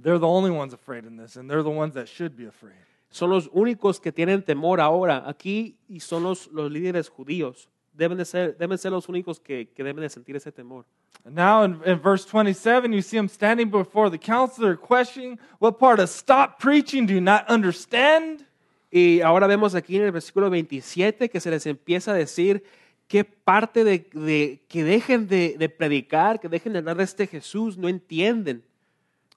They're 0.00 0.18
the 0.18 0.26
only 0.26 0.50
ones 0.50 0.74
afraid 0.74 1.04
in 1.04 1.16
this, 1.16 1.36
and 1.36 1.48
they're 1.48 1.62
the 1.62 1.70
ones 1.70 1.94
that 1.94 2.06
should 2.06 2.36
be 2.36 2.46
afraid. 2.46 2.76
Son 3.10 3.30
los 3.30 3.48
únicos 3.52 3.98
que 4.00 4.12
tienen 4.12 4.42
temor 4.42 4.80
ahora 4.80 5.28
aquí 5.28 5.76
y 5.88 6.00
son 6.00 6.22
los, 6.22 6.48
los 6.48 6.70
líderes 6.70 7.08
judíos. 7.08 7.68
Deben, 8.00 8.16
de 8.16 8.24
ser, 8.24 8.56
deben 8.56 8.78
ser 8.78 8.90
los 8.92 9.10
únicos 9.10 9.38
que, 9.38 9.68
que 9.76 9.84
deben 9.84 10.00
de 10.00 10.08
sentir 10.08 10.34
ese 10.34 10.50
temor. 10.50 10.86
And 11.26 11.34
now 11.34 11.62
in, 11.64 11.78
in 11.84 12.00
verse 12.00 12.24
27, 12.24 12.94
you 12.94 13.02
see 13.02 13.18
them 13.18 13.28
standing 13.28 13.68
before 13.70 14.08
the 14.08 14.16
they're 14.16 14.74
questioning, 14.74 15.38
What 15.58 15.78
part 15.78 16.00
of 16.00 16.08
stop 16.08 16.58
preaching 16.58 17.04
do 17.04 17.12
you 17.12 17.20
not 17.20 17.44
understand? 17.50 18.46
Y 18.90 19.20
ahora 19.20 19.46
vemos 19.46 19.74
aquí 19.74 19.96
en 19.98 20.04
el 20.04 20.12
versículo 20.12 20.48
27 20.48 21.28
que 21.28 21.40
se 21.40 21.50
les 21.50 21.66
empieza 21.66 22.12
a 22.12 22.14
decir 22.14 22.64
qué 23.06 23.22
parte 23.22 23.84
de, 23.84 24.08
de- 24.14 24.62
que 24.66 24.82
dejen 24.82 25.28
de, 25.28 25.56
de 25.58 25.68
predicar, 25.68 26.40
que 26.40 26.48
dejen 26.48 26.72
de 26.72 26.78
hablar 26.78 26.96
de 26.96 27.04
este 27.04 27.26
Jesús, 27.26 27.76
no 27.76 27.86
entienden. 27.86 28.62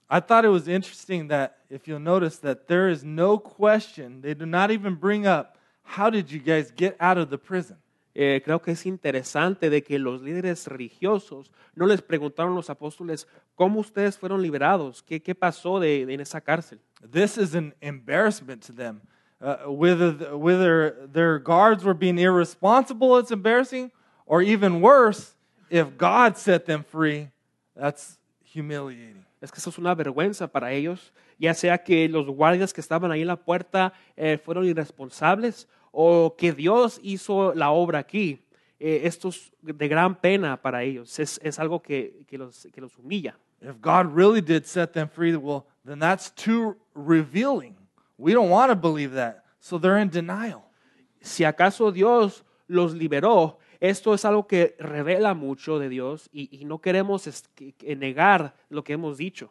I 0.08 0.20
thought 0.20 0.46
it 0.46 0.50
was 0.50 0.68
interesting 0.68 1.28
that 1.28 1.58
if 1.68 1.86
you'll 1.86 2.00
notice 2.00 2.38
that 2.40 2.66
there 2.66 2.90
is 2.90 3.04
no 3.04 3.38
question, 3.38 4.22
they 4.22 4.32
do 4.32 4.46
not 4.46 4.70
even 4.70 4.94
bring 4.94 5.26
up, 5.26 5.58
How 5.84 6.08
did 6.08 6.30
you 6.32 6.40
guys 6.40 6.72
get 6.74 6.96
out 6.98 7.18
of 7.18 7.28
the 7.28 7.36
prison? 7.36 7.76
Eh, 8.16 8.40
creo 8.44 8.62
que 8.62 8.70
es 8.70 8.86
interesante 8.86 9.70
de 9.70 9.82
que 9.82 9.98
los 9.98 10.22
líderes 10.22 10.66
religiosos 10.68 11.50
no 11.74 11.86
les 11.86 12.00
preguntaron 12.00 12.52
a 12.52 12.56
los 12.56 12.70
apóstoles 12.70 13.26
cómo 13.56 13.80
ustedes 13.80 14.16
fueron 14.18 14.40
liberados, 14.40 15.02
qué, 15.02 15.20
qué 15.20 15.34
pasó 15.34 15.80
de, 15.80 16.06
de 16.06 16.14
en 16.14 16.20
esa 16.20 16.40
cárcel. 16.40 16.78
This 17.10 17.36
is 17.36 17.54
an 17.56 17.74
embarrassment 17.80 18.64
to 18.66 18.72
them. 18.72 19.00
Uh, 19.40 19.68
whether, 19.68 20.16
the- 20.16 20.36
whether 20.36 21.08
their 21.12 21.38
guards 21.38 21.84
were 21.84 21.92
being 21.98 22.18
irresponsible, 22.18 23.18
it's 23.18 23.32
embarrassing, 23.32 23.90
or 24.26 24.40
even 24.42 24.80
worse, 24.80 25.34
if 25.68 25.88
God 25.98 26.36
set 26.36 26.66
them 26.66 26.84
free, 26.84 27.28
that's 27.76 28.18
humiliating. 28.44 29.24
es 29.42 29.50
que 29.50 29.58
eso 29.58 29.68
es 29.70 29.76
una 29.78 29.94
vergüenza 29.94 30.46
para 30.46 30.72
ellos, 30.72 31.12
ya 31.38 31.52
sea 31.52 31.76
que 31.78 32.08
los 32.08 32.26
guardias 32.28 32.72
que 32.72 32.80
estaban 32.80 33.10
ahí 33.10 33.20
en 33.22 33.26
la 33.26 33.36
puerta 33.36 33.92
eh, 34.16 34.38
fueron 34.38 34.64
irresponsables 34.64 35.68
o 35.94 36.34
que 36.36 36.52
Dios 36.52 36.98
hizo 37.02 37.54
la 37.54 37.70
obra 37.70 38.00
aquí. 38.00 38.40
Eh, 38.80 39.02
esto 39.04 39.28
es 39.28 39.52
de 39.62 39.88
gran 39.88 40.14
pena 40.16 40.60
para 40.60 40.82
ellos, 40.82 41.18
es, 41.18 41.40
es 41.42 41.58
algo 41.58 41.80
que, 41.80 42.24
que 42.26 42.36
los, 42.36 42.68
que 42.72 42.80
los 42.80 42.98
humilla. 42.98 43.38
If 43.62 43.80
God 43.80 44.14
really 44.14 44.42
did 44.42 44.66
set 44.66 44.92
them 44.92 45.08
free, 45.08 45.34
well, 45.36 45.64
then 45.86 45.98
that's 45.98 46.30
too 46.30 46.76
revealing. 46.94 47.76
We 48.18 48.34
don't 48.34 48.50
want 48.50 48.70
to 48.70 48.76
believe 48.76 49.14
that. 49.14 49.44
So 49.60 49.78
they're 49.78 49.96
in 49.98 50.10
denial. 50.10 50.64
Si 51.22 51.44
acaso 51.44 51.90
Dios 51.90 52.44
los 52.68 52.92
liberó, 52.92 53.58
esto 53.80 54.12
es 54.12 54.24
algo 54.26 54.46
que 54.46 54.76
revela 54.78 55.34
mucho 55.34 55.78
de 55.78 55.88
Dios 55.88 56.28
y, 56.32 56.50
y 56.52 56.66
no 56.66 56.78
queremos 56.78 57.26
negar 57.80 58.54
lo 58.68 58.82
que 58.82 58.92
hemos 58.92 59.16
dicho. 59.16 59.50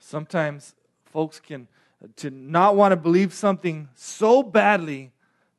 Sometimes 0.00 0.74
folks 1.04 1.40
can 1.40 1.68
to 2.16 2.30
not 2.30 2.74
want 2.74 2.92
to 2.92 2.96
believe 2.96 3.32
something 3.32 3.88
so 3.94 4.42
badly 4.42 5.12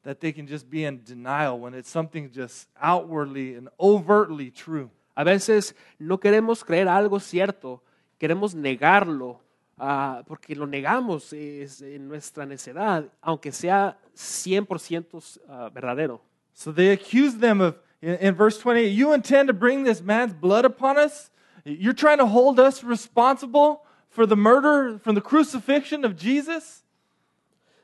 that 0.04 0.20
they 0.20 0.32
can 0.32 0.48
just 0.48 0.70
be 0.70 0.84
in 0.84 1.04
denial 1.04 1.60
when 1.60 1.74
it's 1.74 1.90
something 1.90 2.32
just 2.32 2.68
outwardly 2.82 3.56
and 3.56 3.70
overtly 3.80 4.50
true. 4.50 4.90
A 5.16 5.24
veces 5.24 5.74
no 6.00 6.18
queremos 6.18 6.64
creer 6.64 6.88
algo 6.88 7.20
cierto, 7.20 7.82
queremos 8.20 8.56
negarlo 8.56 9.40
ah, 9.78 10.24
porque 10.28 10.56
lo 10.56 10.66
negamos 10.66 11.34
es, 11.34 11.82
en 11.82 12.08
nuestra 12.08 12.46
necedad, 12.46 13.10
aunque 13.22 13.52
sea 13.52 13.98
100% 14.16 15.40
ah, 15.50 15.70
verdadero. 15.70 16.22
So 16.54 16.72
they 16.72 16.92
accuse 16.92 17.36
them 17.36 17.62
of, 17.62 17.78
in, 18.02 18.16
in 18.16 18.36
verse 18.36 18.58
28, 18.60 18.88
you 18.88 19.14
intend 19.14 19.48
to 19.48 19.54
bring 19.54 19.84
this 19.84 20.02
man's 20.02 20.34
blood 20.34 20.66
upon 20.66 20.98
us? 20.98 21.30
You're 21.66 21.94
trying 21.94 22.18
to 22.20 22.26
hold 22.26 22.60
us 22.60 22.84
responsible 22.84 23.84
for 24.10 24.26
the 24.26 24.36
murder, 24.36 25.00
from 25.00 25.16
the 25.16 25.22
crucifixion 25.22 26.06
of 26.06 26.16
Jesus? 26.16 26.84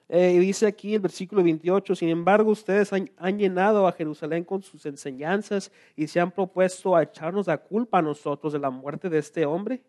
Eh, 0.10 0.40
dice 0.40 0.66
aquí 0.66 0.94
el 0.96 1.02
versículo 1.02 1.44
28, 1.44 1.96
sin 1.96 2.10
embargo 2.10 2.52
ustedes 2.52 2.94
han, 2.94 3.12
han 3.18 3.38
llenado 3.38 3.88
a 3.88 3.92
Jerusalén 3.92 4.46
con 4.46 4.64
sus 4.64 4.86
enseñanzas 4.86 5.70
y 5.98 6.08
se 6.08 6.22
han 6.22 6.32
propuesto 6.32 6.96
a 6.96 7.04
echarnos 7.04 7.48
la 7.48 7.58
culpa 7.58 7.98
a 8.00 8.02
nosotros 8.02 8.54
de 8.54 8.60
la 8.60 8.70
muerte 8.70 9.10
de 9.10 9.18
este 9.18 9.46
hombre. 9.46 9.84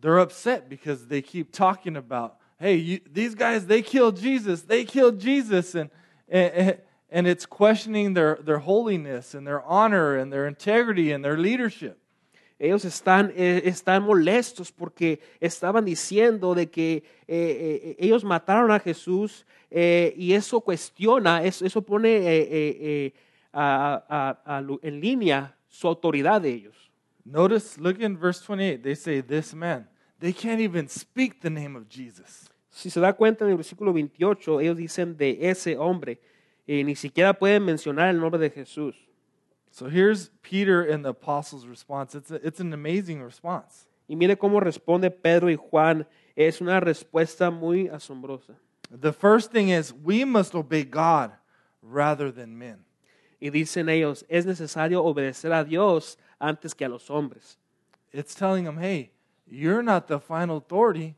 They're 0.00 0.18
upset 0.18 0.68
because 0.68 1.06
they 1.06 1.22
keep 1.22 1.52
talking 1.52 1.96
about, 1.96 2.38
hey, 2.58 2.76
you, 2.76 3.00
these 3.06 3.36
guys, 3.36 3.66
they 3.66 3.82
killed 3.82 4.16
Jesus, 4.16 4.62
they 4.62 4.84
killed 4.84 5.20
Jesus. 5.20 5.74
And, 5.74 5.90
and, 6.28 6.78
and 7.10 7.26
it's 7.28 7.46
questioning 7.46 8.14
their, 8.14 8.38
their 8.42 8.58
holiness 8.58 9.34
and 9.34 9.46
their 9.46 9.62
honor 9.62 10.16
and 10.16 10.32
their 10.32 10.46
integrity 10.46 11.12
and 11.12 11.24
their 11.24 11.36
leadership. 11.36 11.99
Ellos 12.62 12.84
están, 12.84 13.32
eh, 13.34 13.62
están 13.64 14.02
molestos 14.02 14.70
porque 14.70 15.18
estaban 15.40 15.84
diciendo 15.86 16.54
de 16.54 16.68
que 16.70 16.96
eh, 16.96 17.02
eh, 17.26 17.96
ellos 17.98 18.22
mataron 18.22 18.70
a 18.70 18.78
Jesús 18.78 19.46
eh, 19.70 20.12
y 20.16 20.34
eso 20.34 20.60
cuestiona, 20.60 21.42
eso, 21.42 21.64
eso 21.64 21.80
pone 21.80 22.16
eh, 22.18 22.22
eh, 22.42 22.48
eh, 22.80 23.12
a- 23.52 24.04
a- 24.46 24.58
a 24.58 24.64
en 24.82 25.00
línea 25.00 25.56
su 25.68 25.88
autoridad 25.88 26.42
de 26.42 26.50
ellos. 26.50 26.90
Notice, 27.24 27.80
look 27.80 27.98
in 28.00 28.18
verse 28.20 28.42
28, 28.46 28.82
they 28.82 28.94
say, 28.94 29.22
this 29.22 29.54
man. 29.54 29.88
They 30.18 30.34
can't 30.34 30.60
even 30.60 30.86
speak 30.88 31.40
the 31.40 31.48
name 31.50 31.76
of 31.78 31.88
Jesus. 31.88 32.50
Si 32.68 32.90
se 32.90 33.00
da 33.00 33.14
cuenta 33.14 33.44
en 33.46 33.52
el 33.52 33.56
versículo 33.56 33.92
28, 33.92 34.60
ellos 34.60 34.76
dicen 34.76 35.16
de 35.16 35.38
ese 35.40 35.78
hombre, 35.78 36.20
y 36.66 36.84
ni 36.84 36.94
siquiera 36.94 37.32
pueden 37.32 37.64
mencionar 37.64 38.10
el 38.10 38.20
nombre 38.20 38.38
de 38.38 38.50
Jesús. 38.50 38.94
So 39.70 39.88
here's 39.88 40.30
Peter 40.42 40.82
and 40.82 41.04
the 41.04 41.10
apostles' 41.10 41.66
response. 41.66 42.14
It's, 42.14 42.30
a, 42.30 42.46
it's 42.46 42.60
an 42.60 42.72
amazing 42.72 43.22
response. 43.22 43.86
Y 44.08 44.16
mire 44.16 44.36
cómo 44.36 44.60
responde 44.60 45.10
Pedro 45.10 45.48
y 45.48 45.56
Juan. 45.56 46.06
Es 46.36 46.60
una 46.60 46.80
respuesta 46.80 47.50
muy 47.50 47.88
asombrosa. 47.88 48.56
The 48.90 49.12
first 49.12 49.52
thing 49.52 49.68
is, 49.68 49.92
we 49.92 50.24
must 50.24 50.54
obey 50.54 50.82
God 50.82 51.30
rather 51.82 52.32
than 52.32 52.58
men. 52.58 52.84
Y 53.40 53.50
dicen 53.50 53.88
ellos, 53.88 54.24
es 54.28 54.44
necesario 54.44 55.04
obedecer 55.04 55.52
a 55.52 55.64
Dios 55.64 56.18
antes 56.40 56.74
que 56.74 56.84
a 56.84 56.88
los 56.88 57.08
hombres. 57.08 57.56
It's 58.12 58.34
telling 58.34 58.64
them, 58.64 58.78
hey, 58.78 59.12
you're 59.46 59.82
not 59.82 60.08
the 60.08 60.18
final 60.18 60.56
authority, 60.56 61.14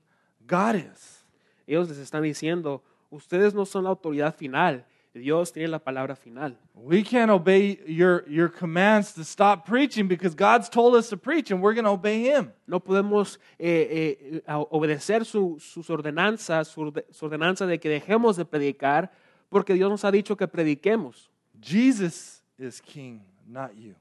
God 0.47 0.77
is. 0.77 1.25
Ellos 1.67 1.89
les 1.89 1.99
están 1.99 2.23
diciendo, 2.23 2.83
ustedes 3.11 3.55
no 3.55 3.65
son 3.65 3.85
la 3.85 3.91
autoridad 3.91 4.35
final, 4.35 4.85
Dios 5.15 5.53
tiene 5.53 5.69
la 5.69 5.79
palabra 5.79 6.17
final. 6.17 6.57
We 6.75 7.03
can't 7.03 7.31
obey 7.31 7.79
your, 7.87 8.25
your 8.29 8.49
commands 8.49 9.13
to 9.15 9.25
stop 9.25 9.67
preaching 9.67 10.09
because 10.09 10.35
God's 10.35 10.71
told 10.71 10.95
us 10.95 11.11
to 11.11 11.17
preach 11.19 11.51
and 11.51 11.61
we're 11.61 11.75
going 11.75 11.85
to 11.85 11.91
obey 11.91 12.23
Him. 12.23 12.51
No 12.67 12.81
podemos 12.81 13.39
eh, 13.59 14.17
eh, 14.47 14.55
obedecer 14.71 15.27
su- 15.27 15.59
sus 15.61 15.91
ordenanzas, 15.91 16.69
su, 16.69 16.93
su 17.11 17.27
ordenanza 17.27 17.67
de 17.67 17.79
que 17.79 17.91
dejemos 17.91 18.37
de 18.37 18.45
predicar, 18.47 19.11
porque 19.51 19.75
Dios 19.75 19.91
nos 19.91 20.05
ha 20.05 20.11
dicho 20.11 20.35
que 20.35 20.49
prediquemos. 20.49 21.29
Jesus 21.61 22.43
is 22.59 22.81
king, 22.81 23.21
not 23.47 23.77
you. 23.77 23.95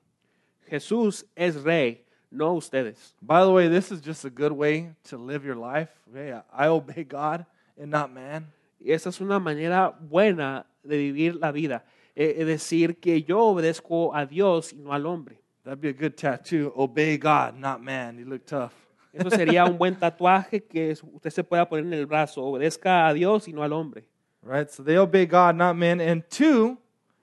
Jesús 0.69 1.25
es 1.35 1.61
rey, 1.61 2.05
no 2.31 2.53
ustedes. 2.53 3.13
By 3.21 3.43
the 3.43 3.51
way, 3.51 3.67
this 3.67 3.91
is 3.91 3.99
just 3.99 4.23
a 4.23 4.29
good 4.29 4.53
way 4.53 4.93
to 5.09 5.17
live 5.17 5.43
your 5.43 5.57
life. 5.57 5.89
Hey, 6.13 6.39
I 6.53 6.67
obey 6.67 7.03
God 7.03 7.45
and 7.77 7.91
not 7.91 8.13
man. 8.13 8.47
Esa 8.85 9.09
es 9.09 9.21
una 9.21 9.39
manera 9.39 9.89
buena 9.89 10.65
de 10.83 10.97
vivir 10.97 11.35
la 11.35 11.51
vida. 11.51 11.85
eh, 12.15 12.35
Es 12.39 12.47
decir, 12.47 12.99
que 12.99 13.23
yo 13.23 13.39
obedezco 13.39 14.13
a 14.15 14.25
Dios 14.25 14.73
y 14.73 14.77
no 14.77 14.93
al 14.93 15.05
hombre. 15.05 15.39
That'd 15.63 15.79
be 15.79 15.89
a 15.89 15.93
good 15.93 16.15
tattoo. 16.15 16.71
Obey 16.75 17.17
God, 17.17 17.53
not 17.55 17.79
man. 17.79 18.17
You 18.17 18.25
look 18.25 18.45
tough. 18.45 18.71
Eso 19.13 19.29
sería 19.29 19.65
un 19.65 19.77
buen 19.77 19.95
tatuaje 19.99 20.63
que 20.63 20.91
usted 21.13 21.29
se 21.29 21.43
pueda 21.43 21.67
poner 21.69 21.85
en 21.85 21.93
el 21.93 22.05
brazo. 22.07 22.43
Obedezca 22.43 23.07
a 23.07 23.13
Dios 23.13 23.47
y 23.47 23.53
no 23.53 23.61
al 23.63 23.71
hombre. 23.73 24.05
Right? 24.41 24.69
So 24.69 24.83
they 24.83 24.97
obey 24.97 25.25
God, 25.27 25.53
not 25.55 25.75
men. 25.75 26.01
And 26.01 26.23
two, 26.27 26.77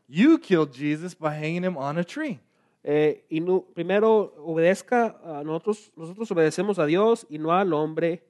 you 0.06 0.38
killed 0.38 0.72
Jesus 0.72 1.14
by 1.18 1.30
hanging 1.34 1.64
him 1.64 1.76
on 1.76 1.98
a 1.98 2.04
tree. 2.04 2.38
Eh, 2.84 3.24
y 3.28 3.40
no- 3.40 3.62
primero, 3.74 4.34
obedezca 4.38 5.18
a 5.24 5.42
nosotros. 5.42 5.90
Nosotros 5.96 6.30
obedecemos 6.30 6.78
a 6.78 6.86
Dios 6.86 7.26
y 7.28 7.38
no 7.38 7.52
al 7.52 7.72
hombre. 7.72 8.22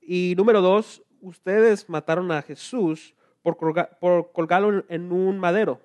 Y 0.00 0.34
número 0.38 0.62
dos, 0.62 1.02
ustedes 1.20 1.88
mataron 1.88 2.30
a 2.30 2.42
Jesús 2.42 3.12
por, 3.42 3.56
colga- 3.56 3.88
por 4.00 4.32
colgarlo 4.32 4.84
en 4.88 5.12
un 5.12 5.38
madero. 5.38 5.78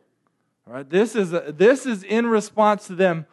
All 0.67 0.73
right? 0.73 0.89
This 0.89 1.15
is 1.15 1.31
this 1.55 1.85
is 1.85 2.03
in 2.03 2.27
response 2.27 2.87
to 2.87 2.95
them. 2.95 3.25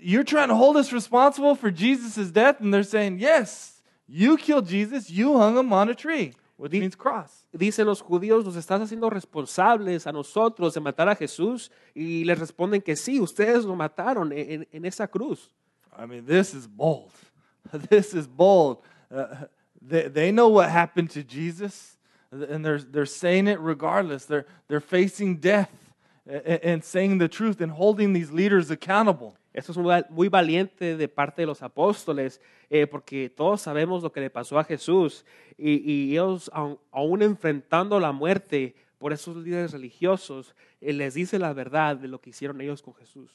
You're 0.00 0.24
trying 0.24 0.48
to 0.48 0.54
hold 0.54 0.76
us 0.76 0.92
responsible 0.92 1.54
for 1.54 1.70
Jesus' 1.70 2.30
death, 2.30 2.60
and 2.60 2.72
they're 2.72 2.82
saying, 2.82 3.18
Yes, 3.18 3.82
you 4.06 4.36
killed 4.36 4.66
Jesus, 4.66 5.10
you 5.10 5.38
hung 5.38 5.56
him 5.56 5.72
on 5.72 5.88
a 5.88 5.94
tree, 5.94 6.34
which 6.56 6.72
means 6.72 6.94
cross. 6.94 7.46
Dicen 7.54 7.86
los 7.86 8.02
judíos, 8.02 8.44
nos 8.44 8.56
estás 8.56 8.80
haciendo 8.80 9.10
responsables 9.10 10.06
a 10.06 10.12
nosotros 10.12 10.74
de 10.74 10.80
matar 10.80 11.08
a 11.08 11.14
Jesús. 11.14 11.70
Y 11.94 12.24
les 12.24 12.38
responden 12.38 12.82
que 12.82 12.96
sí, 12.96 13.20
ustedes 13.20 13.64
lo 13.64 13.76
mataron 13.76 14.32
en, 14.32 14.66
en 14.72 14.84
esa 14.84 15.06
cruz. 15.06 15.50
I 15.96 16.06
mean, 16.06 16.24
this 16.24 16.54
is 16.54 16.66
bold. 16.66 17.12
This 17.90 18.12
is 18.14 18.26
bold. 18.26 18.78
Uh, 19.10 19.46
they, 19.86 20.08
they 20.08 20.32
know 20.32 20.48
what 20.48 20.70
happened 20.70 21.10
to 21.10 21.22
Jesus, 21.22 21.96
and 22.30 22.64
they're, 22.64 22.78
they're 22.78 23.06
saying 23.06 23.48
it 23.48 23.60
regardless. 23.60 24.24
They're, 24.24 24.46
they're 24.68 24.80
facing 24.80 25.36
death 25.36 25.70
and, 26.26 26.82
saying 26.84 27.18
the 27.18 27.28
truth 27.28 27.60
and 27.60 27.72
holding 27.72 28.12
these 28.12 28.30
leaders 28.30 28.70
accountable. 28.70 29.36
Esto 29.54 29.72
es 29.72 30.10
muy, 30.10 30.28
valiente 30.28 30.96
de 30.96 31.08
parte 31.08 31.42
de 31.42 31.46
los 31.46 31.60
apóstoles, 31.60 32.40
eh, 32.70 32.86
porque 32.86 33.28
todos 33.28 33.60
sabemos 33.60 34.02
lo 34.02 34.10
que 34.10 34.20
le 34.22 34.30
pasó 34.30 34.58
a 34.58 34.64
Jesús 34.64 35.24
y, 35.58 35.82
y 35.84 36.12
ellos, 36.12 36.50
aun, 36.54 36.78
aún 36.90 37.22
enfrentando 37.22 38.00
la 38.00 38.12
muerte 38.12 38.74
por 38.98 39.12
esos 39.12 39.36
líderes 39.36 39.72
religiosos, 39.72 40.54
eh, 40.80 40.92
les 40.94 41.14
dice 41.14 41.38
la 41.38 41.52
verdad 41.52 41.96
de 41.96 42.08
lo 42.08 42.18
que 42.18 42.30
hicieron 42.30 42.60
ellos 42.62 42.80
con 42.80 42.94
Jesús. 42.94 43.30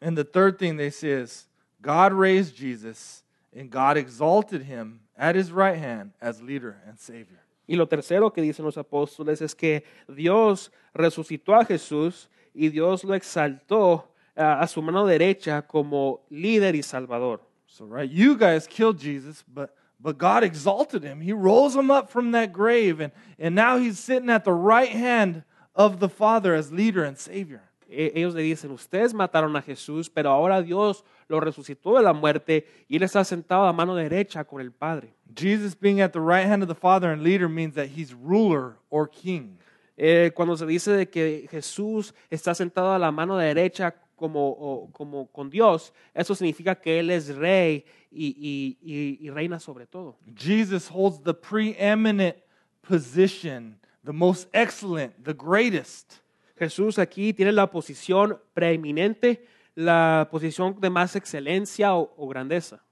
And 0.00 0.16
the 0.16 0.24
third 0.24 0.58
thing 0.58 0.76
they 0.76 0.92
say 0.92 1.10
is 1.10 1.48
God 1.82 2.12
raised 2.12 2.54
Jesus, 2.54 3.24
and 3.52 3.68
God 3.68 3.96
exalted 3.96 4.62
him 4.62 5.00
at 5.18 5.34
his 5.34 5.50
right 5.52 5.76
hand 5.76 6.12
as 6.20 6.40
leader 6.40 6.76
and 6.86 6.98
savior. 6.98 7.40
Y 7.66 7.76
lo 7.76 7.86
tercero 7.86 8.32
que 8.32 8.42
dicen 8.42 8.64
los 8.64 8.76
apóstoles 8.76 9.42
es 9.42 9.54
que 9.54 9.84
Dios 10.08 10.70
resucitó 10.94 11.54
a 11.54 11.64
Jesús 11.64 12.28
y 12.54 12.68
Dios 12.70 13.04
lo 13.04 13.14
exaltó 13.14 14.08
ah, 14.36 14.60
a 14.60 14.66
su 14.66 14.80
mano 14.80 15.04
derecha 15.04 15.62
como 15.66 16.20
líder 16.30 16.74
y 16.76 16.82
salvador. 16.82 17.40
So, 17.66 17.84
right, 17.84 18.10
you 18.10 18.36
guys 18.36 18.66
killed 18.66 18.98
Jesus, 18.98 19.44
but 19.46 19.74
but 20.00 20.16
God 20.16 20.44
exalted 20.44 21.02
him. 21.02 21.20
He 21.20 21.32
rose 21.32 21.74
him 21.74 21.90
up 21.90 22.08
from 22.10 22.30
that 22.32 22.52
grave, 22.52 23.00
and, 23.00 23.12
and 23.38 23.54
now 23.54 23.78
he's 23.78 23.98
sitting 23.98 24.30
at 24.30 24.44
the 24.44 24.52
right 24.52 24.90
hand 24.90 25.42
of 25.74 25.98
the 25.98 26.08
Father 26.08 26.54
as 26.54 26.72
leader 26.72 27.04
and 27.04 27.18
savior. 27.18 27.62
E- 27.88 28.12
Ellos 28.14 28.34
le 28.34 28.42
dicen, 28.42 28.70
ustedes 28.70 29.14
mataron 29.14 29.56
a 29.56 29.62
Jesús, 29.62 30.10
pero 30.10 30.30
ahora 30.30 30.60
Dios 30.62 31.04
lo 31.28 31.40
resucitó 31.40 31.96
de 31.96 32.02
la 32.02 32.12
muerte 32.12 32.66
y 32.88 32.96
Él 32.96 33.02
está 33.02 33.24
sentado 33.24 33.64
a 33.64 33.72
mano 33.72 33.94
derecha 33.94 34.44
con 34.44 34.60
el 34.60 34.72
Padre. 34.72 35.14
Jesus 35.34 35.74
being 35.78 36.00
at 36.00 36.10
the 36.12 36.20
right 36.20 36.46
hand 36.46 36.62
of 36.62 36.68
the 36.68 36.74
Father 36.74 37.10
and 37.10 37.22
leader 37.22 37.48
means 37.48 37.74
that 37.74 37.86
he's 37.96 38.12
ruler 38.14 38.76
or 38.90 39.08
king. 39.08 39.56
Eh, 39.96 40.30
cuando 40.34 40.56
se 40.56 40.64
dice 40.66 40.92
de 40.92 41.08
que 41.08 41.46
Jesús 41.50 42.14
está 42.30 42.54
sentado 42.54 42.92
a 42.92 42.98
la 42.98 43.10
mano 43.10 43.36
derecha 43.36 43.94
como, 44.14 44.48
o- 44.50 44.90
como 44.92 45.26
con 45.32 45.48
Dios, 45.50 45.92
eso 46.14 46.34
significa 46.34 46.74
que 46.74 46.98
Él 47.00 47.10
es 47.10 47.34
rey 47.36 47.84
y, 48.10 48.26
y- 48.38 48.78
y- 48.80 49.18
y 49.26 49.30
reina 49.30 49.58
sobre 49.60 49.86
todo. 49.86 50.16
Jesus 50.36 50.88
holds 50.92 51.22
the 51.22 51.34
preeminent 51.34 52.36
position, 52.82 53.78
the 54.04 54.12
most 54.12 54.48
excellent, 54.52 55.12
the 55.24 55.34
greatest. 55.34 56.20
Jesús 56.58 56.98
aquí 56.98 57.32
tiene 57.32 57.52
la 57.52 57.70
posición 57.70 58.38
preeminente, 58.52 59.46
la 59.74 60.28
posición 60.30 60.80
de 60.80 60.90
más 60.90 61.16
excelencia 61.16 61.94
o, 61.94 62.12
o 62.16 62.28
grandeza. 62.28 62.82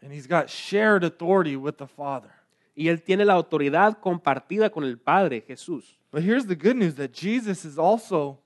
And 0.00 0.12
he's 0.12 0.28
got 0.28 0.48
shared 0.48 1.04
authority 1.04 1.56
with 1.56 1.74
the 1.74 1.86
Father. 1.86 2.30
Y 2.74 2.88
Él 2.88 3.02
tiene 3.02 3.24
la 3.24 3.34
autoridad 3.34 3.98
compartida 3.98 4.70
con 4.70 4.84
el 4.84 4.98
Padre, 4.98 5.42
Jesús. 5.42 5.98
But 6.12 6.22
here's 6.22 6.46
the 6.46 6.54
good 6.54 6.76
news 6.76 6.94
that 6.94 7.12
Jesus 7.12 7.64
is 7.64 7.76
also 7.76 8.38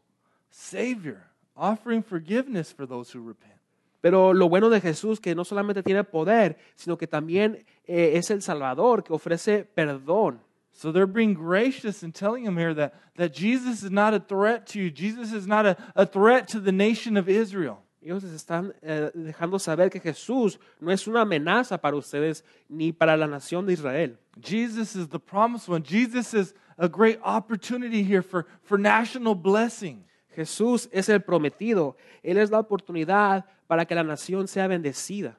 Savior, 0.50 1.28
offering 1.54 2.02
forgiveness 2.02 2.72
for 2.72 2.86
those 2.86 3.16
who 3.16 3.22
repent. 3.22 3.52
Pero 4.00 4.32
lo 4.34 4.48
bueno 4.48 4.68
de 4.68 4.80
Jesús 4.80 5.20
que 5.20 5.34
no 5.34 5.44
solamente 5.44 5.82
tiene 5.82 6.02
poder, 6.02 6.58
sino 6.74 6.98
que 6.98 7.06
también 7.06 7.64
eh, 7.84 8.12
es 8.14 8.30
el 8.30 8.42
Salvador 8.42 9.04
que 9.04 9.12
ofrece 9.12 9.64
perdón. 9.64 10.40
So 10.72 10.90
they're 10.90 11.06
being 11.06 11.34
gracious 11.34 12.02
and 12.02 12.14
telling 12.14 12.44
him 12.44 12.56
here 12.56 12.74
that, 12.74 12.94
that 13.16 13.34
Jesus 13.34 13.82
is 13.82 13.90
not 13.90 14.14
a 14.14 14.20
threat 14.20 14.66
to 14.68 14.80
you. 14.80 14.90
Jesus 14.90 15.32
is 15.32 15.46
not 15.46 15.66
a, 15.66 15.76
a 15.94 16.06
threat 16.06 16.48
to 16.48 16.60
the 16.60 16.72
nation 16.72 17.16
of 17.16 17.28
Israel. 17.28 17.82
Ellos 18.04 18.24
les 18.24 18.32
están 18.32 18.72
eh, 18.82 19.10
dejando 19.14 19.60
saber 19.60 19.88
que 19.88 20.00
Jesús 20.00 20.58
no 20.80 20.90
es 20.90 21.06
una 21.06 21.20
amenaza 21.20 21.80
para 21.80 21.94
ustedes 21.96 22.42
ni 22.68 22.90
para 22.90 23.16
la 23.16 23.26
nación 23.26 23.64
de 23.64 23.74
Israel. 23.74 24.18
Jesus 24.40 24.96
is 24.96 25.08
the 25.08 25.20
promised 25.20 25.68
one. 25.68 25.84
Jesus 25.84 26.34
is 26.34 26.52
a 26.78 26.88
great 26.88 27.20
opportunity 27.22 28.02
here 28.02 28.22
for, 28.22 28.46
for 28.62 28.76
national 28.76 29.36
blessing. 29.36 30.04
Jesús 30.36 30.88
es 30.90 31.08
el 31.08 31.20
prometido. 31.20 31.94
Él 32.24 32.38
es 32.38 32.50
la 32.50 32.58
oportunidad 32.58 33.44
para 33.68 33.84
que 33.84 33.94
la 33.94 34.02
nación 34.02 34.48
sea 34.48 34.66
bendecida. 34.66 35.36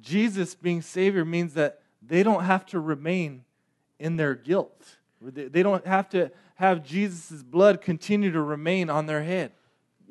Jesus 0.00 0.54
being 0.54 0.82
Savior 0.82 1.24
means 1.24 1.54
that 1.54 1.80
they 2.00 2.22
don't 2.22 2.44
have 2.44 2.64
to 2.66 2.78
remain 2.78 3.44
in 3.98 4.16
their 4.16 4.34
guilt. 4.34 4.98
They 5.20 5.62
don't 5.62 5.84
have 5.86 6.08
to 6.10 6.30
have 6.54 6.82
Jesus' 6.82 7.42
blood 7.42 7.80
continue 7.80 8.30
to 8.32 8.42
remain 8.42 8.88
on 8.90 9.06
their 9.06 9.22
head. 9.22 9.52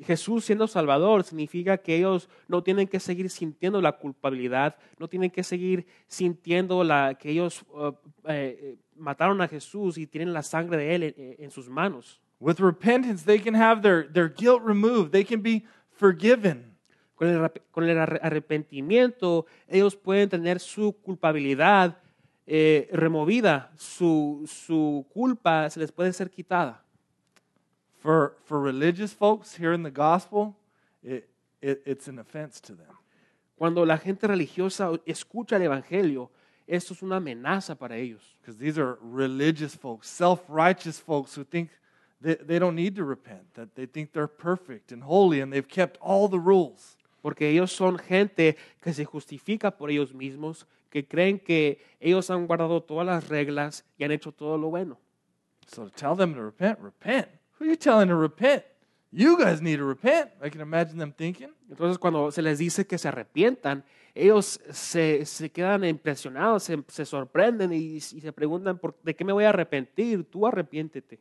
Jesús 0.00 0.44
siendo 0.44 0.68
Salvador 0.68 1.24
significa 1.24 1.76
que 1.76 1.96
ellos 1.96 2.28
no 2.46 2.62
tienen 2.62 2.86
que 2.86 3.00
seguir 3.00 3.28
sintiendo 3.30 3.80
la 3.80 3.92
culpabilidad, 3.92 4.76
no 4.98 5.08
tienen 5.08 5.30
que 5.30 5.42
seguir 5.42 5.86
sintiendo 6.06 6.84
la, 6.84 7.16
que 7.18 7.30
ellos 7.30 7.64
uh, 7.72 7.92
eh, 8.28 8.76
mataron 8.96 9.40
a 9.40 9.48
Jesús 9.48 9.98
y 9.98 10.06
tienen 10.06 10.32
la 10.32 10.42
sangre 10.42 10.76
de 10.76 10.94
Él 10.94 11.02
en, 11.02 11.14
en 11.38 11.50
sus 11.50 11.68
manos. 11.68 12.20
With 12.38 12.60
repentance, 12.60 13.24
they 13.24 13.40
can 13.40 13.56
have 13.56 13.82
their, 13.82 14.06
their 14.12 14.28
guilt 14.28 14.62
removed, 14.64 15.10
they 15.10 15.24
can 15.24 15.42
be 15.42 15.64
forgiven. 15.90 16.76
Con 17.16 17.28
el, 17.28 17.50
con 17.72 17.82
el 17.82 17.98
arre- 17.98 18.20
arrepentimiento, 18.22 19.46
ellos 19.66 19.96
pueden 19.96 20.28
tener 20.28 20.60
su 20.60 20.92
culpabilidad 20.92 21.98
eh, 22.50 22.88
removida, 22.92 23.70
su, 23.76 24.44
su 24.46 25.06
culpa 25.12 25.68
se 25.68 25.80
les 25.80 25.92
puede 25.92 26.14
ser 26.14 26.30
quitada. 26.30 26.82
For, 27.98 28.38
for 28.44 28.60
religious 28.62 29.12
folks 29.12 29.54
here 29.54 29.74
in 29.74 29.82
the 29.82 29.90
gospel, 29.90 30.56
it, 31.02 31.28
it, 31.60 31.82
it's 31.84 32.08
an 32.08 32.18
offense 32.18 32.58
to 32.62 32.74
them. 32.74 32.96
Cuando 33.58 33.84
la 33.84 33.98
gente 33.98 34.26
religiosa 34.26 34.90
escucha 35.04 35.56
el 35.56 35.62
Evangelio, 35.62 36.30
esto 36.66 36.94
es 36.94 37.02
una 37.02 37.16
amenaza 37.16 37.74
para 37.76 37.96
ellos. 37.96 38.22
Because 38.40 38.56
these 38.56 38.78
are 38.78 38.98
religious 39.02 39.74
folks, 39.74 40.08
self 40.08 40.40
righteous 40.48 40.98
folks 40.98 41.34
who 41.34 41.44
think 41.44 41.68
that 42.22 42.46
they 42.46 42.58
don't 42.58 42.76
need 42.76 42.94
to 42.96 43.04
repent, 43.04 43.52
that 43.54 43.74
they 43.74 43.84
think 43.84 44.12
they're 44.12 44.26
perfect 44.26 44.90
and 44.90 45.02
holy 45.02 45.40
and 45.40 45.52
they've 45.52 45.68
kept 45.68 45.98
all 46.00 46.28
the 46.28 46.38
rules. 46.40 46.96
Porque 47.20 47.42
ellos 47.42 47.72
son 47.72 47.98
gente 47.98 48.56
que 48.80 48.94
se 48.94 49.04
justifica 49.04 49.70
por 49.76 49.90
ellos 49.90 50.14
mismos, 50.14 50.64
que 50.90 51.06
creen 51.06 51.38
que 51.38 51.80
ellos 52.00 52.30
han 52.30 52.46
guardado 52.46 52.82
todas 52.82 53.06
las 53.06 53.28
reglas 53.28 53.84
y 53.96 54.04
han 54.04 54.12
hecho 54.12 54.32
todo 54.32 54.56
lo 54.58 54.70
bueno. 54.70 54.98
So 55.66 55.84
to 55.84 55.90
tell 55.90 56.16
them 56.16 56.34
to 56.34 56.42
repent, 56.42 56.78
repent. 56.80 57.28
Who 57.58 57.64
are 57.64 57.70
you 57.70 57.76
telling 57.76 58.08
to 58.08 58.16
repent? 58.16 58.64
You 59.10 59.38
guys 59.38 59.60
need 59.60 59.78
to 59.78 59.86
repent. 59.86 60.30
I 60.42 60.50
can 60.50 60.60
imagine 60.60 60.98
them 60.98 61.12
thinking. 61.12 61.50
Entonces 61.70 61.98
cuando 61.98 62.30
se 62.30 62.42
les 62.42 62.58
dice 62.58 62.86
que 62.86 62.98
se 62.98 63.08
arrepientan, 63.08 63.84
ellos 64.14 64.60
se, 64.70 65.24
se 65.24 65.50
quedan 65.50 65.84
impresionados, 65.84 66.64
se, 66.64 66.82
se 66.88 67.04
sorprenden 67.04 67.72
y, 67.72 67.96
y 67.96 68.00
se 68.00 68.32
preguntan, 68.32 68.78
¿por, 68.78 68.96
¿de 69.02 69.14
qué 69.14 69.24
me 69.24 69.32
voy 69.32 69.44
a 69.44 69.50
arrepentir? 69.50 70.24
Tú 70.24 70.46
arrepiéntete. 70.46 71.20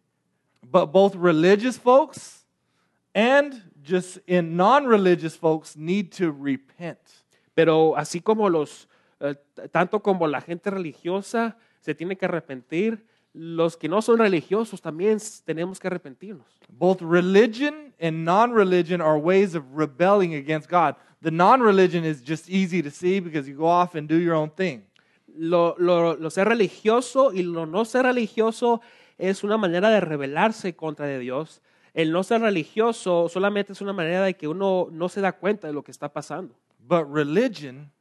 But 0.61 0.91
both 0.91 1.15
religious 1.15 1.77
folks 1.77 2.45
and 3.13 3.63
just 3.81 4.17
in 4.27 4.55
non 4.55 4.85
religious 4.85 5.37
folks 5.37 5.77
need 5.77 6.11
to 6.17 6.31
repent. 6.31 6.99
Pero 7.53 7.95
así 7.95 8.21
como 8.21 8.49
los, 8.49 8.87
tanto 9.71 10.01
como 10.01 10.27
la 10.27 10.41
gente 10.41 10.69
religiosa 10.69 11.57
se 11.79 11.95
tiene 11.95 12.15
que 12.17 12.25
arrepentir, 12.25 13.05
los 13.33 13.77
que 13.77 13.87
no 13.87 14.01
son 14.01 14.17
religiosos 14.17 14.81
también 14.81 15.19
tenemos 15.45 15.79
que 15.79 15.87
arrepentirnos. 15.87 16.45
Both 16.69 17.01
religion 17.01 17.93
and 18.01 18.23
non 18.25 18.51
religion 18.53 19.01
are 19.01 19.17
ways 19.17 19.55
of 19.55 19.63
rebelling 19.75 20.33
against 20.35 20.69
God. 20.69 20.95
The 21.21 21.31
non 21.31 21.61
religion 21.61 22.03
is 22.03 22.21
just 22.23 22.49
easy 22.49 22.81
to 22.81 22.89
see 22.89 23.19
because 23.19 23.47
you 23.49 23.55
go 23.55 23.67
off 23.67 23.95
and 23.95 24.07
do 24.07 24.17
your 24.17 24.35
own 24.35 24.49
thing. 24.51 24.83
Lo, 25.35 25.75
lo- 25.77 26.15
lo 26.15 26.29
ser 26.29 26.47
religioso 26.47 27.31
y 27.31 27.43
lo 27.43 27.65
no 27.65 27.85
ser 27.85 28.03
religioso 28.05 28.81
es 29.19 29.43
una 29.43 29.57
manera 29.57 29.89
de 29.89 29.99
rebelarse 29.99 30.75
contra 30.75 31.05
de 31.05 31.19
Dios. 31.19 31.61
El 31.93 32.11
no 32.11 32.23
ser 32.23 32.41
religioso 32.41 33.29
solamente 33.29 33.73
es 33.73 33.81
una 33.81 33.93
manera 33.93 34.23
de 34.23 34.35
que 34.35 34.47
uno 34.47 34.87
no 34.91 35.09
se 35.09 35.21
da 35.21 35.31
cuenta 35.33 35.67
de 35.67 35.73
lo 35.73 35.83
que 35.83 35.91
está 35.91 36.11
pasando. 36.11 36.55
But 36.79 37.07
religion 37.11 37.91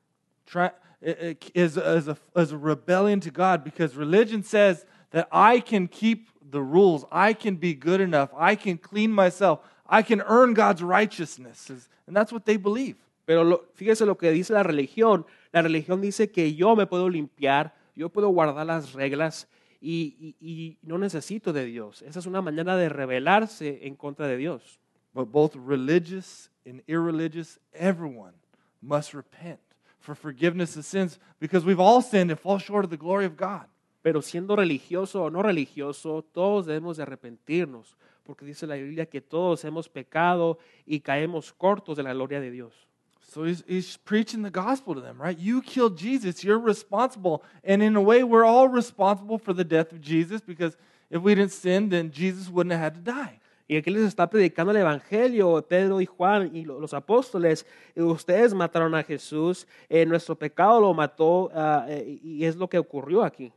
is, 1.06 1.76
is, 1.76 2.08
a, 2.08 2.16
is 2.36 2.52
a 2.52 2.56
rebellion 2.58 3.20
to 3.20 3.30
God 3.30 3.62
because 3.62 3.96
religion 3.96 4.42
says 4.42 4.84
that 5.10 5.28
I 5.30 5.60
can 5.60 5.86
keep 5.88 6.28
the 6.50 6.60
rules, 6.62 7.04
I 7.12 7.32
can 7.32 7.56
be 7.56 7.74
good 7.74 8.00
enough, 8.00 8.30
I 8.36 8.56
can 8.56 8.78
clean 8.78 9.12
myself, 9.12 9.60
I 9.88 10.02
can 10.02 10.20
earn 10.22 10.54
God's 10.54 10.82
righteousness. 10.82 11.70
And 12.06 12.16
that's 12.16 12.32
what 12.32 12.44
they 12.44 12.56
believe. 12.56 12.96
Pero 13.26 13.42
lo- 13.44 13.64
fíjese 13.78 14.06
lo 14.06 14.14
que 14.16 14.30
dice 14.30 14.50
la 14.50 14.62
religión. 14.62 15.24
La 15.52 15.62
religión 15.62 16.00
dice 16.00 16.30
que 16.30 16.54
yo 16.54 16.76
me 16.76 16.86
puedo 16.86 17.08
limpiar, 17.08 17.72
yo 17.96 18.08
puedo 18.08 18.28
guardar 18.28 18.66
las 18.66 18.92
reglas 18.92 19.46
y, 19.80 20.14
y- 20.20 20.36
y 20.40 20.78
no 20.82 20.98
necesito 20.98 21.52
de 21.52 21.64
Dios. 21.64 22.02
Esa 22.02 22.18
es 22.20 22.26
una 22.26 22.40
manera 22.42 22.76
de 22.76 22.88
rebelarse 22.88 23.80
en 23.86 23.96
contra 23.96 24.26
de 24.28 24.36
Dios. 24.36 24.78
But 25.14 25.30
both 25.32 25.56
religious 25.56 26.50
and 26.66 26.82
irreligious, 26.86 27.58
everyone 27.72 28.34
must 28.80 29.14
repent 29.14 29.58
for 30.06 30.14
forgiveness 30.14 30.76
of 30.76 30.84
sins 30.84 31.18
because 31.40 31.64
we've 31.64 31.80
all 31.80 32.00
sinned 32.00 32.30
and 32.30 32.38
fall 32.38 32.58
short 32.58 32.84
of 32.84 32.90
the 32.90 32.96
glory 32.96 33.26
of 33.26 33.36
God. 33.36 33.66
Pero 34.02 34.22
siendo 34.22 34.54
religioso 34.54 35.24
o 35.24 35.30
no 35.30 35.42
religioso, 35.42 36.22
todos 36.32 36.66
debemos 36.66 36.96
de 36.96 37.02
arrepentirnos, 37.02 37.96
porque 38.24 38.46
dice 38.46 38.66
la 38.66 38.76
Biblia 38.76 39.04
que 39.04 39.20
todos 39.20 39.64
hemos 39.64 39.88
pecado 39.88 40.58
y 40.86 41.00
caemos 41.00 41.52
cortos 41.52 41.96
de 41.96 42.04
la 42.04 42.14
gloria 42.14 42.40
de 42.40 42.52
Dios. 42.52 42.72
So 43.20 43.44
he's, 43.44 43.64
he's 43.66 43.96
preaching 43.96 44.44
the 44.44 44.50
gospel 44.50 44.94
to 44.94 45.00
them, 45.00 45.20
right? 45.20 45.36
You 45.36 45.60
killed 45.60 45.98
Jesus. 45.98 46.44
You're 46.44 46.60
responsible. 46.60 47.42
And 47.64 47.82
in 47.82 47.96
a 47.96 48.00
way, 48.00 48.22
we're 48.22 48.44
all 48.44 48.68
responsible 48.68 49.38
for 49.38 49.52
the 49.52 49.64
death 49.64 49.90
of 49.90 50.00
Jesus 50.00 50.40
because 50.40 50.76
if 51.10 51.20
we 51.20 51.34
didn't 51.34 51.50
sin, 51.50 51.88
then 51.88 52.12
Jesus 52.12 52.48
wouldn't 52.48 52.72
have 52.72 52.80
had 52.80 52.94
to 52.94 53.00
die. 53.00 53.40
Y 53.68 53.76
aquí 53.76 53.90
les 53.90 54.02
está 54.04 54.28
predicando 54.30 54.70
el 54.70 54.76
Evangelio, 54.78 55.60
Pedro 55.68 56.00
y 56.00 56.06
Juan 56.06 56.54
y 56.54 56.64
lo- 56.64 56.78
los 56.78 56.94
apóstoles. 56.94 57.66
Ustedes 57.96 58.54
mataron 58.54 58.94
a 58.94 59.02
Jesús, 59.02 59.66
eh, 59.88 60.06
nuestro 60.06 60.36
pecado 60.36 60.80
lo 60.80 60.94
mató 60.94 61.50
ah, 61.52 61.84
eh, 61.88 62.20
y 62.22 62.44
es 62.44 62.54
lo 62.56 62.68
que 62.68 62.78
ocurrió 62.78 63.24
aquí. 63.24 63.52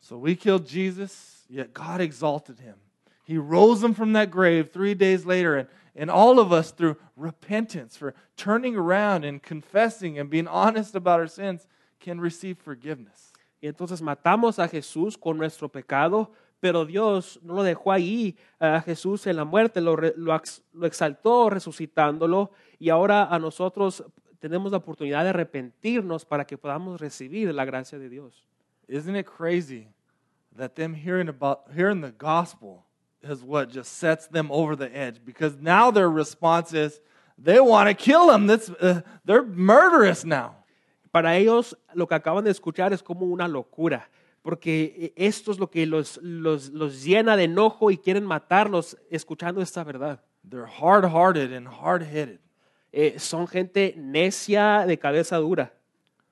So 0.00 0.18
we 0.18 0.36
killed 0.36 0.66
Jesus, 0.66 1.44
yet 1.48 1.72
God 1.72 2.00
exalted 2.00 2.60
him. 2.60 2.74
He 3.24 3.38
rose 3.38 3.82
him 3.82 3.94
from 3.94 4.12
that 4.12 4.30
grave 4.30 4.70
three 4.72 4.94
days 4.94 5.24
later. 5.24 5.56
And, 5.56 5.68
and 5.96 6.10
all 6.10 6.38
of 6.38 6.52
us, 6.52 6.70
through 6.70 6.96
repentance, 7.16 7.96
for 7.96 8.14
turning 8.36 8.76
around 8.76 9.24
and 9.24 9.42
confessing 9.42 10.18
and 10.18 10.28
being 10.30 10.46
honest 10.46 10.94
about 10.94 11.18
our 11.18 11.26
sins, 11.26 11.66
can 11.98 12.20
receive 12.20 12.58
forgiveness. 12.58 13.32
Y 13.62 13.68
entonces 13.68 14.02
matamos 14.02 14.58
a 14.58 14.68
Jesús 14.68 15.16
con 15.18 15.38
nuestro 15.38 15.68
pecado, 15.68 16.30
pero 16.60 16.84
Dios 16.84 17.38
no 17.42 17.54
lo 17.54 17.62
dejó 17.62 17.92
ahí 17.92 18.36
a 18.58 18.80
Jesús 18.80 19.26
en 19.26 19.36
la 19.36 19.44
muerte, 19.44 19.80
lo, 19.80 19.96
lo 19.96 20.40
lo 20.72 20.86
exaltó 20.86 21.50
resucitándolo 21.50 22.50
y 22.78 22.90
ahora 22.90 23.24
a 23.24 23.38
nosotros 23.38 24.04
tenemos 24.38 24.70
la 24.70 24.78
oportunidad 24.78 25.24
de 25.24 25.30
arrepentirnos 25.30 26.24
para 26.24 26.46
que 26.46 26.58
podamos 26.58 27.00
recibir 27.00 27.52
la 27.52 27.64
gracia 27.64 27.98
de 27.98 28.08
Dios. 28.08 28.46
Isn't 28.88 29.16
it 29.16 29.26
crazy 29.26 29.88
that 30.56 30.74
them 30.74 30.94
hearing 30.94 31.28
about 31.28 31.64
hearing 31.74 32.00
the 32.00 32.12
gospel 32.12 32.84
is 33.22 33.42
what 33.42 33.68
just 33.72 33.92
sets 33.92 34.28
them 34.28 34.50
over 34.50 34.76
the 34.76 34.90
edge? 34.94 35.20
Because 35.24 35.56
now 35.60 35.90
their 35.90 36.08
response 36.08 36.72
is 36.72 37.00
they 37.36 37.60
want 37.60 37.88
to 37.88 37.94
kill 37.94 38.30
him. 38.30 38.46
That's 38.46 38.70
uh, 38.70 39.00
they're 39.24 39.42
murderous 39.42 40.24
now. 40.24 40.64
Para 41.12 41.36
ellos 41.36 41.74
lo 41.94 42.06
que 42.06 42.14
acaban 42.14 42.44
de 42.44 42.50
escuchar 42.50 42.92
es 42.92 43.02
como 43.02 43.26
una 43.26 43.48
locura, 43.48 44.08
porque 44.46 45.12
esto 45.16 45.50
es 45.50 45.58
lo 45.58 45.68
que 45.68 45.86
los, 45.86 46.18
los, 46.22 46.68
los 46.68 47.02
llena 47.02 47.36
de 47.36 47.44
enojo 47.44 47.90
y 47.90 47.96
quieren 47.98 48.24
matarlos 48.24 48.96
escuchando 49.10 49.60
esta 49.60 49.82
verdad. 49.82 50.20
They're 50.48 50.68
hard-hearted 50.68 51.52
and 51.52 51.66
hard-headed. 51.66 52.38
eh, 52.92 53.18
son 53.18 53.48
gente 53.48 53.94
necia 53.96 54.86
de 54.86 54.96
cabeza 54.98 55.38
dura. 55.38 55.72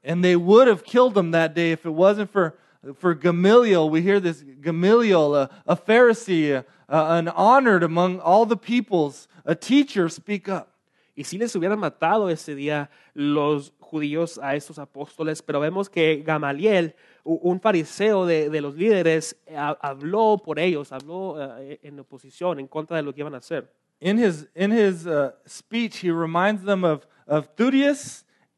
And 0.04 0.22
they 0.22 0.36
would 0.36 0.68
have 0.68 0.84
killed 0.84 1.16
him 1.18 1.32
that 1.32 1.54
day 1.56 1.72
if 1.72 1.84
it 1.84 1.92
wasn't 1.92 2.30
for, 2.30 2.54
for 3.00 3.14
Gamaliel. 3.14 3.90
We 3.90 4.00
hear 4.00 4.20
this 4.20 4.44
Gamaliel, 4.60 5.34
a, 5.34 5.50
a 5.66 5.74
Pharisee, 5.76 6.52
a, 6.54 6.64
a- 6.88 7.16
an 7.18 7.26
honored 7.28 7.82
among 7.82 8.20
all 8.20 8.46
the 8.46 8.56
peoples, 8.56 9.26
a 9.44 9.56
teacher, 9.56 10.08
speak 10.08 10.48
up. 10.48 10.68
Y 11.16 11.24
si 11.24 11.36
les 11.36 11.52
hubieran 11.56 11.80
matado 11.80 12.30
ese 12.30 12.54
día 12.54 12.90
los 13.14 13.72
judíos 13.80 14.38
a 14.38 14.54
estos 14.54 14.78
apóstoles, 14.78 15.42
pero 15.42 15.58
vemos 15.58 15.88
que 15.88 16.22
Gamaliel, 16.24 16.94
un 17.24 17.58
fariseo 17.60 18.26
de, 18.26 18.50
de 18.50 18.60
los 18.60 18.74
líderes, 18.76 19.36
eh, 19.46 19.56
ha- 19.56 19.78
habló 19.80 20.38
por 20.44 20.58
ellos, 20.58 20.92
habló 20.92 21.36
eh, 21.58 21.78
en 21.82 21.98
oposición, 22.00 22.60
en 22.60 22.66
contra 22.68 22.96
de 22.98 23.02
lo 23.02 23.12
que 23.14 23.20
iban 23.22 23.34
a 23.34 23.38
hacer. 23.38 23.70
In 24.00 24.18
his, 24.18 24.46
in 24.54 24.70
his 24.72 25.06
uh, 25.06 25.30
speech, 25.46 26.02
he 26.04 26.10
reminds 26.10 26.62
them 26.64 26.84
of, 26.84 27.06
of 27.26 27.48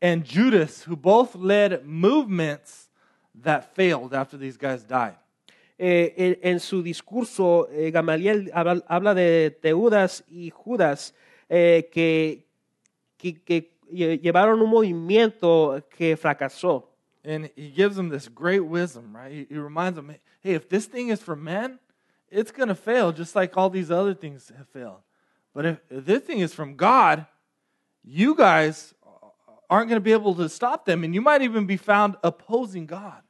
and 0.03 0.25
Judas, 0.25 0.83
who 0.87 0.97
both 0.97 1.35
led 1.37 1.85
movements 1.85 2.91
that 3.43 3.75
failed 3.75 4.13
after 4.13 4.37
these 4.39 4.57
guys 4.59 4.85
died. 4.87 5.15
Eh, 5.79 6.15
en, 6.17 6.39
en 6.43 6.59
su 6.61 6.83
discurso, 6.83 7.69
eh, 7.71 7.91
Gamaliel 7.91 8.51
habla, 8.55 8.83
habla 8.89 9.15
de 9.15 9.51
Teudas 9.63 10.25
y 10.29 10.51
Judas 10.51 11.15
eh, 11.49 11.89
que, 11.93 12.47
que, 13.19 13.43
que 13.45 13.79
lle- 13.93 14.19
llevaron 14.21 14.61
un 14.63 14.71
movimiento 14.71 15.87
que 15.91 16.17
fracasó. 16.17 16.96
And 17.27 17.51
he 17.57 17.71
gives 17.71 17.97
them 17.97 18.09
this 18.09 18.29
great 18.29 18.61
wisdom, 18.61 19.15
right? 19.15 19.33
He, 19.33 19.47
he 19.51 19.59
reminds 19.59 19.97
them, 19.97 20.15
hey, 20.41 20.55
if 20.55 20.69
this 20.69 20.87
thing 20.87 21.09
is 21.09 21.21
for 21.21 21.35
men, 21.35 21.81
it's 22.31 22.53
going 22.53 22.69
to 22.69 22.75
fail 22.77 23.11
just 23.11 23.35
like 23.35 23.57
all 23.57 23.69
these 23.69 23.91
other 23.91 24.15
things 24.15 24.53
have 24.57 24.69
failed. 24.69 25.01
But 25.53 25.67
if, 25.67 25.81
if 25.91 26.05
this 26.05 26.23
thing 26.23 26.39
is 26.39 26.55
from 26.55 26.77
God, 26.77 27.27
you 28.05 28.37
guys 28.37 28.95
aren't 29.69 29.89
going 29.89 30.01
to 30.01 30.05
be 30.05 30.13
able 30.13 30.37
to 30.37 30.49
stop 30.49 30.85
them, 30.85 31.03
and 31.03 31.13
you 31.13 31.21
might 31.21 31.43
even 31.43 31.67
be 31.67 31.77
found 31.77 32.17
opposing 32.23 32.87
God. 32.87 33.23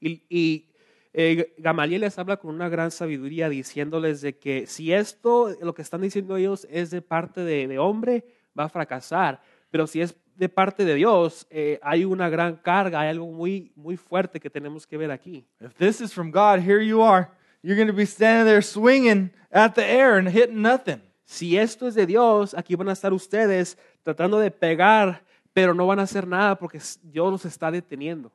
Y, 0.00 0.22
y, 0.30 0.64
eh, 1.12 1.52
Gamaliel 1.58 2.00
les 2.00 2.18
habla 2.18 2.38
con 2.38 2.54
una 2.54 2.70
gran 2.70 2.90
sabiduría 2.90 3.50
diciéndoles 3.50 4.22
de 4.22 4.38
que 4.38 4.66
si 4.66 4.94
esto, 4.94 5.54
lo 5.60 5.74
que 5.74 5.82
están 5.82 6.00
diciendo 6.00 6.36
ellos, 6.36 6.66
es 6.70 6.90
de 6.90 7.02
parte 7.02 7.42
de, 7.42 7.68
de 7.68 7.78
hombre, 7.78 8.24
va 8.58 8.64
a 8.64 8.68
fracasar. 8.70 9.42
Pero 9.70 9.86
si 9.86 10.00
es 10.00 10.16
de 10.42 10.48
parte 10.48 10.84
de 10.84 10.96
Dios, 10.96 11.46
eh, 11.50 11.78
hay 11.82 12.04
una 12.04 12.28
gran 12.28 12.56
carga, 12.56 13.02
hay 13.02 13.10
algo 13.10 13.26
muy, 13.26 13.70
muy 13.76 13.96
fuerte 13.96 14.40
que 14.40 14.50
tenemos 14.50 14.84
que 14.84 14.96
ver 14.96 15.12
aquí. 15.12 15.46
If 15.60 15.72
this 15.76 16.00
is 16.00 16.12
from 16.12 16.32
God, 16.32 16.58
here 16.58 16.84
you 16.84 17.00
are. 17.00 17.28
You're 17.62 17.76
going 17.76 17.86
to 17.86 17.94
be 17.94 18.04
standing 18.04 18.44
there 18.44 18.60
swinging 18.60 19.30
at 19.52 19.76
the 19.76 19.84
air 19.84 20.18
and 20.18 20.28
hitting 20.28 20.60
nothing. 20.60 21.00
Si 21.24 21.56
esto 21.56 21.86
es 21.86 21.94
de 21.94 22.06
Dios, 22.06 22.54
aquí 22.54 22.74
van 22.74 22.88
a 22.88 22.92
estar 22.92 23.12
ustedes 23.12 23.78
tratando 24.02 24.40
de 24.40 24.50
pegar, 24.50 25.22
pero 25.52 25.74
no 25.74 25.86
van 25.86 26.00
a 26.00 26.02
hacer 26.02 26.26
nada 26.26 26.56
porque 26.56 26.80
Dios 27.04 27.30
los 27.30 27.44
está 27.44 27.70
deteniendo. 27.70 28.32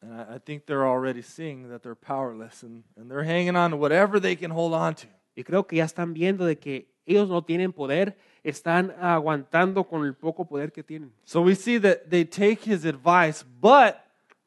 And 0.00 0.14
I, 0.14 0.36
I 0.36 0.38
think 0.38 0.64
they're 0.64 0.86
already 0.86 1.20
seeing 1.20 1.68
that 1.68 1.82
they're 1.82 1.94
powerless 1.94 2.62
and, 2.62 2.82
and 2.96 3.10
they're 3.10 3.24
hanging 3.24 3.56
on 3.56 3.72
to 3.72 3.76
whatever 3.76 4.20
they 4.20 4.36
can 4.36 4.50
hold 4.50 4.72
on 4.72 4.94
to. 4.94 5.06
Y 5.36 5.42
creo 5.44 5.66
que 5.66 5.76
ya 5.76 5.84
están 5.84 6.14
viendo 6.14 6.46
de 6.46 6.56
que 6.56 6.88
ellos 7.04 7.28
no 7.28 7.42
tienen 7.42 7.74
poder, 7.74 8.16
están 8.42 8.94
aguantando 9.00 9.84
con 9.84 10.04
el 10.04 10.14
poco 10.14 10.44
poder 10.44 10.72
que 10.72 10.82
tienen. 10.82 11.12
So 11.24 11.42
we 11.42 11.54
see 11.54 11.78
that 11.80 12.08
they 12.08 12.24
take 12.24 12.62
his 12.64 12.84
advice, 12.84 13.44
but 13.60 14.04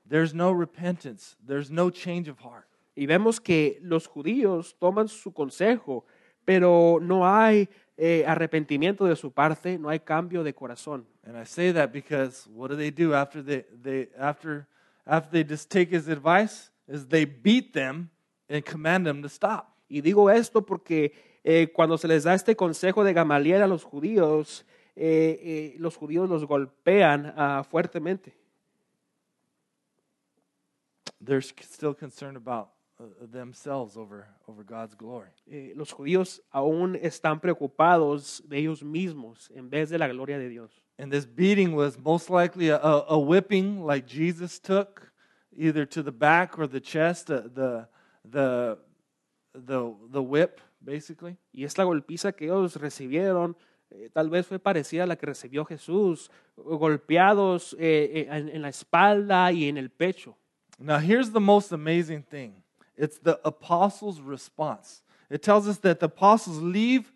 there's 0.08 0.34
no 0.34 0.52
repentance, 0.52 1.36
there's 1.46 1.70
no 1.70 1.90
change 1.90 2.30
of 2.30 2.40
heart. 2.40 2.68
Y 2.96 3.06
vemos 3.06 3.40
que 3.40 3.80
los 3.82 4.08
judíos 4.08 4.76
toman 4.80 5.08
su 5.08 5.32
consejo, 5.32 6.06
pero 6.46 7.00
no 7.02 7.26
hay 7.26 7.70
eh, 7.98 8.24
arrepentimiento 8.28 9.06
de 9.06 9.16
su 9.16 9.32
parte, 9.32 9.78
no 9.78 9.90
hay 9.90 10.00
cambio 10.00 10.44
de 10.44 10.54
corazón. 10.54 11.06
And 11.26 11.38
I 11.38 11.46
say 11.46 11.72
that 11.72 11.92
because 11.92 12.48
what 12.54 12.70
do 12.70 12.76
they 12.76 12.92
do 12.92 13.14
after 13.14 13.42
they, 13.42 13.66
they 13.82 14.10
after 14.20 14.68
after 15.06 15.32
they 15.32 15.44
just 15.44 15.70
take 15.70 15.90
his 15.90 16.08
advice? 16.08 16.72
Is 16.88 17.08
they 17.08 17.26
beat 17.26 17.74
them 17.74 18.10
and 18.50 18.64
command 18.64 19.06
them 19.06 19.22
to 19.22 19.30
stop. 19.30 19.76
Y 19.88 20.02
digo 20.02 20.30
esto 20.30 20.62
porque 20.66 21.14
eh, 21.44 21.72
cuando 21.74 21.98
se 21.98 22.08
les 22.08 22.24
da 22.24 22.34
este 22.34 22.56
consejo 22.56 23.04
de 23.04 23.14
Gamaliel 23.14 23.62
a 23.62 23.68
los 23.68 23.84
judíos, 23.84 24.66
eh, 24.96 25.40
eh, 25.42 25.76
los 25.80 25.96
judíos 25.98 26.30
los 26.30 26.46
golpean 26.46 27.34
ah, 27.36 27.64
fuertemente. 27.64 28.34
They're 31.20 31.42
still 31.42 31.96
concerned 31.96 32.36
about 32.36 32.70
uh, 33.00 33.06
themselves 33.32 33.96
over 33.96 34.28
over 34.48 34.64
God's 34.64 34.96
glory. 34.96 35.30
Eh, 35.48 35.74
los 35.76 35.92
judíos 35.92 36.42
aún 36.52 36.98
están 37.02 37.40
preocupados 37.40 38.44
de 38.46 38.58
ellos 38.58 38.84
mismos 38.84 39.50
en 39.56 39.70
vez 39.70 39.90
de 39.90 39.98
la 39.98 40.08
gloria 40.08 40.38
de 40.38 40.50
Dios. 40.50 40.84
And 41.00 41.12
this 41.12 41.26
beating 41.26 41.76
was 41.76 41.98
most 41.98 42.30
likely 42.30 42.70
a, 42.70 42.78
a, 42.78 43.06
a 43.10 43.18
whipping 43.18 43.84
like 43.86 44.06
Jesus 44.06 44.60
took, 44.60 45.12
either 45.58 45.86
to 45.86 46.04
the 46.04 46.12
back 46.12 46.60
or 46.60 46.68
the 46.68 46.80
chest, 46.80 47.32
uh, 47.32 47.42
the, 47.54 47.88
the, 48.24 48.78
the, 49.54 49.96
the 50.12 50.22
whip, 50.22 50.62
basically. 50.84 51.38
Y 51.52 51.64
esta 51.64 51.84
golpiza 51.84 52.32
que 52.32 52.46
ellos 52.46 52.76
recibieron 52.76 53.56
eh, 53.90 54.10
tal 54.12 54.30
vez 54.30 54.48
fue 54.48 54.60
parecida 54.60 55.04
a 55.04 55.08
la 55.08 55.16
que 55.16 55.26
recibió 55.26 55.66
Jesús, 55.66 56.32
golpeados 56.56 57.76
eh, 57.80 58.12
eh, 58.14 58.28
en, 58.30 58.50
en 58.50 58.62
la 58.62 58.70
espalda 58.70 59.52
y 59.52 59.70
en 59.70 59.78
el 59.78 59.90
pecho. 59.90 60.36
Now, 60.80 60.98
here's 60.98 61.32
the 61.32 61.40
most 61.40 61.72
amazing 61.72 62.24
thing 62.24 62.64
it's 62.96 63.20
the 63.20 63.40
apostles' 63.44 64.22
response. 64.22 65.04
It 65.30 65.42
tells 65.42 65.68
us 65.68 65.80
that 65.80 66.00
the 66.00 66.06
apostles 66.06 66.62
leave 66.62 67.12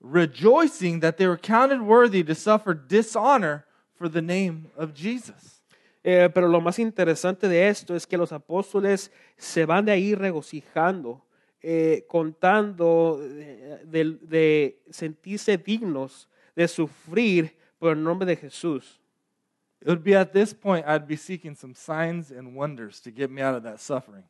rejoicing 0.00 1.00
that 1.00 1.16
they 1.16 1.26
were 1.26 1.38
counted 1.38 1.80
worthy 1.80 2.22
to 2.24 2.34
suffer 2.34 2.74
dishonor 2.74 3.64
for 3.94 4.08
the 4.08 4.22
name 4.22 4.70
of 4.76 4.94
Jesus. 4.94 5.62
Eh, 6.04 6.28
pero 6.34 6.48
lo 6.48 6.60
más 6.60 6.80
interesante 6.80 7.46
de 7.46 7.68
esto 7.68 7.94
es 7.94 8.06
que 8.06 8.18
los 8.18 8.32
apóstoles 8.32 9.12
se 9.36 9.64
van 9.64 9.84
de 9.84 9.92
ahí 9.92 10.14
regocijando, 10.16 11.24
eh, 11.62 12.04
contando 12.08 13.18
de, 13.20 14.18
de- 14.20 14.82
sentirse 14.90 15.56
dignos 15.56 16.28
de 16.56 16.66
sufrir 16.68 17.56
por 17.78 17.92
el 17.92 18.02
nombre 18.02 18.26
de 18.26 18.36
Jesús. 18.36 19.00
It 19.80 19.88
would 19.88 20.04
be 20.04 20.14
at 20.14 20.32
this 20.32 20.54
point 20.54 20.86
I'd 20.86 21.06
be 21.06 21.16
seeking 21.16 21.56
some 21.56 21.74
signs 21.74 22.30
and 22.30 22.54
wonders 22.54 23.00
to 23.02 23.10
get 23.10 23.30
me 23.30 23.42
out 23.42 23.56
of 23.56 23.62
that 23.64 23.80
suffering. 23.80 24.24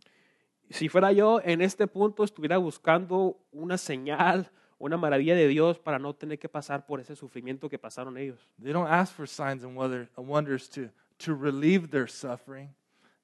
Si 0.71 0.89
fuera 0.89 1.13
yo 1.13 1.41
en 1.45 1.61
este 1.61 1.87
punto 1.87 2.25
estuviera 2.25 2.57
buscando 2.57 3.37
una 3.53 3.77
señal, 3.77 4.51
una 4.79 4.97
maravilla 4.97 5.35
de 5.35 5.47
Dios 5.49 5.79
para 5.79 5.99
no 5.99 6.15
tener 6.15 6.39
que 6.39 6.49
pasar 6.49 6.87
por 6.87 7.01
ese 7.01 7.15
sufrimiento 7.15 7.69
que 7.69 7.79
pasaron 7.79 8.17
ellos. 8.17 8.39
They 8.63 8.73
don't 8.73 8.89
ask 8.91 9.15
for 9.15 9.27
signs 9.29 9.63
and 9.65 9.77
wonder- 9.77 10.09
wonders 10.17 10.71
to, 10.71 10.89
to 11.19 11.35
relieve 11.35 11.91
their 11.91 12.09
suffering. 12.09 12.71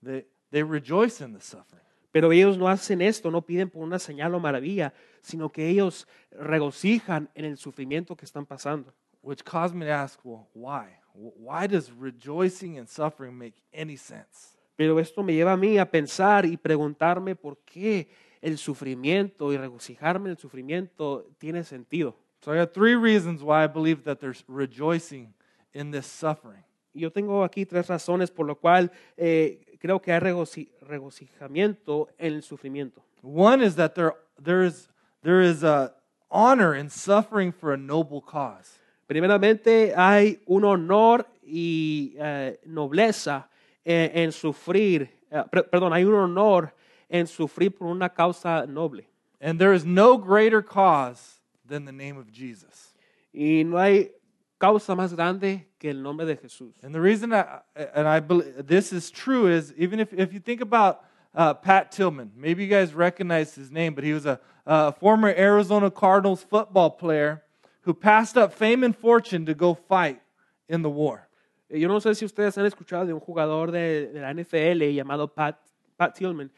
They, 0.03 0.27
they 0.51 0.63
rejoice 0.63 1.23
in 1.23 1.33
the 1.33 1.41
suffering. 1.41 1.83
Pero 2.11 2.33
ellos 2.33 2.57
no 2.57 2.69
hacen 2.69 3.03
esto, 3.03 3.31
no 3.31 3.43
piden 3.43 3.69
por 3.71 3.83
una 3.83 3.99
señal 3.99 4.35
o 4.35 4.41
maravilla, 4.41 4.95
sino 5.21 5.51
que 5.51 5.69
ellos 5.69 6.07
regocijan 6.31 7.29
en 7.35 7.45
el 7.45 7.57
sufrimiento 7.59 8.17
que 8.17 8.25
están 8.25 8.47
pasando. 8.47 8.95
Which 9.23 9.43
caused 9.45 9.75
me 9.75 9.85
to 9.87 9.93
ask, 9.93 10.19
well, 10.25 10.47
why? 10.55 10.87
Wh- 11.15 11.37
Why 11.39 11.67
does 11.67 11.91
rejoicing 11.93 12.79
and 12.79 12.89
suffering 12.89 13.37
make 13.37 13.55
any 13.73 13.97
sense? 13.97 14.57
Pero 14.77 14.99
esto 15.01 15.23
me 15.23 15.35
lleva 15.35 15.53
a 15.53 15.57
mí 15.57 15.77
a 15.77 15.91
pensar 15.91 16.47
y 16.47 16.57
preguntarme 16.57 17.35
por 17.35 17.59
qué 17.65 18.09
el 18.41 18.57
sufrimiento 18.59 19.53
y 19.53 19.57
regocijarme 19.57 20.27
en 20.27 20.31
el 20.31 20.39
sufrimiento 20.39 21.29
tiene 21.39 21.65
sentido. 21.65 22.17
So 22.41 22.55
I 22.55 22.59
got 22.59 22.73
three 22.73 22.95
reasons 22.95 23.43
why 23.43 23.65
I 23.65 23.67
believe 23.67 24.05
that 24.05 24.21
there's 24.21 24.45
rejoicing 24.47 25.35
in 25.75 25.91
this 25.91 26.07
suffering. 26.07 26.63
Yo 26.99 27.11
tengo 27.11 27.45
aquí 27.45 27.65
tres 27.65 27.87
razones 27.89 28.31
por 28.31 28.47
lo 28.47 28.57
cual 28.57 28.91
eh, 29.17 29.77
creo 29.81 30.01
que 30.01 30.13
hay 30.13 30.21
regoci- 30.21 30.69
regocijamiento 30.83 32.09
en 32.19 32.35
el 32.35 32.43
sufrimiento. 32.43 33.03
One 33.23 33.65
is 33.65 33.75
that 33.77 33.95
there, 33.95 34.13
there 34.43 34.65
is, 34.67 34.89
there 35.23 35.41
is 35.43 35.63
a 35.65 35.95
honor 36.31 36.75
in 36.75 36.91
suffering 36.91 37.53
for 37.53 37.73
a 37.73 37.77
noble 37.77 38.21
cause. 38.21 38.79
Primeramente, 39.07 39.95
hay 39.97 40.41
un 40.47 40.65
honor 40.65 41.27
y 41.43 42.15
eh, 42.19 42.59
nobleza 42.67 43.49
en, 43.85 44.11
en 44.15 44.33
sufrir, 44.33 45.09
eh, 45.31 45.43
per- 45.51 45.69
perdón, 45.71 45.93
hay 45.93 46.05
un 46.05 46.15
honor 46.15 46.75
en 47.09 47.27
sufrir 47.27 47.75
por 47.75 47.89
una 47.89 48.11
causa 48.11 48.67
noble. 48.67 49.09
And 49.41 49.59
there 49.59 49.73
is 49.73 49.85
no 49.85 50.19
greater 50.19 50.63
cause 50.63 51.41
than 51.67 51.85
the 51.85 51.93
name 51.93 52.19
of 52.19 52.31
Jesus. 52.31 52.93
Y 53.33 53.63
no 53.65 53.79
hay 53.79 54.11
causa 54.59 54.95
más 54.95 55.15
grande 55.15 55.69
que 55.79 55.91
el 55.91 56.03
nombre 56.03 56.27
de 56.27 56.37
Jesús. 56.37 56.73
And 56.83 56.95
the 56.95 57.01
reason 57.01 57.33
I, 57.33 57.61
and 57.95 58.09
I 58.09 58.21
believe 58.21 58.67
this 58.67 58.93
is 58.93 59.11
true 59.11 59.47
is 59.47 59.73
even 59.77 60.01
if, 60.01 60.13
if 60.13 60.33
you 60.33 60.41
think 60.41 60.61
about 60.61 61.05
uh, 61.35 61.55
Pat 61.55 61.93
Tillman, 61.93 62.33
maybe 62.37 62.65
you 62.65 62.69
guys 62.71 62.95
recognize 62.95 63.55
his 63.55 63.71
name, 63.71 63.95
but 63.95 64.05
he 64.05 64.13
was 64.13 64.27
a, 64.27 64.41
a 64.67 64.93
former 64.93 65.29
Arizona 65.29 65.91
Cardinals 65.91 66.43
football 66.43 66.91
player 66.91 67.43
who 67.83 67.95
passed 67.95 68.37
up 68.37 68.53
fame 68.53 68.83
and 68.85 68.97
fortune 68.97 69.47
to 69.47 69.55
go 69.55 69.75
fight 69.75 70.21
in 70.69 70.83
the 70.83 70.91
war. 70.91 71.29
Eh, 71.71 71.79
Yo 71.79 71.89
no 71.89 72.01
sé 72.01 72.15
si 72.15 72.25
ustedes 72.25 72.59
han 72.59 72.67
escuchado 72.67 73.07
de 73.07 73.13
un 73.13 73.21
jugador 73.21 73.71
de, 73.71 74.09
de 74.09 74.21
la 74.21 74.33
NFL 74.33 74.83
llamado 74.95 75.29
Pat, 75.29 75.59
Pat 75.97 76.15
Tillman, 76.17 76.51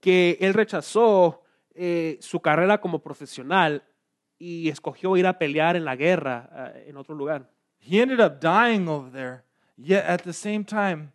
que 0.00 0.36
él 0.40 0.54
rechazó 0.54 1.42
eh, 1.74 2.18
su 2.20 2.40
carrera 2.40 2.80
como 2.80 2.98
profesional 2.98 3.82
y 4.38 4.68
escogió 4.68 5.16
ir 5.16 5.26
a 5.26 5.38
pelear 5.38 5.76
en 5.76 5.84
la 5.84 5.96
guerra 5.96 6.48
eh, 6.52 6.86
en 6.88 6.96
otro 6.96 7.14
lugar. 7.14 7.48
He 7.78 8.00
ended 8.00 8.20
up 8.20 8.40
dying 8.40 8.88
over 8.88 9.10
there, 9.10 9.44
yet 9.76 10.04
at 10.04 10.24
the 10.24 10.32
same 10.32 10.64
time, 10.64 11.12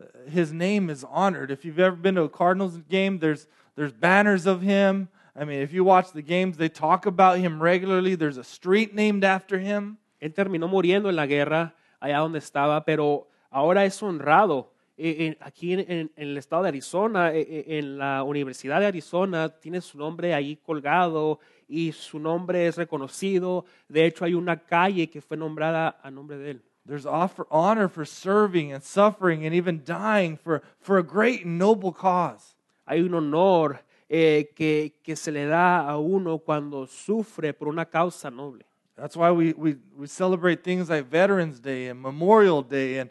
uh, 0.00 0.28
his 0.28 0.52
name 0.52 0.90
is 0.90 1.04
honored. 1.04 1.50
If 1.50 1.64
you've 1.64 1.78
ever 1.78 1.96
been 1.96 2.16
to 2.16 2.22
a 2.22 2.28
Cardinals 2.28 2.78
game, 2.88 3.18
there's, 3.18 3.46
there's 3.76 3.92
banners 3.92 4.46
of 4.46 4.62
him. 4.62 5.08
I 5.36 5.44
mean, 5.44 5.60
if 5.60 5.72
you 5.72 5.84
watch 5.84 6.12
the 6.12 6.22
games, 6.22 6.56
they 6.56 6.68
talk 6.68 7.06
about 7.06 7.38
him 7.38 7.62
regularly. 7.62 8.16
There's 8.16 8.38
a 8.38 8.44
street 8.44 8.94
named 8.94 9.22
after 9.22 9.58
him. 9.58 9.98
Él 10.20 10.34
terminó 10.34 10.68
muriendo 10.68 11.08
en 11.08 11.16
la 11.16 11.26
guerra 11.26 11.74
allá 12.00 12.18
donde 12.18 12.38
estaba, 12.38 12.84
pero 12.84 13.28
ahora 13.50 13.84
es 13.84 14.02
honrado. 14.02 14.72
Eh, 15.00 15.26
en- 15.26 15.36
aquí 15.40 15.74
en, 15.74 15.80
en- 15.90 16.10
el 16.16 16.36
estado 16.36 16.64
de 16.64 16.70
Arizona, 16.70 17.32
eh, 17.32 17.46
eh, 17.48 17.78
en 17.78 17.98
la 17.98 18.24
Universidad 18.24 18.80
de 18.80 18.86
Arizona, 18.86 19.48
tiene 19.48 19.80
su 19.80 19.96
nombre 19.96 20.34
ahí 20.34 20.56
colgado 20.56 21.38
y 21.68 21.92
su 21.92 22.18
nombre 22.18 22.66
es 22.66 22.76
reconocido. 22.76 23.64
De 23.88 24.04
hecho, 24.06 24.24
hay 24.24 24.34
una 24.34 24.56
calle 24.58 25.08
que 25.08 25.20
fue 25.20 25.36
nombrada 25.36 26.00
a 26.02 26.10
nombre 26.10 26.36
de 26.36 26.50
él. 26.50 26.62
There's 26.84 27.06
offer, 27.06 27.46
honor 27.50 27.88
for 27.88 28.04
serving 28.06 28.72
and 28.72 28.82
suffering 28.82 29.44
and 29.46 29.54
even 29.54 29.82
dying 29.84 30.36
for, 30.36 30.62
for 30.80 30.98
a 30.98 31.02
great 31.02 31.44
and 31.44 31.58
noble 31.58 31.92
cause. 31.92 32.56
Hay 32.86 33.00
un 33.02 33.14
honor 33.14 33.84
eh, 34.08 34.50
que, 34.56 34.94
que 35.02 35.14
se 35.14 35.30
le 35.30 35.44
da 35.46 35.86
a 35.88 35.98
uno 35.98 36.38
cuando 36.38 36.86
sufre 36.86 37.52
por 37.52 37.68
una 37.68 37.84
causa 37.84 38.30
noble. 38.30 38.64
That's 38.96 39.16
why 39.16 39.30
we, 39.30 39.52
we, 39.52 39.76
we 39.96 40.06
celebrate 40.08 40.64
things 40.64 40.88
like 40.88 41.04
Veterans 41.08 41.60
Day 41.60 41.88
and 41.88 42.00
Memorial 42.00 42.62
Day 42.62 42.98
and 42.98 43.10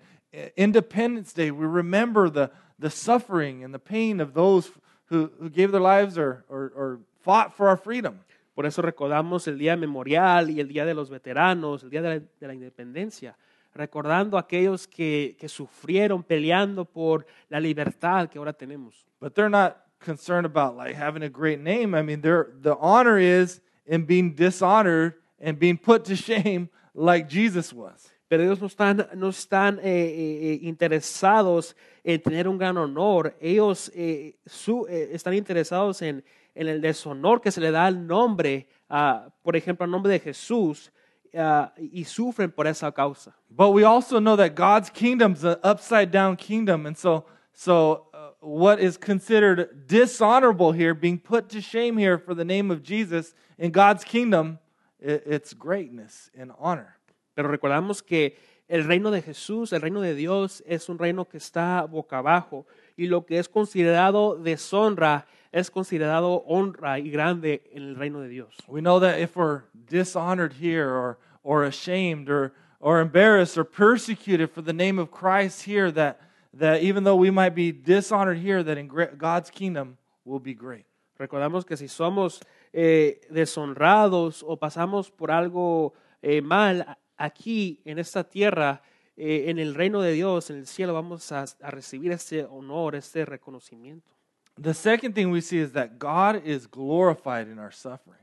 Independence 0.56 1.34
Day. 1.34 1.52
We 1.52 1.66
remember 1.66 2.30
the, 2.30 2.52
the 2.80 2.90
suffering 2.90 3.64
and 3.64 3.74
the 3.74 3.80
pain 3.80 4.20
of 4.20 4.34
those 4.34 4.72
who, 5.06 5.32
who 5.40 5.50
gave 5.50 5.72
their 5.72 5.82
lives 5.82 6.18
or, 6.18 6.46
or, 6.50 6.72
or 6.76 7.00
fought 7.22 7.56
for 7.56 7.70
our 7.70 7.78
freedom. 7.78 8.20
Por 8.56 8.66
eso 8.66 8.82
recordamos 8.82 9.48
el 9.48 9.58
Día 9.58 9.78
Memorial 9.78 10.50
y 10.50 10.60
el 10.60 10.68
Día 10.68 10.84
de 10.84 10.94
los 10.94 11.10
Veteranos, 11.10 11.84
el 11.84 11.90
Día 11.90 12.02
de 12.02 12.10
la, 12.10 12.20
de 12.20 12.48
la 12.48 12.54
Independencia, 12.54 13.38
recordando 13.76 14.36
a 14.36 14.42
aquellos 14.42 14.88
que, 14.88 15.38
que 15.40 15.48
sufrieron 15.48 16.24
peleando 16.24 16.84
por 16.84 17.26
la 17.50 17.60
libertad 17.60 18.30
que 18.30 18.40
ahora 18.40 18.54
tenemos. 18.54 19.06
But 19.20 19.36
they're 19.36 19.50
not 19.50 19.78
concerned 20.00 20.46
about 20.46 20.76
like 20.76 20.96
having 20.96 21.24
a 21.24 21.30
great 21.30 21.60
name. 21.60 21.94
I 21.94 22.02
mean, 22.02 22.22
they're, 22.22 22.50
the 22.62 22.76
honor 22.78 23.20
is 23.20 23.62
in 23.86 24.06
being 24.06 24.34
dishonored 24.34 25.14
and 25.40 25.60
being 25.60 25.78
put 25.78 26.06
to 26.06 26.16
shame 26.18 26.70
like 26.94 27.30
Jesus 27.30 27.72
was. 27.72 28.10
Pero 28.28 28.44
ellos 28.44 28.60
no 28.60 28.68
están, 28.68 29.08
no 29.16 29.30
están 29.30 29.80
eh, 29.80 29.82
eh, 29.84 30.54
eh, 30.54 30.60
interesados 30.64 31.76
en 32.04 32.22
tener 32.22 32.48
un 32.48 32.58
gran 32.58 32.78
honor. 32.78 33.36
Ellos 33.40 33.90
eh, 33.96 34.36
su- 34.46 34.86
eh, 34.90 35.10
están 35.14 35.34
interesados 35.34 36.02
en, 36.02 36.24
en 36.54 36.68
el 36.68 36.82
deshonor 36.82 37.40
que 37.40 37.52
se 37.52 37.62
le 37.62 37.72
da 37.72 37.86
al 37.86 38.06
nombre, 38.06 38.68
ah, 38.90 39.30
por 39.44 39.56
ejemplo, 39.56 39.86
al 39.86 39.92
nombre 39.92 40.12
de 40.12 40.20
Jesús, 40.20 40.92
ah, 41.34 41.74
y 41.78 42.04
sufren 42.04 42.52
por 42.52 42.68
esa 42.68 42.92
causa. 42.92 43.34
But 43.50 43.72
we 43.72 43.86
also 43.86 44.20
know 44.20 44.36
that 44.36 44.56
God's 44.56 44.90
kingdom 44.90 45.32
is 45.34 45.46
an 45.46 45.58
upside 45.64 46.12
down 46.12 46.36
kingdom. 46.36 46.86
And 46.86 46.98
so, 46.98 47.26
so 47.54 48.08
uh, 48.14 48.32
what 48.42 48.82
is 48.82 48.98
considered 48.98 49.88
dishonorable 49.88 50.74
here, 50.74 50.94
being 50.94 51.18
put 51.18 51.48
to 51.50 51.62
shame 51.62 51.98
here 51.98 52.18
for 52.18 52.36
the 52.36 52.44
name 52.46 52.72
of 52.72 52.84
Jesus 52.84 53.34
in 53.58 53.72
God's 53.72 54.04
kingdom, 54.04 54.60
it's 55.00 55.54
greatness 55.54 56.30
and 56.38 56.52
honor. 56.60 56.97
Pero 57.38 57.50
recordamos 57.50 58.02
que 58.02 58.36
el 58.68 58.86
reino 58.86 59.12
de 59.12 59.22
Jesús, 59.22 59.72
el 59.72 59.82
reino 59.84 60.02
de 60.02 60.16
Dios, 60.16 60.64
es 60.66 60.90
un 60.90 60.98
reino 60.98 61.30
que 61.30 61.38
está 61.38 61.86
boca 61.86 62.18
abajo. 62.18 62.66
Y 62.96 63.06
lo 63.06 63.28
que 63.28 63.38
es 63.38 63.48
considerado 63.48 64.36
deshonra 64.38 65.28
es 65.52 65.70
considerado 65.70 66.44
honra 66.48 66.98
y 66.98 67.12
grande 67.12 67.62
en 67.72 67.84
el 67.84 67.96
reino 67.96 68.22
de 68.22 68.30
Dios. 68.30 68.58
We 68.68 68.82
know 68.82 69.00
that 69.02 69.20
if 69.20 69.36
we're 69.36 69.66
dishonored 69.88 70.54
here 70.54 70.90
or, 70.90 71.20
or 71.44 71.64
ashamed 71.66 72.28
or, 72.28 72.54
or 72.80 73.02
embarrassed 73.02 73.56
or 73.56 73.66
persecuted 73.66 74.50
for 74.50 74.64
the 74.64 74.74
name 74.74 74.98
of 74.98 75.12
Christ 75.12 75.62
here, 75.62 75.92
that, 75.92 76.20
that 76.56 76.82
even 76.82 77.04
though 77.04 77.18
we 77.18 77.30
might 77.30 77.54
be 77.54 77.72
dishonored 77.72 78.40
here, 78.40 78.64
that 78.64 78.80
in 78.80 78.90
God's 79.16 79.52
kingdom 79.52 80.00
will 80.26 80.40
be 80.40 80.56
great. 80.56 80.86
Recordamos 81.20 81.68
que 81.68 81.78
si 81.78 81.86
somos 81.86 82.42
eh, 82.74 83.22
deshonrados 83.32 84.44
o 84.44 84.58
pasamos 84.58 85.12
por 85.16 85.30
algo 85.30 85.94
eh, 86.24 86.42
mal 86.42 86.98
aquí 87.18 87.82
en 87.86 88.00
esta 88.00 88.24
tierra, 88.24 88.82
eh, 89.16 89.46
en 89.48 89.60
el 89.60 89.76
reino 89.76 90.02
de 90.02 90.12
Dios, 90.14 90.50
en 90.50 90.58
el 90.58 90.68
cielo, 90.68 90.94
vamos 90.94 91.32
a, 91.32 91.46
a 91.62 91.72
recibir 91.72 92.12
este 92.12 92.46
honor, 92.46 92.96
este 92.96 93.26
reconocimiento. 93.26 94.18
The 94.60 94.74
second 94.74 95.14
thing 95.14 95.28
we 95.32 95.42
see 95.42 95.60
is 95.60 95.74
that 95.74 96.00
God 96.00 96.42
is 96.44 96.68
glorified 96.68 97.48
in 97.48 97.60
our 97.60 97.72
suffering. 97.72 98.20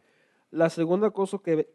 La 0.51 0.68
segunda 0.68 1.11
cosa 1.11 1.38
que, 1.38 1.66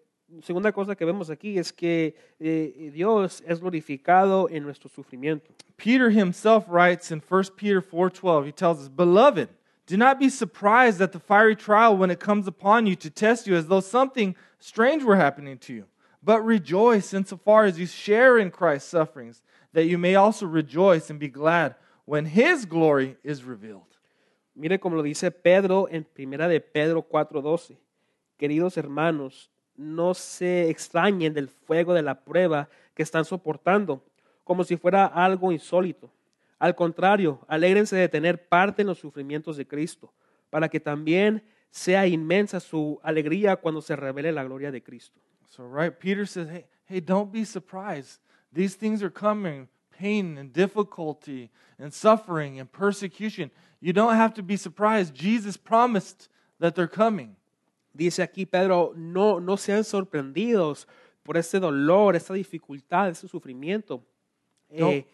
segunda 0.42 0.72
cosa 0.72 0.96
que 0.96 1.06
vemos 1.06 1.30
aquí 1.30 1.58
es 1.58 1.72
que 1.72 2.16
eh, 2.40 2.92
Dios 2.94 3.42
es 3.46 3.60
glorificado 3.60 4.50
en 4.50 4.64
nuestro 4.64 4.90
sufrimiento. 4.90 5.54
Peter 5.78 6.10
himself 6.10 6.68
writes 6.68 7.12
in 7.12 7.22
1 7.22 7.56
Peter 7.56 7.82
4:12, 7.82 8.46
he 8.46 8.52
tells 8.52 8.80
us, 8.80 8.90
"Beloved, 8.90 9.50
do 9.86 9.98
not 9.98 10.20
be 10.20 10.30
surprised 10.30 11.02
at 11.02 11.14
the 11.14 11.20
fiery 11.20 11.56
trial 11.56 11.98
when 11.98 12.12
it 12.12 12.20
comes 12.20 12.46
upon 12.46 12.86
you 12.86 12.96
to 12.96 13.10
test 13.10 13.48
you 13.48 13.56
as 13.56 13.68
though 13.68 13.82
something 13.82 14.36
strange 14.60 15.04
were 15.04 15.16
happening 15.16 15.58
to 15.58 15.74
you, 15.74 15.86
but 16.22 16.46
rejoice 16.46 17.14
insofar 17.14 17.66
as 17.66 17.78
you 17.78 17.86
share 17.86 18.38
in 18.38 18.52
Christ's 18.52 18.90
sufferings, 18.90 19.44
that 19.74 19.86
you 19.86 19.98
may 19.98 20.16
also 20.16 20.46
rejoice 20.46 21.10
and 21.10 21.20
be 21.20 21.30
glad 21.30 21.76
when 22.06 22.26
his 22.26 22.66
glory 22.66 23.18
is 23.24 23.44
revealed." 23.44 23.88
Mire 24.56 24.80
como 24.80 24.98
lo 24.98 25.04
dice 25.04 25.32
Pedro 25.32 25.88
en 25.90 26.04
primera 26.04 26.48
de 26.48 26.60
Pedro 26.60 27.02
4:12. 27.02 27.78
Queridos 28.38 28.78
hermanos, 28.78 29.50
no 29.78 30.14
se 30.14 30.70
extrañen 30.70 31.34
del 31.34 31.48
fuego 31.48 31.94
de 31.94 32.02
la 32.02 32.26
prueba 32.26 32.68
que 32.94 33.04
están 33.04 33.24
soportando, 33.24 34.04
como 34.44 34.64
si 34.64 34.76
fuera 34.76 35.06
algo 35.06 35.52
insólito. 35.52 36.12
Al 36.58 36.76
contrario, 36.76 37.40
alégrense 37.48 37.96
de 37.96 38.10
tener 38.10 38.50
parte 38.50 38.82
en 38.82 38.90
los 38.90 39.00
sufrimientos 39.00 39.56
de 39.56 39.66
Cristo, 39.66 40.12
para 40.50 40.68
que 40.68 40.82
también 40.82 41.42
sea 41.70 42.06
inmensa 42.08 42.60
su 42.60 43.00
alegría 43.04 43.56
cuando 43.56 43.82
se 43.82 43.96
revele 43.96 44.34
la 44.34 44.44
gloria 44.44 44.72
de 44.72 44.84
Cristo. 44.84 45.22
So 45.50 45.64
right, 45.64 45.98
Peter 45.98 46.26
says, 46.26 46.50
"Hey, 46.50 46.66
hey, 46.86 47.00
don't 47.00 47.32
be 47.32 47.44
surprised. 47.44 48.20
These 48.54 48.76
things 48.76 49.04
are 49.04 49.10
coming, 49.10 49.68
pain 49.92 50.38
and 50.38 50.54
difficulty 50.54 51.50
and 51.78 51.94
suffering 51.94 52.60
and 52.60 52.72
persecution. 52.72 53.52
You 53.82 53.94
don't 53.94 54.16
have 54.16 54.34
to 54.36 54.44
be 54.44 54.58
surprised. 54.58 55.14
Jesus 55.14 55.58
promised 55.58 56.30
that 56.60 56.76
they're 56.76 56.88
coming." 56.88 57.36
Dice 57.96 58.20
aquí 58.20 58.50
Pedro, 58.50 58.94
no, 58.96 59.40
no 59.40 59.56
sean 59.58 59.84
sorprendidos 59.84 60.86
por 61.24 61.38
este 61.38 61.60
dolor, 61.60 62.16
esta 62.16 62.34
dificultad, 62.34 63.10
este 63.10 63.28
sufrimiento. 63.28 64.04
Eh, 64.70 65.06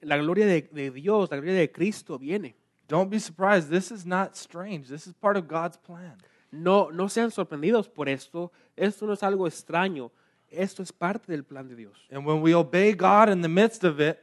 la 0.00 0.16
gloria 0.16 0.46
de, 0.46 0.62
de 0.62 0.90
Dios, 0.90 1.30
la 1.30 1.36
gloria 1.36 1.60
de 1.60 1.70
Cristo 1.70 2.18
viene. 2.18 2.54
Don't 2.88 3.10
be 3.10 3.18
surprised. 3.20 3.68
This 3.68 3.92
is 3.92 4.04
not 4.04 4.36
strange. 4.36 4.88
This 4.88 5.06
is 5.06 5.12
part 5.12 5.36
of 5.36 5.46
God's 5.46 5.76
plan. 5.76 6.16
No, 6.50 6.90
no 6.90 7.08
sean 7.08 7.30
sorprendidos 7.30 7.88
por 7.88 8.08
esto. 8.08 8.52
Esto 8.76 9.06
no 9.06 9.12
es 9.12 9.22
algo 9.22 9.46
extraño. 9.46 10.10
Esto 10.50 10.82
es 10.82 10.92
parte 10.92 11.30
del 11.30 11.44
plan 11.44 11.68
de 11.68 11.76
Dios. 11.76 12.08
And 12.10 12.26
when 12.26 12.42
we 12.42 12.54
obey 12.54 12.92
God 12.92 13.28
in 13.28 13.40
the 13.42 13.48
midst 13.48 13.84
of 13.84 14.00
it, 14.00 14.18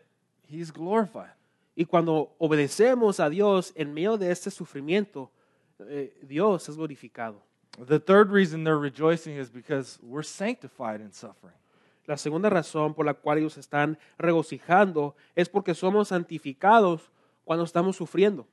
He's 0.49 0.71
glorified. 0.71 1.32
Y 1.75 1.86
cuando 1.86 2.36
obedecemos 2.39 3.19
a 3.19 3.30
Dios 3.30 3.71
en 3.75 3.93
medio 3.93 4.17
de 4.17 4.32
este 4.32 4.49
sufrimiento, 4.49 5.32
eh, 5.80 6.17
Dios 6.23 6.67
es 6.67 6.75
glorificado. 6.75 7.41
The 7.78 7.99
third 7.99 8.32
reason 8.32 8.63
they're 8.63 8.80
rejoicing 8.80 9.38
is 9.38 9.51
because 9.51 9.99
we're 10.01 10.23
sanctified 10.23 10.99
in 10.99 11.11
suffering. 11.13 11.55
La 12.07 12.17
segunda 12.17 12.49
razón 12.49 12.93
por 12.93 13.05
la 13.05 13.13
cual 13.13 13.38
ellos 13.38 13.57
están 13.57 13.99
regocijando 14.17 15.15
es 15.36 15.49
porque 15.49 15.75
somos 15.75 16.07
santificados 16.07 17.11
cuando 17.43 17.65
estamos 17.65 17.95
sufriendo. 17.95 18.47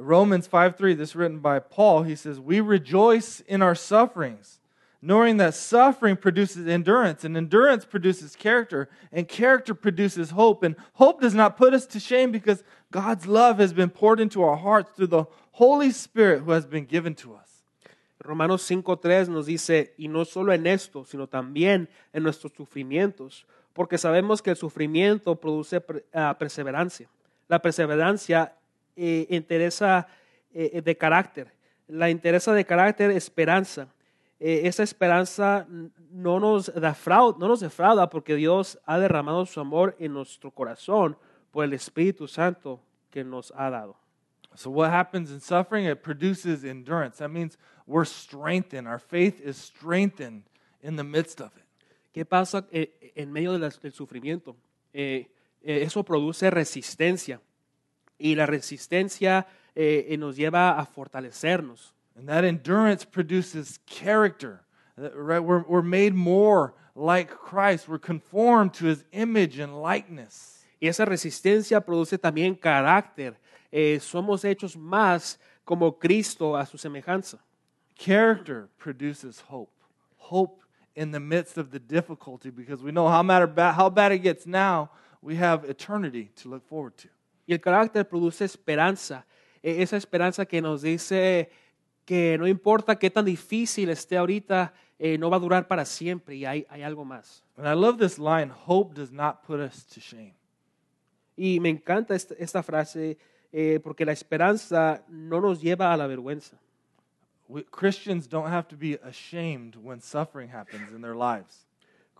Romans 0.00 0.46
5 0.46 0.76
3, 0.76 0.94
this 0.94 1.10
is 1.10 1.16
written 1.16 1.38
by 1.38 1.58
Paul. 1.58 2.02
He 2.02 2.16
says, 2.16 2.40
We 2.40 2.60
rejoice 2.60 3.40
in 3.40 3.62
our 3.62 3.74
sufferings, 3.74 4.58
knowing 5.02 5.36
that 5.36 5.54
suffering 5.54 6.16
produces 6.16 6.66
endurance, 6.66 7.24
and 7.24 7.36
endurance 7.36 7.84
produces 7.84 8.34
character, 8.36 8.88
and 9.12 9.28
character 9.28 9.74
produces 9.74 10.30
hope. 10.30 10.62
And 10.62 10.76
hope 10.94 11.20
does 11.20 11.34
not 11.34 11.56
put 11.56 11.74
us 11.74 11.86
to 11.86 12.00
shame 12.00 12.32
because 12.32 12.64
God's 12.90 13.26
love 13.26 13.58
has 13.58 13.72
been 13.72 13.90
poured 13.90 14.20
into 14.20 14.42
our 14.42 14.56
hearts 14.56 14.92
through 14.92 15.08
the 15.08 15.24
Holy 15.52 15.90
Spirit 15.90 16.42
who 16.42 16.52
has 16.52 16.66
been 16.66 16.84
given 16.84 17.14
to 17.16 17.34
us. 17.34 17.50
Romanos 18.22 18.68
5.3 18.68 19.28
nos 19.28 19.46
dice, 19.46 19.92
y 19.98 20.06
no 20.06 20.24
solo 20.24 20.52
en 20.52 20.66
esto, 20.66 21.04
sino 21.04 21.26
también 21.26 21.88
en 22.12 22.22
nuestros 22.22 22.52
sufrimientos, 22.52 23.46
porque 23.72 23.96
sabemos 23.96 24.42
que 24.42 24.50
el 24.50 24.56
sufrimiento 24.56 25.36
produce 25.36 25.82
ah, 26.12 26.36
perseverancia. 26.38 27.08
La 27.48 27.60
perseverancia 27.60 28.54
eh, 28.96 29.26
interesa 29.30 30.06
eh, 30.52 30.80
de 30.82 30.96
carácter. 30.96 31.52
La 31.86 32.10
interesa 32.10 32.52
de 32.52 32.64
carácter, 32.64 33.10
esperanza. 33.10 33.88
Eh, 34.38 34.62
esa 34.64 34.82
esperanza 34.82 35.66
no 36.10 36.40
nos, 36.40 36.72
defrauda, 36.74 37.38
no 37.38 37.48
nos 37.48 37.60
defrauda 37.60 38.08
porque 38.08 38.34
Dios 38.34 38.78
ha 38.86 38.98
derramado 38.98 39.44
su 39.46 39.60
amor 39.60 39.96
en 39.98 40.14
nuestro 40.14 40.50
corazón 40.50 41.16
por 41.50 41.64
el 41.64 41.72
Espíritu 41.72 42.26
Santo 42.26 42.80
que 43.10 43.22
nos 43.24 43.52
ha 43.56 43.70
dado. 43.70 43.96
So, 44.54 44.70
what 44.70 44.90
happens 44.90 45.30
in 45.30 45.40
suffering? 45.40 45.86
It 45.86 46.02
produces 46.02 46.64
endurance. 46.64 47.18
That 47.18 47.30
means 47.30 47.56
we're 47.86 48.04
strengthened. 48.04 48.88
Our 48.88 48.98
faith 48.98 49.40
is 49.40 49.56
strengthened 49.56 50.44
in 50.82 50.96
the 50.96 51.04
midst 51.04 51.40
of 51.40 51.56
it. 51.56 51.64
¿Qué 52.12 52.24
pasa 52.24 52.66
eh, 52.72 53.12
en 53.14 53.30
medio 53.30 53.56
del 53.56 53.70
sufrimiento? 53.92 54.56
Eh, 54.92 55.30
eh, 55.62 55.82
eso 55.82 56.02
produce 56.02 56.50
resistencia 56.50 57.40
y 58.20 58.34
la 58.34 58.46
resistencia 58.46 59.46
eh, 59.74 60.06
eh, 60.08 60.16
nos 60.16 60.36
lleva 60.36 60.78
a 60.78 60.84
fortalecernos. 60.84 61.92
And 62.16 62.28
that 62.28 62.44
endurance 62.44 63.04
produces 63.04 63.78
character. 63.86 64.60
Right? 64.96 65.40
We're, 65.40 65.64
we're 65.66 65.82
made 65.82 66.14
more 66.14 66.74
like 66.94 67.30
Christ. 67.30 67.88
We're 67.88 67.98
conformed 67.98 68.74
to 68.74 68.86
his 68.86 69.04
image 69.12 69.58
and 69.58 69.80
likeness. 69.80 70.66
Y 70.80 70.88
esa 70.88 71.04
resistencia 71.04 71.80
produce 71.80 72.18
también 72.18 72.58
carácter. 72.58 73.36
Eh, 73.72 73.98
somos 74.00 74.44
hechos 74.44 74.76
más 74.76 75.38
como 75.64 75.92
Cristo 75.92 76.56
a 76.56 76.66
su 76.66 76.76
semejanza. 76.76 77.38
Character 77.96 78.68
produces 78.78 79.40
hope. 79.40 79.72
Hope 80.16 80.62
in 80.94 81.12
the 81.12 81.20
midst 81.20 81.56
of 81.56 81.70
the 81.70 81.78
difficulty 81.78 82.50
because 82.50 82.82
we 82.82 82.90
know 82.90 83.08
how, 83.08 83.22
matter 83.22 83.46
how 83.72 83.88
bad 83.88 84.12
it 84.12 84.18
gets 84.18 84.46
now, 84.46 84.90
we 85.22 85.36
have 85.36 85.64
eternity 85.64 86.30
to 86.36 86.48
look 86.48 86.66
forward 86.66 86.96
to. 86.98 87.08
Y 87.50 87.52
el 87.52 87.60
carácter 87.60 88.08
produce 88.08 88.44
esperanza. 88.44 89.26
Eh, 89.60 89.82
esa 89.82 89.96
esperanza 89.96 90.46
que 90.46 90.62
nos 90.62 90.82
dice 90.82 91.50
que 92.04 92.38
no 92.38 92.46
importa 92.46 92.96
qué 92.96 93.10
tan 93.10 93.24
difícil 93.24 93.90
esté 93.90 94.16
ahorita, 94.16 94.72
eh, 95.00 95.18
no 95.18 95.30
va 95.30 95.38
a 95.38 95.40
durar 95.40 95.66
para 95.66 95.84
siempre 95.84 96.36
y 96.36 96.44
hay, 96.44 96.64
hay 96.70 96.84
algo 96.84 97.04
más. 97.04 97.42
And 97.56 97.66
I 97.66 97.74
love 97.74 97.98
this 97.98 98.20
line 98.20 98.52
hope 98.68 98.94
does 98.94 99.10
not 99.10 99.44
put 99.44 99.58
us 99.58 99.84
to 99.86 100.00
shame. 100.00 100.36
Y 101.36 101.58
me 101.58 101.70
encanta 101.70 102.14
esta, 102.14 102.36
esta 102.38 102.62
frase 102.62 103.18
eh, 103.50 103.80
porque 103.82 104.04
la 104.04 104.12
esperanza 104.12 105.02
no 105.08 105.40
nos 105.40 105.60
lleva 105.60 105.92
a 105.92 105.96
la 105.96 106.06
vergüenza. 106.06 106.56
We, 107.48 107.64
Christians 107.64 108.28
don't 108.28 108.46
have 108.46 108.68
to 108.68 108.76
be 108.76 108.96
ashamed 109.02 109.74
when 109.74 110.00
suffering 110.00 110.50
happens 110.54 110.92
in 110.92 111.02
their 111.02 111.16
lives. 111.16 111.66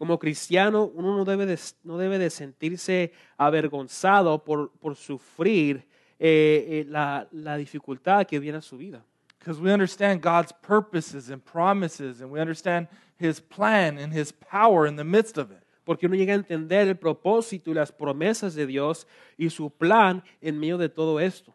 Como 0.00 0.18
cristiano, 0.18 0.90
uno 0.94 1.14
no 1.14 1.26
debe 1.26 1.44
de, 1.44 1.58
no 1.84 1.98
debe 1.98 2.18
de 2.18 2.30
sentirse 2.30 3.12
avergonzado 3.36 4.42
por, 4.42 4.70
por 4.80 4.96
sufrir 4.96 5.84
eh, 6.18 6.66
eh, 6.70 6.84
la, 6.88 7.28
la 7.32 7.58
dificultad 7.58 8.26
que 8.26 8.38
viene 8.38 8.56
a 8.56 8.62
su 8.62 8.78
vida. 8.78 9.04
Because 9.38 9.60
we 9.60 9.70
understand 9.70 10.22
God's 10.22 10.54
purposes 10.62 11.28
and 11.28 11.44
promises, 11.44 12.22
and 12.22 12.32
we 12.32 12.40
understand 12.40 12.88
His 13.18 13.42
plan 13.42 13.98
and 13.98 14.10
His 14.10 14.32
power 14.32 14.86
in 14.86 14.96
the 14.96 15.04
midst 15.04 15.36
of 15.36 15.50
it. 15.50 15.62
Porque 15.84 16.06
uno 16.06 16.16
llega 16.16 16.32
a 16.32 16.36
entender 16.36 16.88
el 16.88 16.94
propósito 16.94 17.68
y 17.70 17.74
las 17.74 17.92
promesas 17.92 18.54
de 18.54 18.64
Dios 18.64 19.04
y 19.38 19.50
su 19.50 19.68
plan 19.68 20.22
en 20.40 20.58
medio 20.58 20.78
de 20.78 20.88
todo 20.88 21.18
esto. 21.18 21.52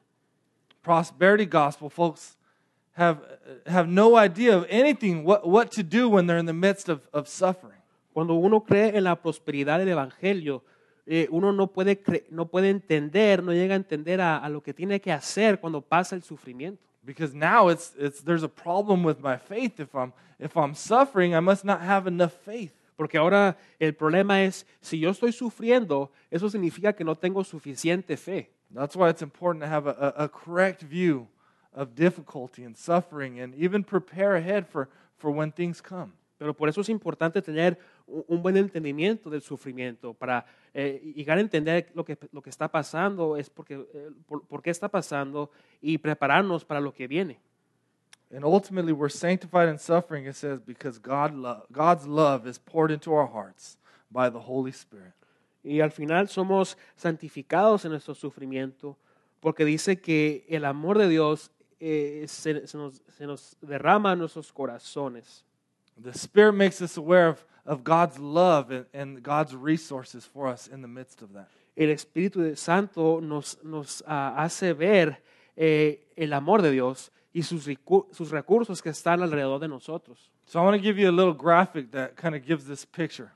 Prosperity 0.84 1.48
gospel 1.48 1.90
folks 1.90 2.38
have, 2.96 3.18
have 3.66 3.90
no 3.90 4.16
idea 4.16 4.56
of 4.56 4.68
anything, 4.70 5.24
what, 5.24 5.48
what 5.48 5.72
to 5.72 5.82
do 5.82 6.08
when 6.08 6.28
they're 6.28 6.38
in 6.38 6.46
the 6.46 6.54
midst 6.54 6.90
of, 6.90 7.08
of 7.12 7.28
suffering. 7.28 7.75
Cuando 8.16 8.36
uno 8.36 8.64
cree 8.64 8.98
en 8.98 9.04
la 9.04 9.22
prosperidad 9.22 9.78
del 9.78 9.90
Evangelio, 9.90 10.64
eh, 11.06 11.28
uno 11.32 11.52
no 11.52 11.68
puede, 11.68 12.02
no 12.30 12.46
puede 12.46 12.70
entender, 12.70 13.44
no 13.44 13.52
llega 13.52 13.74
a 13.74 13.76
entender 13.76 14.22
a, 14.22 14.38
a 14.38 14.48
lo 14.48 14.64
que 14.64 14.74
tiene 14.74 15.02
que 15.02 15.12
hacer 15.12 15.60
cuando 15.60 15.82
pasa 15.82 16.16
el 16.16 16.24
sufrimiento. 16.24 16.82
Because 17.04 17.36
now 17.36 17.68
it's, 17.70 17.94
it's, 18.00 18.24
there's 18.24 18.44
a 18.44 18.48
problem 18.48 19.04
with 19.04 19.18
my 19.20 19.38
faith. 19.38 19.82
If 19.82 19.94
I'm, 19.94 20.14
if 20.40 20.56
I'm 20.56 20.76
suffering, 20.76 21.36
I 21.36 21.42
must 21.42 21.66
not 21.66 21.82
have 21.82 22.08
enough 22.08 22.32
faith. 22.32 22.72
Porque 22.96 23.18
ahora 23.18 23.58
el 23.82 23.92
problema 23.92 24.46
es, 24.46 24.66
si 24.80 24.98
yo 24.98 25.10
estoy 25.10 25.34
sufriendo, 25.34 26.10
eso 26.32 26.48
significa 26.48 26.96
que 26.96 27.04
no 27.04 27.16
tengo 27.16 27.44
suficiente 27.44 28.16
fe. 28.16 28.50
That's 28.74 28.96
why 28.96 29.10
it's 29.10 29.24
important 29.24 29.62
to 29.62 29.68
have 29.68 29.88
a, 29.88 30.14
a, 30.18 30.24
a 30.24 30.30
correct 30.30 30.84
view 30.84 31.28
of 31.74 31.96
difficulty 31.96 32.64
and 32.64 32.78
suffering 32.78 33.42
and 33.42 33.54
even 33.56 33.84
prepare 33.84 34.38
ahead 34.38 34.70
for, 34.70 34.88
for 35.18 35.32
when 35.32 35.52
things 35.52 35.82
come. 35.82 36.14
Pero 36.38 36.54
por 36.54 36.68
eso 36.68 36.82
es 36.82 36.90
importante 36.90 37.42
tener 37.42 37.78
un 38.08 38.42
buen 38.42 38.58
entendimiento 38.58 39.30
del 39.30 39.42
sufrimiento, 39.42 40.14
para 40.14 40.46
eh, 40.74 41.14
llegar 41.16 41.38
a 41.38 41.42
entender 41.42 41.90
lo 41.94 42.04
que, 42.04 42.18
lo 42.32 42.42
que 42.42 42.50
está 42.50 42.68
pasando, 42.70 43.38
es 43.38 43.50
porque, 43.50 43.76
eh, 43.94 44.12
por, 44.26 44.46
por 44.46 44.62
qué 44.62 44.70
está 44.70 44.90
pasando 44.90 45.50
y 45.82 45.98
prepararnos 45.98 46.66
para 46.66 46.82
lo 46.82 46.94
que 46.94 47.08
viene. 47.08 47.40
And 48.32 48.44
ultimately, 48.44 48.92
we're 48.92 49.10
sanctified 49.10 49.70
in 49.70 49.78
suffering, 49.78 50.26
it 50.26 50.36
says, 50.36 50.60
because 50.60 51.00
God 51.00 51.34
lo- 51.34 51.66
God's 51.72 52.06
love 52.06 52.48
is 52.48 52.60
poured 52.60 52.92
into 52.92 53.14
our 53.14 53.28
hearts 53.28 53.78
by 54.10 54.30
the 54.30 54.40
Holy 54.40 54.72
Spirit. 54.72 55.14
Y 55.64 55.80
al 55.80 55.92
final 55.92 56.28
somos 56.28 56.78
santificados 56.96 57.86
en 57.86 57.92
nuestro 57.92 58.14
sufrimiento, 58.14 58.98
porque 59.40 59.64
dice 59.64 60.02
que 60.02 60.46
el 60.50 60.66
amor 60.66 60.98
de 60.98 61.08
Dios 61.08 61.52
eh, 61.80 62.26
se, 62.28 62.68
se 62.68 62.78
nos, 62.78 63.02
se 63.08 63.26
nos 63.26 63.56
derrama 63.62 64.14
en 64.14 64.20
nuestros 64.20 64.52
corazones. 64.52 65.45
The 65.98 66.18
Spirit 66.18 66.54
makes 66.54 66.82
us 66.82 66.98
aware 66.98 67.28
of, 67.28 67.46
of 67.66 67.84
God's 67.84 68.20
love 68.20 68.72
and, 68.72 68.86
and 68.94 69.24
God's 69.24 69.56
resources 69.56 70.26
for 70.26 70.48
us 70.48 70.68
in 70.68 70.82
the 70.82 70.88
midst 70.88 71.22
of 71.22 71.34
that. 71.34 71.48
El 71.78 71.88
Espíritu 71.88 72.58
Santo 72.58 73.20
nos, 73.20 73.58
nos 73.64 74.02
ah, 74.08 74.36
hace 74.38 74.74
ver 74.74 75.18
eh, 75.58 76.00
el 76.18 76.34
amor 76.34 76.62
de 76.62 76.72
Dios 76.72 77.12
y 77.34 77.42
sus, 77.42 77.68
sus 78.12 78.32
recursos 78.32 78.82
que 78.82 78.92
están 78.92 79.22
alrededor 79.22 79.60
de 79.60 79.68
nosotros. 79.68 80.30
So 80.46 80.60
I 80.60 80.64
want 80.64 80.76
to 80.76 80.82
give 80.82 80.98
you 80.98 81.10
a 81.10 81.12
little 81.12 81.34
graphic 81.34 81.92
that 81.92 82.16
kind 82.16 82.36
of 82.36 82.46
gives 82.46 82.66
this 82.66 82.86
picture. 82.86 83.32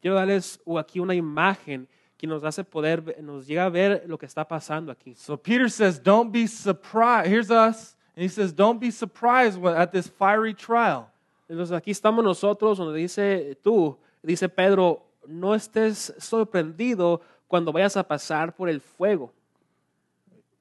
Quiero 0.00 0.16
darles 0.16 0.58
uh, 0.66 0.78
aquí 0.78 1.00
una 1.00 1.14
imagen 1.14 1.86
que 2.16 2.26
nos 2.26 2.44
hace 2.44 2.64
poder, 2.64 3.02
nos 3.22 3.46
llega 3.46 3.66
a 3.66 3.70
ver 3.70 4.04
lo 4.06 4.16
que 4.16 4.26
está 4.26 4.46
pasando 4.46 4.90
aquí. 4.90 5.14
So 5.16 5.36
Peter 5.36 5.68
says, 5.68 5.98
Don't 5.98 6.32
be 6.32 6.46
surprised. 6.46 7.28
Here's 7.28 7.50
us. 7.50 7.94
And 8.14 8.22
he 8.22 8.28
says, 8.28 8.52
Don't 8.52 8.80
be 8.80 8.90
surprised 8.90 9.62
at 9.64 9.92
this 9.92 10.06
fiery 10.06 10.54
trial. 10.54 11.10
Entonces 11.48 11.76
aquí 11.76 11.90
estamos 11.90 12.24
nosotros 12.24 12.78
donde 12.78 12.98
dice 12.98 13.56
tú, 13.62 13.96
dice 14.22 14.48
Pedro, 14.48 15.06
no 15.26 15.54
estés 15.54 16.14
sorprendido 16.18 17.20
cuando 17.46 17.72
vayas 17.72 17.96
a 17.96 18.02
pasar 18.02 18.54
por 18.54 18.68
el 18.68 18.80
fuego. 18.80 19.32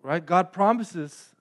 Right? 0.04 0.24
God 0.24 0.52
promises 0.52 1.34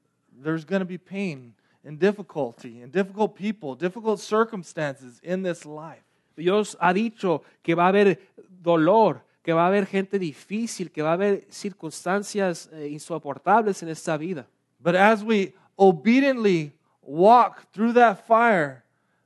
there's 0.42 0.64
going 0.64 0.80
to 0.80 0.86
be 0.86 0.98
pain 0.98 1.54
and 1.84 1.98
difficulty 1.98 2.82
and 2.82 2.90
difficult 2.90 3.34
people, 3.34 3.74
difficult 3.74 4.20
circumstances 4.20 5.20
in 5.22 5.42
this 5.42 5.66
life. 5.66 6.02
Dios 6.36 6.76
ha 6.80 6.92
dicho 6.92 7.42
que 7.62 7.74
va 7.74 7.84
a 7.84 7.88
haber 7.88 8.18
dolor, 8.62 9.22
que 9.42 9.52
va 9.52 9.64
a 9.64 9.68
haber 9.68 9.86
gente 9.86 10.18
difícil, 10.18 10.90
que 10.90 11.02
va 11.02 11.10
a 11.10 11.12
haber 11.12 11.46
circunstancias 11.50 12.70
eh, 12.72 12.88
insoportables 12.88 13.82
en 13.82 13.90
esta 13.90 14.16
vida. 14.16 14.46
But 14.80 14.96
as 14.96 15.22
we 15.22 15.54
obediently 15.76 16.72
walk 17.02 17.70
through 17.72 17.92
that 17.94 18.26
fire 18.26 18.83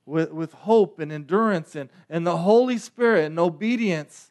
with, 0.09 0.32
with 0.32 0.52
hope 0.52 0.98
and 1.00 1.12
endurance 1.12 1.76
and, 1.76 1.90
and 2.09 2.26
the 2.26 2.36
Holy 2.38 2.78
Spirit 2.78 3.26
and 3.26 3.38
obedience, 3.38 4.30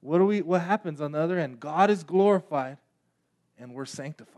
what, 0.00 0.18
do 0.18 0.24
we, 0.24 0.40
what 0.42 0.62
happens 0.62 1.00
on 1.00 1.12
the 1.12 1.18
other 1.20 1.38
end? 1.38 1.60
God 1.60 1.90
is 1.90 2.02
glorified 2.02 2.78
and 3.58 3.74
we're 3.74 3.84
sanctified. 3.86 4.34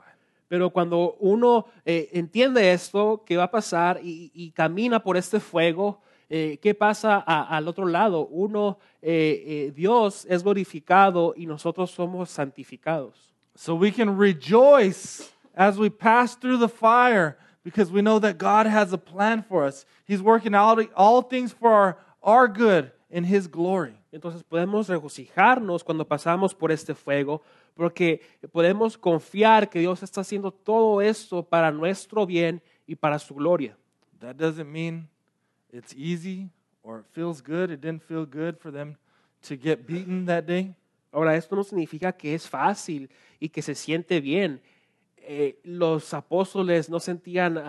Pero 0.48 0.68
cuando 0.70 1.16
uno 1.20 1.66
eh, 1.86 2.08
entiende 2.12 2.72
esto, 2.72 3.22
que 3.24 3.36
va 3.36 3.44
a 3.44 3.50
pasar 3.50 4.00
y, 4.02 4.32
y 4.34 4.50
camina 4.50 4.98
por 5.00 5.16
este 5.16 5.38
fuego, 5.38 6.00
eh, 6.28 6.58
¿qué 6.60 6.74
pasa 6.74 7.22
a- 7.24 7.56
al 7.56 7.68
otro 7.68 7.86
lado? 7.86 8.26
Uno, 8.26 8.78
eh, 9.00 9.44
eh, 9.46 9.72
Dios 9.74 10.26
es 10.28 10.42
glorificado 10.42 11.34
y 11.36 11.46
nosotros 11.46 11.92
somos 11.92 12.30
santificados. 12.30 13.14
So 13.54 13.76
we 13.76 13.92
can 13.92 14.16
rejoice 14.18 15.30
as 15.54 15.78
we 15.78 15.88
pass 15.88 16.34
through 16.36 16.58
the 16.58 16.68
fire 16.68 17.36
because 17.64 17.90
we 17.90 18.02
know 18.02 18.18
that 18.18 18.38
God 18.38 18.66
has 18.66 18.92
a 18.92 18.98
plan 18.98 19.42
for 19.42 19.64
us. 19.64 19.84
He's 20.04 20.22
working 20.22 20.54
out 20.54 20.78
all 20.94 21.22
things 21.22 21.52
for 21.52 21.70
our, 21.70 21.98
our 22.22 22.48
good 22.48 22.90
in 23.10 23.24
His 23.24 23.46
glory. 23.46 23.94
Entonces 24.12 24.42
podemos 24.42 24.88
regocijarnos 24.88 25.84
cuando 25.84 26.04
pasamos 26.04 26.54
por 26.54 26.72
este 26.72 26.94
fuego, 26.94 27.42
porque 27.76 28.20
podemos 28.52 28.96
confiar 28.96 29.68
que 29.70 29.80
Dios 29.80 30.02
está 30.02 30.22
haciendo 30.22 30.50
todo 30.50 31.00
esto 31.00 31.42
para 31.42 31.70
nuestro 31.70 32.26
bien 32.26 32.60
y 32.86 32.96
para 32.96 33.18
su 33.18 33.34
gloria. 33.34 33.76
That 34.20 34.36
doesn't 34.36 34.70
mean 34.70 35.08
it's 35.72 35.94
easy 35.94 36.50
or 36.82 37.00
it 37.00 37.06
feels 37.12 37.40
good. 37.40 37.70
It 37.70 37.80
didn't 37.80 38.02
feel 38.02 38.26
good 38.26 38.58
for 38.58 38.72
them 38.72 38.96
to 39.42 39.56
get 39.56 39.86
beaten 39.86 40.26
that 40.26 40.44
day. 40.44 40.74
Ahora, 41.12 41.36
esto 41.36 41.56
no 41.56 41.64
significa 41.64 42.12
que 42.12 42.34
es 42.34 42.48
fácil 42.48 43.10
y 43.40 43.48
que 43.48 43.62
se 43.62 43.74
siente 43.74 44.20
bien. 44.20 44.60
Eh, 45.32 45.60
los 45.62 46.12
apóstoles 46.12 46.90
no 46.90 46.98
sentían 46.98 47.62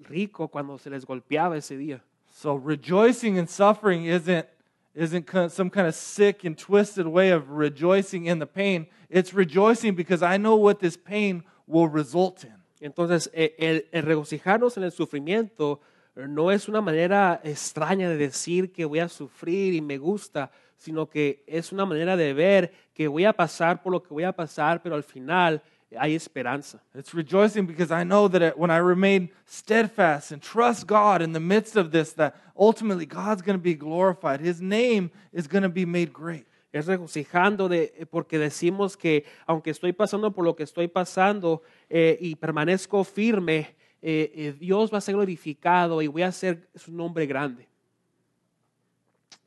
rico 0.00 0.46
cuando 0.48 0.76
se 0.76 0.90
les 0.90 1.06
golpeaba 1.06 1.56
ese 1.56 1.74
día. 1.74 2.02
So 2.30 2.58
rejoicing 2.58 3.38
in 3.38 3.48
suffering 3.48 4.04
isn't 4.04 4.46
isn't 4.94 5.26
some 5.48 5.70
kind 5.70 5.86
of 5.86 5.94
sick 5.94 6.44
and 6.44 6.54
twisted 6.54 7.06
way 7.06 7.30
of 7.30 7.48
rejoicing 7.48 8.26
in 8.26 8.38
the 8.38 8.46
pain. 8.46 8.88
It's 9.08 9.32
rejoicing 9.32 9.94
because 9.94 10.22
I 10.22 10.36
know 10.36 10.56
what 10.56 10.80
this 10.80 10.98
pain 10.98 11.44
will 11.66 11.88
result 11.88 12.44
in. 12.44 12.52
Entonces, 12.78 13.30
eh, 13.32 13.54
el, 13.58 13.86
el 13.90 14.02
regocijarnos 14.02 14.76
en 14.76 14.82
el 14.82 14.92
sufrimiento 14.92 15.80
no 16.14 16.50
es 16.50 16.68
una 16.68 16.82
manera 16.82 17.40
extraña 17.42 18.10
de 18.10 18.18
decir 18.18 18.70
que 18.70 18.84
voy 18.84 18.98
a 18.98 19.08
sufrir 19.08 19.72
y 19.72 19.80
me 19.80 19.96
gusta, 19.96 20.50
sino 20.76 21.08
que 21.08 21.42
es 21.46 21.72
una 21.72 21.86
manera 21.86 22.18
de 22.18 22.34
ver 22.34 22.72
que 22.92 23.08
voy 23.08 23.24
a 23.24 23.32
pasar 23.32 23.82
por 23.82 23.92
lo 23.92 24.02
que 24.02 24.12
voy 24.12 24.24
a 24.24 24.32
pasar, 24.32 24.82
pero 24.82 24.94
al 24.94 25.04
final 25.04 25.62
hay 25.90 26.14
esperanza. 26.14 26.80
It's 26.94 27.14
rejoicing 27.14 27.66
because 27.66 27.90
I 27.90 28.04
know 28.04 28.28
that 28.28 28.58
when 28.58 28.70
I 28.70 28.76
remain 28.78 29.30
steadfast 29.46 30.32
and 30.32 30.42
trust 30.42 30.86
God 30.86 31.22
in 31.22 31.32
the 31.32 31.40
midst 31.40 31.76
of 31.76 31.90
this, 31.90 32.12
that 32.14 32.36
ultimately 32.56 33.06
God's 33.06 33.42
going 33.42 33.58
to 33.58 33.62
be 33.62 33.74
glorified. 33.74 34.40
His 34.40 34.60
name 34.60 35.10
is 35.32 35.46
going 35.46 35.62
to 35.62 35.68
be 35.68 35.86
made 35.86 36.12
great. 36.12 36.46
Es 36.72 36.86
regocijando 36.86 37.68
de, 37.68 38.06
porque 38.10 38.38
decimos 38.38 38.96
que 38.96 39.24
aunque 39.46 39.70
estoy 39.70 39.94
pasando 39.94 40.34
por 40.34 40.44
lo 40.44 40.54
que 40.54 40.64
estoy 40.64 40.86
pasando 40.86 41.62
eh, 41.88 42.18
y 42.20 42.34
permanezco 42.34 43.04
firme, 43.04 43.74
eh, 44.02 44.30
eh, 44.34 44.52
Dios 44.58 44.92
va 44.92 44.98
a 44.98 45.00
ser 45.00 45.14
glorificado 45.14 46.02
y 46.02 46.08
voy 46.08 46.22
a 46.22 46.28
hacer 46.28 46.68
su 46.74 46.92
nombre 46.92 47.26
grande. 47.26 47.66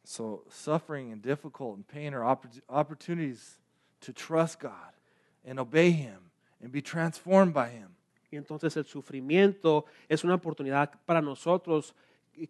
So, 0.04 0.44
suffering 0.50 1.14
and 1.14 1.22
difficult 1.22 1.78
and 1.78 1.88
pain 1.88 2.14
are 2.14 2.26
opportunities 2.68 3.60
to 4.02 4.12
trust 4.12 4.60
God 4.60 4.92
and 5.46 5.60
obey 5.60 5.92
Him 5.92 6.31
and 6.62 6.72
be 6.72 6.82
transformed 6.82 7.54
by 7.54 7.70
Him. 7.70 7.90
Y 8.32 8.38
entonces 8.38 8.78
el 8.78 8.86
sufrimiento 8.86 9.86
es 10.08 10.24
una 10.24 10.36
oportunidad 10.36 10.92
para 11.06 11.22
nosotros 11.22 11.94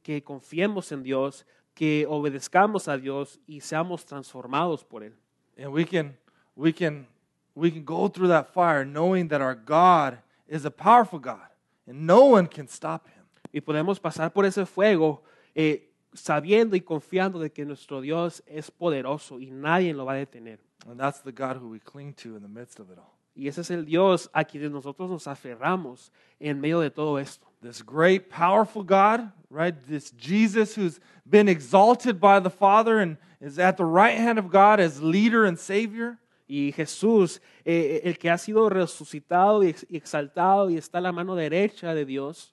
que- 0.03 0.23
confiemos 0.23 0.91
en 0.91 1.03
Dios, 1.03 1.45
que 1.73 2.05
obedezcamos 2.07 2.87
a 2.87 2.97
Dios 2.97 3.39
y 3.47 3.61
seamos 3.61 4.05
transformados 4.05 4.83
por 4.83 5.03
Él. 5.03 5.15
And 5.57 5.73
we 5.73 5.85
can, 5.85 6.17
we 6.55 6.71
can, 6.73 7.07
we 7.55 7.71
can 7.71 7.83
go 7.83 8.07
through 8.09 8.29
that 8.29 8.53
fire 8.53 8.85
knowing 8.85 9.27
that 9.29 9.41
our 9.41 9.55
God 9.55 10.19
is 10.47 10.65
a 10.65 10.71
powerful 10.71 11.19
God 11.19 11.49
and 11.87 12.05
no 12.05 12.25
one 12.25 12.47
can 12.47 12.67
stop 12.67 13.07
Him. 13.07 13.23
Y 13.51 13.61
podemos 13.61 13.99
pasar 13.99 14.31
por 14.31 14.45
ese 14.45 14.65
fuego 14.65 15.23
eh, 15.55 15.89
sabiendo 16.13 16.75
y 16.75 16.81
confiando 16.81 17.39
de 17.39 17.51
que 17.51 17.65
nuestro 17.65 18.01
Dios 18.01 18.43
es 18.45 18.69
poderoso 18.69 19.39
y 19.39 19.49
nadie 19.49 19.93
lo 19.93 20.05
va 20.05 20.13
a 20.13 20.17
detener. 20.17 20.59
And 20.87 20.99
that's 20.99 21.21
the 21.21 21.31
God 21.31 21.57
who 21.57 21.69
we 21.69 21.79
cling 21.79 22.13
to 22.15 22.35
in 22.35 22.41
the 22.41 22.47
midst 22.47 22.79
of 22.79 22.89
it 22.91 22.97
all. 22.97 23.20
Y 23.33 23.47
ese 23.47 23.61
es 23.61 23.71
el 23.71 23.85
Dios 23.85 24.29
a 24.33 24.43
quien 24.43 24.71
nosotros 24.71 25.09
nos 25.09 25.27
aferramos 25.27 26.11
en 26.39 26.59
medio 26.59 26.79
de 26.81 26.89
todo 26.89 27.17
esto. 27.17 27.47
This 27.61 27.81
great, 27.81 28.29
powerful 28.29 28.83
God, 28.83 29.31
right? 29.49 29.75
This 29.87 30.11
Jesus 30.11 30.75
who's 30.75 30.99
been 31.25 31.47
exalted 31.47 32.19
by 32.19 32.39
the 32.39 32.49
Father 32.49 32.99
and 32.99 33.17
is 33.39 33.57
at 33.57 33.77
the 33.77 33.85
right 33.85 34.17
hand 34.17 34.37
of 34.39 34.49
God 34.49 34.79
as 34.79 35.01
leader 35.01 35.45
and 35.45 35.57
Savior. 35.57 36.17
Y 36.47 36.73
Jesús, 36.75 37.39
eh, 37.63 38.01
el 38.03 38.17
que 38.17 38.29
ha 38.29 38.37
sido 38.37 38.69
resucitado 38.69 39.63
y 39.63 39.73
exaltado 39.89 40.69
y 40.69 40.75
está 40.75 40.97
a 40.97 41.01
la 41.01 41.11
mano 41.13 41.35
derecha 41.35 41.93
de 41.93 42.03
Dios. 42.03 42.51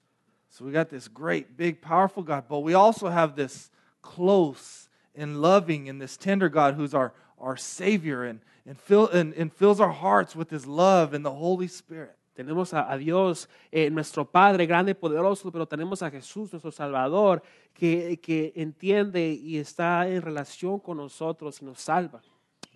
So 0.50 0.64
we 0.64 0.70
got 0.70 0.88
this 0.88 1.08
great, 1.08 1.56
big, 1.56 1.82
powerful 1.82 2.22
God, 2.22 2.44
but 2.48 2.60
we 2.60 2.74
also 2.74 3.08
have 3.08 3.34
this 3.34 3.70
close 4.02 4.88
and 5.14 5.42
loving 5.42 5.88
and 5.88 6.00
this 6.00 6.16
tender 6.16 6.48
God 6.48 6.74
who's 6.74 6.94
our, 6.94 7.12
our 7.40 7.56
Savior 7.56 8.24
and, 8.24 8.40
and, 8.66 8.78
fill, 8.78 9.08
and, 9.08 9.34
and 9.34 9.52
fills 9.52 9.80
our 9.80 9.92
hearts 9.92 10.36
with 10.36 10.50
His 10.50 10.66
love 10.66 11.14
and 11.14 11.24
the 11.24 11.32
Holy 11.32 11.68
Spirit. 11.68 12.14
Tenemos 12.36 12.72
a, 12.72 12.86
a 12.88 12.96
Dios, 12.96 13.48
eh, 13.72 13.90
nuestro 13.90 14.24
Padre 14.24 14.66
grande 14.66 14.92
y 14.92 14.94
poderoso, 14.94 15.50
pero 15.50 15.66
tenemos 15.66 16.02
a 16.02 16.10
Jesús, 16.10 16.52
nuestro 16.52 16.70
Salvador, 16.70 17.42
que, 17.74 18.20
que 18.22 18.52
entiende 18.54 19.32
y 19.32 19.58
está 19.58 20.08
en 20.08 20.22
relación 20.22 20.78
con 20.78 20.98
nosotros 20.98 21.60
y 21.60 21.64
nos 21.64 21.80
salva. 21.80 22.22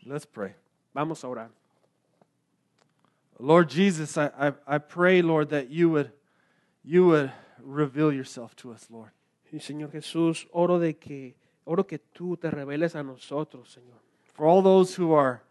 Let's 0.04 0.26
pray. 0.26 0.54
Vamos 0.92 1.22
a 1.22 1.28
orar. 1.28 1.50
Lord 3.38 3.68
Jesus, 3.68 4.16
I, 4.16 4.30
I, 4.38 4.52
I 4.66 4.78
pray, 4.78 5.22
Lord, 5.22 5.50
that 5.50 5.68
you 5.70 5.90
would, 5.90 6.12
you 6.84 7.06
would 7.06 7.32
reveal 7.60 8.12
yourself 8.12 8.54
to 8.56 8.72
us, 8.72 8.90
Lord. 8.90 9.12
Y 9.52 9.58
Señor 9.58 9.90
Jesús, 9.92 10.48
oro 10.52 10.78
de 10.78 10.94
que 10.94 11.36
oro 11.64 11.86
que 11.86 11.98
tú 11.98 12.36
te 12.36 12.50
reveles 12.50 12.96
a 12.96 13.02
nosotros, 13.02 13.70
Señor. 13.70 14.00
For 14.32 14.46
all 14.46 14.62
those 14.62 14.94
who 14.94 15.12
are, 15.12 15.42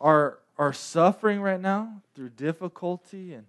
are, 0.00 0.38
are 0.58 0.72
suffering 0.72 1.40
right 1.40 1.60
now 1.60 2.02
through 2.14 2.30
difficulty 2.30 3.34
and, 3.34 3.46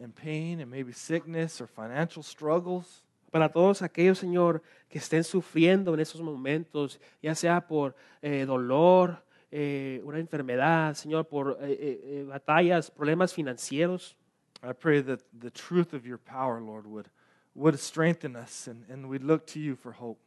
and 0.00 0.14
pain 0.14 0.60
and 0.60 0.70
maybe 0.70 0.92
sickness 0.92 1.60
or 1.60 1.66
financial 1.66 2.22
struggles, 2.22 3.02
Para 3.30 3.50
todos 3.50 3.82
aquellos, 3.82 4.18
Señor, 4.18 4.62
que 4.88 4.98
estén 4.98 5.24
sufriendo 5.24 5.92
en 5.92 6.00
esos 6.00 6.22
momentos, 6.22 7.00
ya 7.20 7.34
sea 7.34 7.60
por 7.60 7.94
eh, 8.22 8.46
dolor, 8.46 9.22
eh, 9.50 10.00
una 10.04 10.18
enfermedad, 10.18 10.94
Señor, 10.94 11.26
por 11.26 11.58
eh, 11.60 11.72
eh, 11.72 12.00
eh, 12.04 12.24
batallas, 12.26 12.90
problemas 12.90 13.34
financieros. 13.34 14.16
I 14.62 14.72
pray 14.72 15.02
that 15.02 15.20
the 15.38 15.50
truth 15.50 15.92
of 15.92 16.06
your 16.06 16.18
power, 16.18 16.60
Lord, 16.60 16.86
would, 16.86 17.10
would 17.54 17.78
strengthen 17.78 18.36
us 18.36 18.68
and, 18.68 18.84
and 18.88 19.08
we'd 19.08 19.24
look 19.24 19.46
to 19.48 19.60
you 19.60 19.76
for 19.76 19.92
hope. 19.92 20.18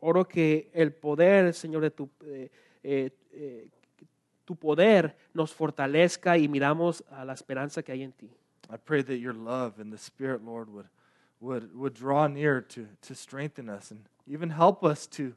Oro 0.00 0.24
que 0.24 0.70
el 0.72 0.92
poder, 0.92 1.52
Señor, 1.52 1.82
de 1.82 1.90
tu, 1.90 2.08
eh, 2.26 2.48
eh, 2.86 3.68
tu 4.44 4.56
poder 4.56 5.16
nos 5.34 5.52
fortalezca 5.52 6.38
y 6.38 6.48
miramos 6.48 7.04
a 7.10 7.24
la 7.24 7.32
esperanza 7.32 7.82
que 7.82 7.92
hay 7.92 8.02
en 8.02 8.12
ti. 8.12 8.30
I 8.70 8.76
pray 8.76 9.02
that 9.02 9.18
your 9.18 9.34
love 9.34 9.78
and 9.78 9.92
the 9.92 9.98
Spirit, 9.98 10.42
Lord, 10.44 10.68
would, 10.70 10.88
would, 11.40 11.74
would 11.74 11.94
draw 11.94 12.26
near 12.26 12.60
to, 12.60 12.86
to 13.02 13.14
strengthen 13.14 13.68
us 13.68 13.90
and 13.90 14.08
even 14.26 14.50
help 14.50 14.84
us 14.84 15.06
to, 15.08 15.34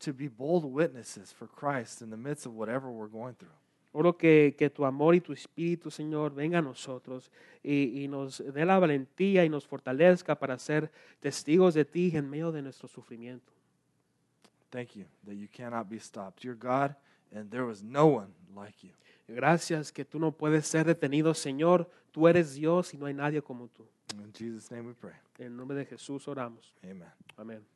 to 0.00 0.12
be 0.12 0.28
bold 0.28 0.64
witnesses 0.64 1.32
for 1.32 1.46
Christ 1.46 2.02
in 2.02 2.10
the 2.10 2.16
midst 2.16 2.46
of 2.46 2.54
whatever 2.54 2.90
we're 2.90 3.08
going 3.08 3.34
through. 3.34 3.54
Oro 3.92 4.12
que, 4.12 4.54
que 4.58 4.68
tu 4.68 4.84
amor 4.84 5.14
y 5.14 5.20
tu 5.20 5.32
espíritu, 5.32 5.90
Señor, 5.90 6.34
venga 6.34 6.58
a 6.58 6.62
nosotros 6.62 7.30
y, 7.62 8.02
y 8.02 8.08
nos 8.08 8.42
dé 8.52 8.66
la 8.66 8.78
valentía 8.78 9.42
y 9.42 9.48
nos 9.48 9.66
fortalezca 9.66 10.34
para 10.34 10.58
ser 10.58 10.90
testigos 11.18 11.72
de 11.72 11.86
ti 11.86 12.10
en 12.14 12.28
medio 12.28 12.52
de 12.52 12.60
nuestro 12.60 12.88
sufrimiento. 12.88 13.55
Thank 14.76 14.94
you 14.94 15.06
that 15.26 15.34
you 15.34 15.48
cannot 15.48 15.88
be 15.88 15.98
stopped. 15.98 16.44
You're 16.44 16.54
God, 16.54 16.94
and 17.34 17.50
there 17.50 17.64
was 17.64 17.82
no 17.82 18.08
one 18.08 18.34
like 18.54 18.84
you. 18.84 18.90
Gracias 19.26 19.90
que 19.90 20.04
tú 20.04 20.18
no 20.18 20.32
puedes 20.32 20.66
ser 20.66 20.84
detenido, 20.84 21.32
Señor. 21.32 21.88
Tú 22.12 22.28
eres 22.28 22.56
Dios 22.56 22.92
y 22.92 22.98
no 22.98 23.06
hay 23.06 23.14
nadie 23.14 23.40
como 23.40 23.68
tú. 23.68 23.86
In 24.18 24.30
Jesus' 24.34 24.70
name 24.70 24.88
we 24.88 24.92
pray. 24.92 25.14
En 25.38 25.46
el 25.46 25.56
nombre 25.56 25.78
de 25.78 25.86
Jesús 25.86 26.28
oramos. 26.28 26.74
Amen. 26.84 27.08
Amén. 27.38 27.75